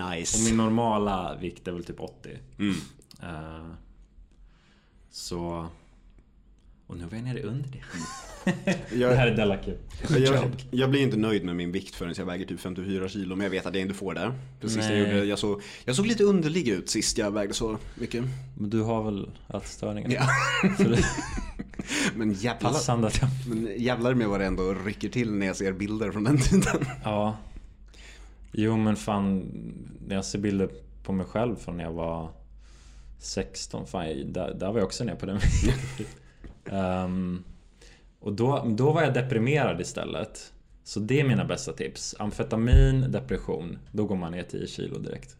Nice. 0.09 0.37
Och 0.37 0.43
min 0.45 0.57
normala 0.57 1.37
vikt 1.41 1.67
är 1.67 1.71
väl 1.71 1.83
typ 1.83 1.99
80. 1.99 2.29
Mm. 2.59 2.75
Eh, 3.23 3.71
så... 5.11 5.67
Och 6.87 6.97
nu 6.97 7.05
var 7.05 7.15
jag 7.17 7.23
nere 7.23 7.41
under 7.43 7.69
det. 7.69 7.83
Jag- 8.95 9.11
det 9.11 9.15
här 9.15 9.27
är 9.27 9.35
Delacu. 9.35 9.77
Jag, 10.09 10.51
jag 10.71 10.89
blir 10.89 11.01
inte 11.01 11.17
nöjd 11.17 11.45
med 11.45 11.55
min 11.55 11.71
vikt 11.71 11.95
förrän 11.95 12.13
jag 12.17 12.25
väger 12.25 12.45
typ 12.45 12.59
54 12.59 13.09
kilo, 13.09 13.35
men 13.35 13.43
jag 13.43 13.51
vet 13.51 13.65
att 13.65 13.73
jag 13.73 13.81
inte 13.81 13.93
får 13.93 14.13
det. 14.13 14.33
Precis 14.61 14.85
jag, 14.89 14.99
gjorde, 14.99 15.23
jag, 15.25 15.39
såg, 15.39 15.61
jag 15.85 15.95
såg 15.95 16.05
lite 16.07 16.23
underlig 16.23 16.67
ut 16.67 16.89
sist 16.89 17.17
jag 17.17 17.31
vägde 17.31 17.53
så 17.53 17.77
mycket. 17.95 18.23
Men 18.57 18.69
du 18.69 18.81
har 18.81 19.03
väl 19.03 19.29
ätstörningar? 19.53 20.09
Ja. 20.11 20.27
Det 20.77 21.05
Men 22.15 22.33
jävlar, 22.33 22.69
passande 22.71 23.11
men 23.47 23.69
jävlar 23.77 24.13
med 24.13 24.27
vad 24.27 24.39
det 24.39 24.45
ändå 24.45 24.73
rycker 24.85 25.09
till 25.09 25.33
när 25.33 25.45
jag 25.47 25.55
ser 25.55 25.71
bilder 25.73 26.11
från 26.11 26.23
den 26.23 26.37
tiden. 26.37 26.85
Ja. 27.03 27.37
Jo 28.51 28.77
men 28.77 28.95
fan, 28.95 29.39
när 30.07 30.15
jag 30.15 30.25
ser 30.25 30.39
bilder 30.39 30.69
på 31.03 31.13
mig 31.13 31.25
själv 31.25 31.55
från 31.55 31.77
när 31.77 31.83
jag 31.83 31.91
var 31.91 32.29
16, 33.19 33.87
fan, 33.87 34.07
jag- 34.09 34.27
där, 34.27 34.53
där 34.53 34.67
var 34.71 34.77
jag 34.79 34.85
också 34.85 35.03
ner 35.03 35.15
på 35.15 35.25
den 35.25 35.39
um, 37.05 37.43
Och 38.19 38.33
då, 38.33 38.65
då 38.77 38.91
var 38.91 39.01
jag 39.01 39.13
deprimerad 39.13 39.81
istället. 39.81 40.53
Så 40.83 40.99
det 40.99 41.19
är 41.19 41.23
mina 41.23 41.45
bästa 41.45 41.73
tips. 41.73 42.15
Amfetamin, 42.19 43.11
depression. 43.11 43.77
Då 43.91 44.05
går 44.05 44.15
man 44.15 44.31
ner 44.31 44.43
10 44.43 44.67
kilo 44.67 44.99
direkt. 44.99 45.35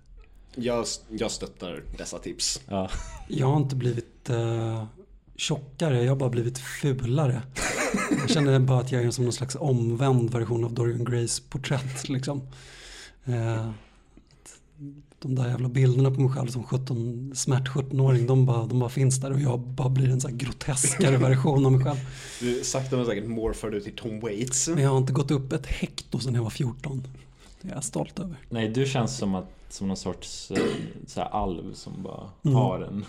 Jag, 0.56 0.86
jag 1.10 1.32
stöttar 1.32 1.84
dessa 1.98 2.20
tips. 2.20 2.62
Ja. 2.68 2.90
Jag 3.28 3.48
har 3.48 3.58
inte 3.58 3.76
blivit 3.76 4.30
uh, 4.30 4.84
tjockare, 5.36 6.04
jag 6.04 6.12
har 6.12 6.16
bara 6.16 6.30
blivit 6.30 6.58
fulare. 6.60 7.42
Jag 8.22 8.30
känner 8.30 8.60
bara 8.60 8.80
att 8.80 8.92
jag 8.92 9.04
är 9.04 9.12
som 9.12 9.24
någon 9.24 9.34
slags 9.34 9.56
omvänd 9.60 10.32
version 10.32 10.64
av 10.64 10.74
Dorian 10.74 11.06
Grays 11.06 11.40
porträtt. 11.40 12.10
Liksom. 12.10 12.42
Eh, 13.26 13.70
de 15.20 15.36
där 15.36 15.48
jävla 15.48 15.70
bilderna 15.70 16.12
på 16.12 16.22
mig 16.22 16.32
själv 16.32 16.48
som 16.48 16.64
17, 16.64 17.32
smärt 17.36 17.70
17-åring, 17.70 18.28
de 18.28 18.46
bara, 18.46 18.66
de 18.66 18.80
bara 18.80 18.90
finns 18.90 19.20
där 19.20 19.32
och 19.32 19.40
jag 19.42 19.60
bara 19.60 19.90
blir 19.90 20.10
en 20.10 20.22
så 20.22 20.28
här 20.28 20.36
groteskare 20.36 21.18
version 21.18 21.66
av 21.66 21.72
mig 21.72 21.84
själv. 21.86 21.98
Du 22.40 22.64
sakta 22.64 22.98
men 22.98 23.06
säkert 23.06 23.28
morfar 23.30 23.70
du 23.70 23.82
till 23.82 23.96
Tom 23.96 24.20
Waits. 24.20 24.68
Men 24.68 24.84
jag 24.84 24.90
har 24.90 24.98
inte 24.98 25.14
gått 25.14 25.32
upp 25.32 25.54
ett 25.54 25.66
hekto 25.66 26.20
sedan 26.20 26.36
jag 26.36 26.44
var 26.44 26.50
14. 26.50 27.08
Det 27.62 27.70
är 27.70 27.74
jag 27.74 27.84
stolt 27.84 28.20
över. 28.20 28.36
Nej, 28.50 28.70
du 28.70 28.86
känns 28.86 29.18
som, 29.18 29.36
att, 29.36 29.50
som 29.70 29.88
någon 29.88 29.98
sorts 29.98 30.52
eh, 30.52 30.58
så 31.08 31.20
här 31.22 31.30
alv 31.30 31.74
som 31.74 31.94
bara 32.04 32.30
Mm. 32.44 32.56
har 32.56 32.80
en... 32.80 33.06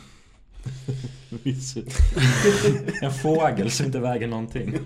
en 3.02 3.12
fågel 3.12 3.70
som 3.70 3.86
inte 3.86 3.98
väger 4.00 4.28
någonting. 4.28 4.74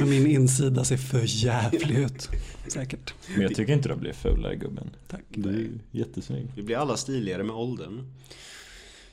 Men 0.00 0.10
min 0.10 0.26
insida 0.26 0.84
ser 0.84 0.96
för 0.96 1.22
jävlig 1.44 1.98
ut. 1.98 2.28
Säkert. 2.68 3.14
Men 3.32 3.42
jag 3.42 3.54
tycker 3.54 3.72
inte 3.72 3.88
du 3.88 3.96
blivit 3.96 4.16
fulare 4.16 4.56
gubben. 4.56 4.90
Tack. 5.08 5.22
Du 5.28 5.48
är 5.50 5.68
jättesnygg. 5.98 6.46
Vi 6.56 6.62
blir 6.62 6.76
alla 6.76 6.96
stiligare 6.96 7.42
med 7.42 7.56
åldern. 7.56 8.06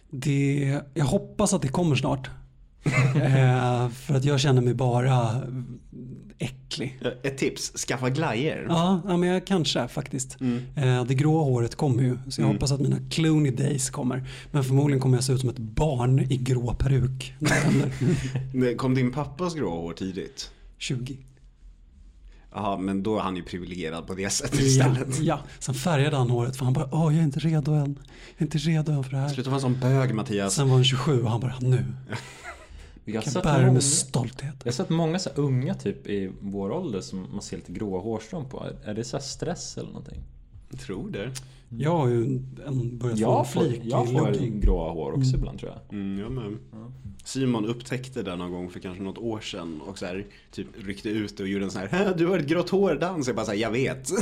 Det, 0.09 0.79
jag 0.93 1.05
hoppas 1.05 1.53
att 1.53 1.61
det 1.61 1.67
kommer 1.67 1.95
snart. 1.95 2.29
eh, 3.15 3.89
för 3.89 4.13
att 4.15 4.23
jag 4.25 4.39
känner 4.39 4.61
mig 4.61 4.73
bara 4.73 5.41
äcklig. 6.39 6.99
Ett 7.23 7.37
tips, 7.37 7.71
skaffa 7.87 8.09
glajjor. 8.09 8.65
Ja, 8.69 9.01
ja 9.07 9.17
men 9.17 9.29
jag 9.29 9.47
kanske 9.47 9.87
faktiskt. 9.87 10.37
Mm. 10.41 10.61
Eh, 10.75 11.03
det 11.05 11.13
gråa 11.15 11.43
håret 11.43 11.75
kommer 11.75 12.03
ju. 12.03 12.17
Så 12.29 12.41
jag 12.41 12.45
Mm. 12.45 12.55
hoppas 12.55 12.71
att 12.71 12.81
mina 12.81 12.97
Clooney 13.09 13.51
days 13.51 13.89
kommer. 13.89 14.23
Men 14.51 14.63
förmodligen 14.63 15.01
kommer 15.01 15.17
jag 15.17 15.23
se 15.23 15.33
ut 15.33 15.39
som 15.41 15.49
ett 15.49 15.57
barn 15.57 16.19
i 16.19 16.37
grå 16.37 16.73
peruk. 16.73 17.33
när 17.39 17.91
det 18.67 18.75
Kom 18.75 18.95
din 18.95 19.11
pappas 19.11 19.55
gråa 19.55 19.75
hår 19.81 19.93
tidigt? 19.93 20.51
20. 20.77 21.17
Jaha, 22.51 22.77
men 22.77 23.03
då 23.03 23.17
är 23.17 23.21
han 23.21 23.35
ju 23.35 23.43
privilegierad 23.43 24.07
på 24.07 24.13
det 24.15 24.29
sättet 24.29 24.59
Ja, 24.59 24.65
istället. 24.65 25.19
ja, 25.19 25.39
sen 25.59 25.75
färgade 25.75 26.17
han 26.17 26.29
håret 26.29 26.55
för 26.57 26.65
han 26.65 26.73
bara, 26.73 26.89
åh 26.91 27.13
jag 27.13 27.19
är 27.19 27.23
inte 27.23 27.39
redo 27.39 27.71
än. 27.73 27.99
Jag 28.37 28.41
är 28.41 28.43
inte 28.45 28.57
redo 28.57 28.91
än 28.91 29.03
för 29.03 29.11
det 29.11 29.17
här. 29.17 29.29
Sluta 29.29 29.49
vara 29.49 29.55
en 29.57 29.61
sån 29.61 29.79
bög 29.79 30.13
Mattias. 30.13 30.53
Sen 30.55 30.67
var 30.69 30.75
han 30.75 30.83
27 30.83 31.23
och 31.23 31.29
han 31.31 31.39
bara, 31.41 31.55
nu 31.61 31.85
Jag 33.05 33.15
har 33.21 33.21
kan 33.31 33.41
bära 33.43 33.65
det 33.65 33.71
med 33.71 33.83
stolthet. 33.83 34.55
jag 34.63 34.71
har 34.71 34.75
sett 34.75 34.89
många 34.89 35.19
så 35.19 35.29
unga 35.35 35.73
typ 35.73 36.07
i 36.07 36.31
vår 36.41 36.71
ålder 36.71 37.01
som 37.01 37.27
man 37.31 37.41
ser 37.41 37.57
lite 37.57 37.71
gråa 37.71 38.01
hårstrån 38.01 38.49
på. 38.49 38.65
Är 38.85 38.93
det 38.93 39.03
så 39.03 39.17
här 39.17 39.23
stress 39.23 39.77
eller 39.77 39.87
någonting? 39.89 40.23
Jag 40.69 40.79
tror 40.79 41.09
det. 41.09 41.31
Jag 41.77 41.97
har 41.97 42.07
ju 42.07 42.23
en, 42.67 42.97
börjat 42.97 42.99
få 42.99 43.07
en 43.09 43.17
Jag 43.17 43.51
får, 43.53 43.61
flik 43.61 43.81
jag 43.83 44.11
får 44.11 44.59
gråa 44.59 44.91
hår 44.91 45.11
också 45.11 45.35
ibland 45.35 45.59
tror 45.59 45.71
jag. 45.71 45.99
Mm, 45.99 46.19
jag 46.19 46.31
med. 46.31 46.57
Simon 47.23 47.65
upptäckte 47.65 48.23
det 48.23 48.35
någon 48.35 48.51
gång 48.51 48.69
för 48.69 48.79
kanske 48.79 49.03
något 49.03 49.17
år 49.17 49.39
sedan 49.39 49.81
och 49.81 49.97
så 49.97 50.05
här, 50.05 50.25
typ 50.51 50.67
ryckte 50.77 51.09
ut 51.09 51.39
och 51.39 51.47
gjorde 51.47 51.65
en 51.65 51.71
sån 51.71 51.81
här 51.81 51.87
"Hä, 51.87 52.13
Du 52.17 52.27
har 52.27 52.39
ett 52.39 52.47
grått 52.47 52.69
hår-dans. 52.69 53.27
Jag 53.27 53.35
bara 53.35 53.45
såhär, 53.45 53.57
jag 53.59 53.71
vet. 53.71 54.07
Slog 54.07 54.21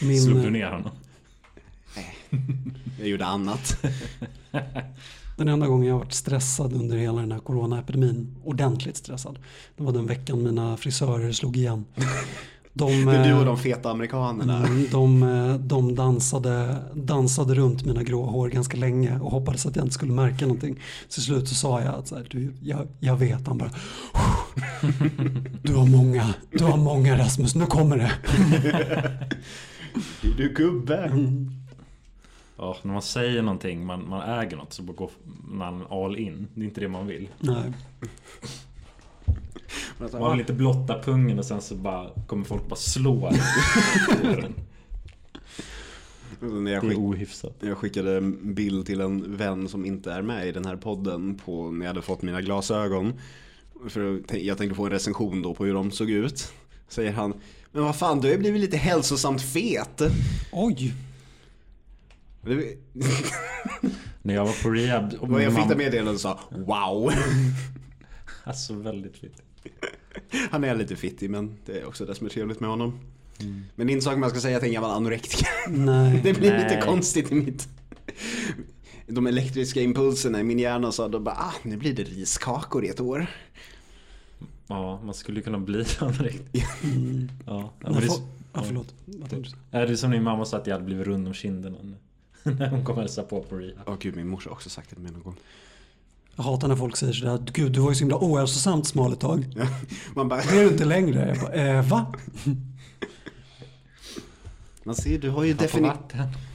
du 0.36 0.42
Min, 0.42 0.52
ner 0.52 0.70
honom? 0.70 0.90
Jag 2.98 3.08
gjorde 3.08 3.26
annat. 3.26 3.84
den 5.36 5.48
enda 5.48 5.66
gången 5.66 5.88
jag 5.88 5.98
varit 5.98 6.12
stressad 6.12 6.72
under 6.72 6.96
hela 6.96 7.20
den 7.20 7.32
här 7.32 7.38
coronaepidemin, 7.38 8.36
ordentligt 8.44 8.96
stressad, 8.96 9.38
det 9.76 9.82
var 9.84 9.92
den 9.92 10.06
veckan 10.06 10.42
mina 10.42 10.76
frisörer 10.76 11.32
slog 11.32 11.56
igen. 11.56 11.84
De, 12.74 13.04
Det 13.04 13.16
är 13.16 13.24
du 13.24 13.32
och 13.32 13.40
eh, 13.40 13.46
de 13.46 13.58
feta 13.58 13.90
amerikanerna. 13.90 14.66
Mm, 14.66 14.86
De, 14.90 15.22
eh, 15.22 15.54
de 15.54 15.94
dansade, 15.94 16.76
dansade 16.94 17.54
runt 17.54 17.84
mina 17.84 18.02
gråa 18.02 18.26
hår 18.30 18.48
ganska 18.48 18.76
länge 18.76 19.18
och 19.18 19.30
hoppades 19.30 19.66
att 19.66 19.76
jag 19.76 19.84
inte 19.84 19.94
skulle 19.94 20.12
märka 20.12 20.46
någonting. 20.46 20.80
Till 21.08 21.22
slut 21.22 21.48
så 21.48 21.54
sa 21.54 21.80
jag 21.80 21.94
att 21.94 22.08
så 22.08 22.16
här, 22.16 22.26
du, 22.30 22.52
jag, 22.62 22.88
jag 23.00 23.16
vet. 23.16 23.46
Han 23.46 23.58
bara 23.58 23.70
Du 25.62 25.74
har 25.74 25.86
många, 25.86 26.34
du 26.50 26.64
har 26.64 26.76
många 26.76 27.18
Rasmus, 27.18 27.54
nu 27.54 27.66
kommer 27.66 27.96
det. 27.96 28.12
Du, 30.22 30.32
du 30.34 30.54
gubbe. 30.54 31.10
Ja, 32.58 32.76
när 32.82 32.92
man 32.92 33.02
säger 33.02 33.42
någonting, 33.42 33.86
man, 33.86 34.08
man 34.08 34.38
äger 34.38 34.56
något 34.56 34.72
så 34.72 34.82
går 34.82 35.10
man 35.48 35.84
all 35.90 36.16
in. 36.18 36.48
Det 36.54 36.60
är 36.60 36.64
inte 36.64 36.80
det 36.80 36.88
man 36.88 37.06
vill. 37.06 37.28
Nej. 37.38 37.72
Man 40.12 40.30
vill 40.30 40.40
inte 40.40 40.52
blotta 40.52 41.02
pungen 41.02 41.38
och 41.38 41.44
sen 41.44 41.60
så 41.60 41.74
bara 41.74 42.10
kommer 42.26 42.44
folk 42.44 42.68
bara 42.68 42.76
slå. 42.76 43.32
När 46.40 46.72
jag, 46.72 46.82
Det 46.82 46.86
är 46.86 46.90
skick, 46.90 46.98
ohyfsat. 46.98 47.56
jag 47.60 47.78
skickade 47.78 48.16
en 48.16 48.54
bild 48.54 48.86
till 48.86 49.00
en 49.00 49.36
vän 49.36 49.68
som 49.68 49.84
inte 49.84 50.12
är 50.12 50.22
med 50.22 50.48
i 50.48 50.52
den 50.52 50.64
här 50.64 50.76
podden 50.76 51.34
på 51.34 51.70
när 51.70 51.86
jag 51.86 51.90
hade 51.90 52.02
fått 52.02 52.22
mina 52.22 52.40
glasögon. 52.40 53.12
För 53.88 54.22
jag 54.36 54.58
tänkte 54.58 54.74
få 54.76 54.84
en 54.84 54.90
recension 54.90 55.42
då 55.42 55.54
på 55.54 55.64
hur 55.64 55.74
de 55.74 55.90
såg 55.90 56.10
ut. 56.10 56.52
Säger 56.88 57.12
han, 57.12 57.34
men 57.72 57.82
vad 57.84 57.96
fan 57.96 58.20
du 58.20 58.26
har 58.28 58.32
ju 58.32 58.38
blivit 58.38 58.60
lite 58.60 58.76
hälsosamt 58.76 59.42
fet. 59.42 60.02
Oj, 60.52 60.94
Det- 62.42 62.76
När 64.22 64.34
jag 64.34 64.44
var 64.46 64.62
på 64.62 64.70
rehab 64.70 65.14
och 65.20 65.42
jag 65.42 65.56
fick 65.56 65.68
det 65.68 65.76
meddelandet 65.76 66.14
och 66.14 66.20
sa 66.20 66.38
wow. 66.50 67.12
Alltså 68.44 68.74
väldigt 68.74 69.16
fint. 69.16 69.42
Han 70.50 70.64
är 70.64 70.74
lite 70.74 70.96
fittig 70.96 71.30
men 71.30 71.56
det 71.66 71.78
är 71.80 71.86
också 71.86 72.04
det 72.06 72.14
som 72.14 72.26
är 72.26 72.30
trevligt 72.30 72.60
med 72.60 72.70
honom. 72.70 73.00
Men 73.74 73.86
det 73.86 73.90
är 73.90 73.94
inte 73.94 74.04
sak 74.04 74.18
man 74.18 74.30
ska 74.30 74.40
säga 74.40 74.58
till 74.58 74.68
en 74.68 74.74
gammal 74.74 74.90
anorektiker. 74.90 75.48
Nej. 75.68 76.20
Det 76.24 76.32
blir 76.32 76.50
Nej. 76.50 76.62
lite 76.64 76.80
konstigt 76.86 77.32
i 77.32 77.34
mitt... 77.34 77.68
De 79.06 79.26
elektriska 79.26 79.80
impulserna 79.80 80.40
i 80.40 80.42
min 80.42 80.58
hjärna 80.58 80.92
sa 80.92 81.08
då 81.08 81.20
bara 81.20 81.34
ah, 81.34 81.54
nu 81.62 81.76
blir 81.76 81.94
det 81.94 82.02
riskakor 82.02 82.84
i 82.84 82.88
ett 82.88 83.00
år. 83.00 83.26
Ja, 84.66 85.00
man 85.04 85.14
skulle 85.14 85.40
kunna 85.40 85.58
bli 85.58 85.84
anorektiker. 85.98 86.68
Mm. 86.84 87.28
Ja, 87.46 87.72
ja 87.80 87.90
Men 87.90 88.00
det, 88.00 88.06
är, 88.06 88.12
Ja, 88.52 88.62
förlåt. 88.66 88.94
Ja, 89.70 89.86
det 89.86 89.92
är 89.92 89.96
som 89.96 90.10
din 90.10 90.22
mamma 90.22 90.44
sa 90.44 90.56
att 90.56 90.66
jag 90.66 90.74
hade 90.74 90.84
blivit 90.84 91.06
rund 91.06 91.26
om 91.26 91.34
kinderna 91.34 91.76
när- 91.82 91.98
när 92.54 92.68
hon 92.68 92.84
kom 92.84 92.94
och 92.94 93.00
hälsade 93.00 93.28
på 93.28 93.42
på 93.42 93.56
rehab. 93.56 93.82
Åh 93.86 93.96
gud, 94.00 94.16
min 94.16 94.28
morsa 94.28 94.50
har 94.50 94.54
också 94.54 94.70
sagt 94.70 94.88
det 94.90 94.94
till 94.94 95.02
mig 95.02 95.12
någon 95.12 95.22
gång. 95.22 95.36
Jag 96.36 96.42
hatar 96.44 96.68
när 96.68 96.76
folk 96.76 96.96
säger 96.96 97.12
sådär, 97.12 97.42
gud 97.52 97.72
du 97.72 97.80
var 97.80 97.88
ju 97.88 97.94
så 97.94 98.00
himla 98.00 98.16
ohälsosamt 98.20 98.86
smal 98.86 99.12
ett 99.12 99.20
tag. 99.20 99.46
Ja, 99.56 99.66
man 100.14 100.28
bara, 100.28 100.40
Det 100.42 100.58
är 100.58 100.64
du 100.64 100.68
inte 100.70 100.84
längre. 100.84 101.28
Jag 101.28 101.38
bara, 101.40 101.52
eh, 101.54 101.88
va? 101.88 102.06
man 104.84 104.94
ser 104.94 105.18
du 105.18 105.30
har 105.30 105.44
ju, 105.44 105.54
defini- 105.54 105.96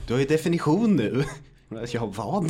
du 0.06 0.12
har 0.12 0.20
ju 0.20 0.26
definition 0.26 0.96
nu. 0.96 1.24
Ja, 1.92 2.06
vad? 2.06 2.44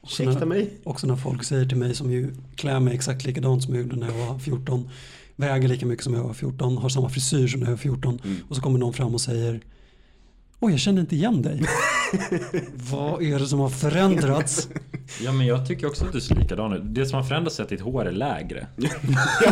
Också 0.00 0.22
Ursäkta 0.22 0.38
när- 0.38 0.46
mig? 0.46 0.70
Också 0.84 1.06
när 1.06 1.16
folk 1.16 1.44
säger 1.44 1.66
till 1.66 1.76
mig 1.78 1.94
som 1.94 2.10
ju 2.12 2.34
klär 2.56 2.80
mig 2.80 2.94
exakt 2.94 3.24
likadant 3.24 3.62
som 3.62 3.74
jag 3.74 3.82
gjorde 3.82 3.96
när 3.96 4.06
jag 4.18 4.26
var 4.26 4.38
14. 4.38 4.88
Väger 5.36 5.68
lika 5.68 5.86
mycket 5.86 6.04
som 6.04 6.14
jag 6.14 6.22
var 6.22 6.34
14, 6.34 6.78
har 6.78 6.88
samma 6.88 7.08
frisyr 7.08 7.46
som 7.48 7.60
när 7.60 7.66
jag 7.66 7.72
var 7.72 7.78
14. 7.78 8.20
Mm. 8.24 8.36
Och 8.48 8.56
så 8.56 8.62
kommer 8.62 8.78
någon 8.78 8.92
fram 8.92 9.14
och 9.14 9.20
säger 9.20 9.60
Oj, 10.60 10.70
jag 10.72 10.80
känner 10.80 11.00
inte 11.00 11.16
igen 11.16 11.42
dig. 11.42 11.62
Vad 12.74 13.22
är 13.22 13.38
det 13.38 13.46
som 13.46 13.58
har 13.60 13.68
förändrats? 13.68 14.68
Ja 15.24 15.32
men 15.32 15.46
jag 15.46 15.68
tycker 15.68 15.86
också 15.86 16.04
att 16.04 16.12
du 16.12 16.20
ser 16.20 16.34
likadan 16.34 16.72
ut. 16.72 16.82
Det 16.84 17.06
som 17.06 17.16
har 17.16 17.24
förändrats 17.24 17.58
är 17.58 17.62
att 17.62 17.68
ditt 17.68 17.80
hår 17.80 18.04
är 18.06 18.12
lägre. 18.12 18.66
Ja, 18.76 18.90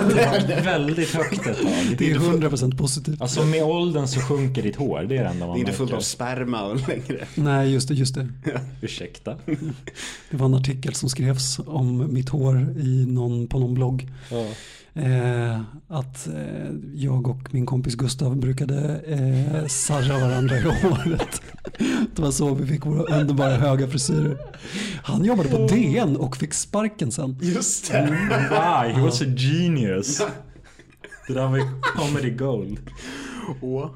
Det 0.09 0.55
var 0.55 0.63
väldigt 0.65 1.15
högt 1.15 1.47
ett 1.47 1.63
tag. 1.63 1.97
Det 1.99 2.11
är 2.11 2.15
100% 2.19 2.79
positivt. 2.79 3.21
Alltså 3.21 3.45
med 3.45 3.63
åldern 3.63 4.07
så 4.09 4.21
sjunker 4.21 4.63
ditt 4.63 4.77
hår. 4.77 5.07
Det 5.09 5.17
är 5.17 5.25
det 5.25 5.29
enda 5.31 5.47
Det 5.47 5.47
man 5.47 5.57
är 5.57 5.61
inte 5.61 5.73
fullt 5.73 5.93
av 5.93 6.01
sperma 6.01 6.73
längre. 6.73 7.27
Nej, 7.35 7.73
just 7.73 7.89
det, 7.89 7.95
just 7.95 8.15
det. 8.15 8.29
Ursäkta? 8.83 9.37
Det 10.31 10.37
var 10.37 10.47
en 10.47 10.55
artikel 10.55 10.95
som 10.95 11.09
skrevs 11.09 11.59
om 11.67 12.15
mitt 12.15 12.29
hår 12.29 12.75
i 12.79 13.07
någon, 13.09 13.47
på 13.49 13.59
någon 13.59 13.75
blogg. 13.75 14.09
Ja. 14.31 14.47
Eh, 14.97 15.61
att 15.89 16.27
eh, 16.27 16.71
jag 16.95 17.29
och 17.29 17.55
min 17.55 17.67
kompis 17.67 17.95
Gustav 17.95 18.37
brukade 18.37 19.01
eh, 19.07 19.67
sarra 19.67 20.19
varandra 20.19 20.57
i 20.57 20.63
håret. 20.63 21.43
Det 22.17 22.23
var 22.23 22.31
så 22.31 22.55
vi 22.55 22.67
fick 22.67 22.87
våra 22.87 23.21
underbara 23.21 23.57
höga 23.57 23.89
frisyrer. 23.89 24.39
Han 25.03 25.25
jobbade 25.25 25.49
på 25.49 25.67
DN 25.67 26.17
och 26.17 26.37
fick 26.37 26.55
sparken 26.55 27.13
sen. 27.13 27.39
Just 27.43 27.93
det. 27.93 28.11
Why? 28.51 28.93
He 28.93 29.01
was 29.03 29.23
a 29.23 29.25
genius. 29.25 30.23
Det 31.27 31.35
där 31.35 31.49
var 31.49 31.81
comedy 31.83 32.31
gold. 32.31 32.91
Åh. 33.61 33.91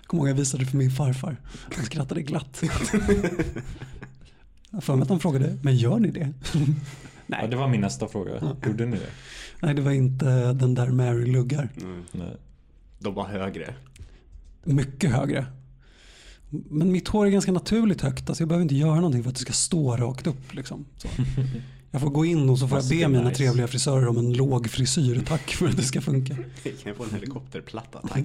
Jag 0.00 0.06
kommer 0.06 0.22
ihåg 0.22 0.28
jag 0.28 0.34
visade 0.34 0.64
det 0.64 0.70
för 0.70 0.76
min 0.76 0.90
farfar. 0.90 1.36
Han 1.76 1.84
skrattade 1.84 2.22
glatt. 2.22 2.62
Jag 4.70 4.84
för 4.84 4.94
mig 4.94 5.02
att 5.02 5.08
han 5.08 5.20
frågade, 5.20 5.58
men 5.62 5.76
gör 5.76 5.98
ni 5.98 6.10
det? 6.10 6.32
Ja, 7.26 7.46
det 7.46 7.56
var 7.56 7.68
min 7.68 7.80
nästa 7.80 8.08
fråga. 8.08 8.56
Gjorde 8.66 8.86
ni 8.86 8.96
det? 8.96 9.10
Nej, 9.62 9.74
det 9.74 9.82
var 9.82 9.92
inte 9.92 10.52
den 10.52 10.74
där 10.74 10.90
Mary 10.90 11.32
Luggar. 11.32 11.68
Mm. 11.82 12.02
Nej. 12.12 12.36
De 12.98 13.14
var 13.14 13.24
högre. 13.26 13.74
Mycket 14.64 15.10
högre. 15.10 15.46
Men 16.50 16.92
mitt 16.92 17.08
hår 17.08 17.26
är 17.26 17.30
ganska 17.30 17.52
naturligt 17.52 18.00
högt. 18.00 18.28
Alltså 18.28 18.42
jag 18.42 18.48
behöver 18.48 18.62
inte 18.62 18.74
göra 18.74 18.94
någonting 18.94 19.22
för 19.22 19.30
att 19.30 19.36
det 19.36 19.42
ska 19.42 19.52
stå 19.52 19.96
rakt 19.96 20.26
upp. 20.26 20.54
Liksom. 20.54 20.84
Så. 20.96 21.08
Jag 21.92 22.00
får 22.00 22.10
gå 22.10 22.24
in 22.24 22.50
och 22.50 22.58
så 22.58 22.68
får 22.68 22.78
jag 22.78 22.88
be 22.88 22.94
är 22.94 23.08
mina 23.08 23.28
nice. 23.28 23.36
trevliga 23.36 23.66
frisörer 23.66 24.08
om 24.08 24.18
en 24.18 24.32
låg 24.32 24.70
frisyr. 24.70 25.22
Tack 25.26 25.50
för 25.50 25.68
att 25.68 25.76
det 25.76 25.82
ska 25.82 26.00
funka. 26.00 26.34
Kan 26.62 26.74
jag 26.84 26.96
få 26.96 27.04
en 27.04 27.10
helikopterplatta, 27.10 28.00
tack? 28.08 28.24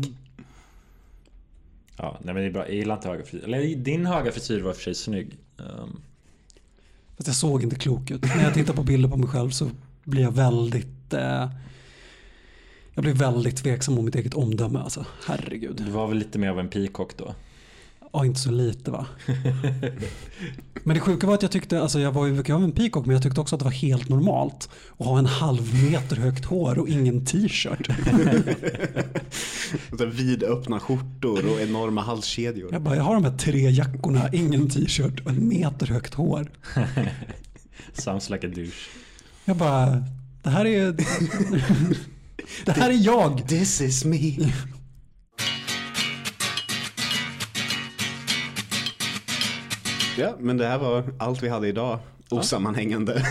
Ja, 1.97 2.19
nej 2.23 2.33
men 2.33 2.43
det 2.43 2.49
är 2.49 2.51
bra. 2.51 2.65
Jag 2.67 2.75
gillar 2.75 2.95
inte 2.95 3.07
höga 3.07 3.23
frisyrer. 3.25 3.43
Eller 3.53 3.75
din 3.75 4.05
höga 4.05 4.31
frisyr 4.31 4.61
var 4.61 4.69
i 4.69 4.73
och 4.73 4.75
för 4.75 4.83
sig 4.83 4.95
snygg. 4.95 5.37
Um, 5.57 6.01
Fast 7.17 7.27
jag 7.27 7.35
såg 7.35 7.63
inte 7.63 7.75
klok 7.75 8.11
ut. 8.11 8.21
När 8.21 8.43
jag 8.43 8.53
tittar 8.53 8.73
på 8.73 8.83
bilder 8.83 9.09
på 9.09 9.17
mig 9.17 9.29
själv 9.29 9.49
så 9.49 9.69
blir 10.05 10.21
jag 10.21 10.31
väldigt... 10.31 11.13
Eh, 11.13 11.49
jag 12.93 13.03
blir 13.03 13.13
väldigt 13.13 13.57
tveksam 13.57 13.97
om 13.97 14.05
mitt 14.05 14.15
eget 14.15 14.33
omdöme. 14.33 14.79
Alltså, 14.79 15.05
herregud. 15.25 15.75
du 15.85 15.91
var 15.91 16.07
väl 16.07 16.17
lite 16.17 16.39
mer 16.39 16.49
av 16.49 16.59
en 16.59 16.69
peacock 16.69 17.17
då? 17.17 17.35
Ja, 18.13 18.25
inte 18.25 18.39
så 18.39 18.51
lite 18.51 18.91
va. 18.91 19.05
Men 20.83 20.93
det 20.93 20.99
sjuka 20.99 21.27
var 21.27 21.33
att 21.33 21.41
jag 21.41 21.51
tyckte, 21.51 21.81
alltså 21.81 21.99
jag 21.99 22.11
var 22.11 22.25
ju 22.25 22.43
jag 22.45 22.57
var 22.57 22.63
en 22.63 22.71
peacock 22.71 23.05
men 23.05 23.13
jag 23.13 23.23
tyckte 23.23 23.41
också 23.41 23.55
att 23.55 23.59
det 23.59 23.65
var 23.65 23.71
helt 23.71 24.09
normalt 24.09 24.69
att 24.97 25.05
ha 25.05 25.19
en 25.19 25.25
halv 25.25 25.83
meter 25.91 26.15
högt 26.15 26.45
hår 26.45 26.79
och 26.79 26.89
ingen 26.89 27.25
t-shirt. 27.25 27.87
Så 29.97 30.05
vidöppna 30.05 30.79
skjortor 30.79 31.51
och 31.51 31.61
enorma 31.61 32.01
halskedjor. 32.01 32.69
Jag 32.73 32.81
bara, 32.81 32.95
jag 32.95 33.03
har 33.03 33.13
de 33.13 33.23
här 33.23 33.37
tre 33.37 33.69
jackorna, 33.69 34.29
ingen 34.33 34.69
t-shirt 34.69 35.19
och 35.19 35.31
en 35.31 35.47
meter 35.47 35.87
högt 35.87 36.13
hår. 36.13 36.51
Sounds 37.93 38.29
like 38.29 38.47
a 38.47 38.49
douche. 38.55 38.89
Jag 39.45 39.57
bara, 39.57 40.03
det 40.43 40.49
här 40.49 40.65
är... 40.65 40.91
det 42.65 42.71
här 42.71 42.89
är 42.89 43.05
jag. 43.05 43.47
This 43.47 43.81
is 43.81 44.05
me. 44.05 44.51
Ja, 50.17 50.35
men 50.39 50.57
det 50.57 50.67
här 50.67 50.77
var 50.77 51.03
allt 51.19 51.43
vi 51.43 51.49
hade 51.49 51.67
idag. 51.67 51.99
Osammanhängande. 52.29 53.23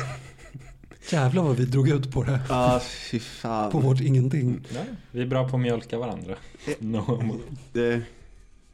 Jävlar 1.10 1.42
vad 1.42 1.56
vi 1.56 1.64
drog 1.64 1.88
ut 1.88 2.12
på 2.12 2.22
det. 2.24 2.40
Ja, 2.48 2.80
fy 3.10 3.18
På 3.18 3.24
fan. 3.24 3.82
vårt 3.82 4.00
ingenting. 4.00 4.60
Ja, 4.74 4.80
vi 5.10 5.22
är 5.22 5.26
bra 5.26 5.48
på 5.48 5.56
att 5.56 5.62
mjölka 5.62 5.98
varandra. 5.98 6.34
No. 6.78 7.40
Det 7.72 8.02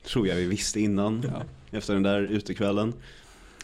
tror 0.07 0.29
jag 0.29 0.37
vi 0.37 0.45
visste 0.47 0.81
innan. 0.81 1.25
Ja. 1.33 1.43
Efter 1.79 1.95
den 1.95 2.03
där 2.03 2.21
utekvällen. 2.21 2.93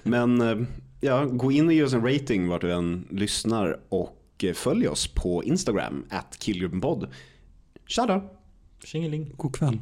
Men 0.03 0.41
eh, 0.41 0.67
ja, 1.01 1.25
gå 1.25 1.53
in 1.53 1.67
och 1.67 1.73
ge 1.73 1.83
oss 1.83 1.93
en 1.93 2.13
rating 2.13 2.49
vart 2.49 2.61
du 2.61 2.73
än 2.73 3.07
lyssnar. 3.11 3.81
Och 3.89 4.45
eh, 4.45 4.55
följ 4.55 4.89
oss 4.89 5.07
på 5.15 5.45
Instagram, 5.45 6.05
at 6.11 6.39
killgruppenspodd. 6.39 7.09
Tja 7.87 8.07
då! 8.07 8.31
Tjingeling. 8.85 9.33
God 9.37 9.57
kväll. 9.57 9.79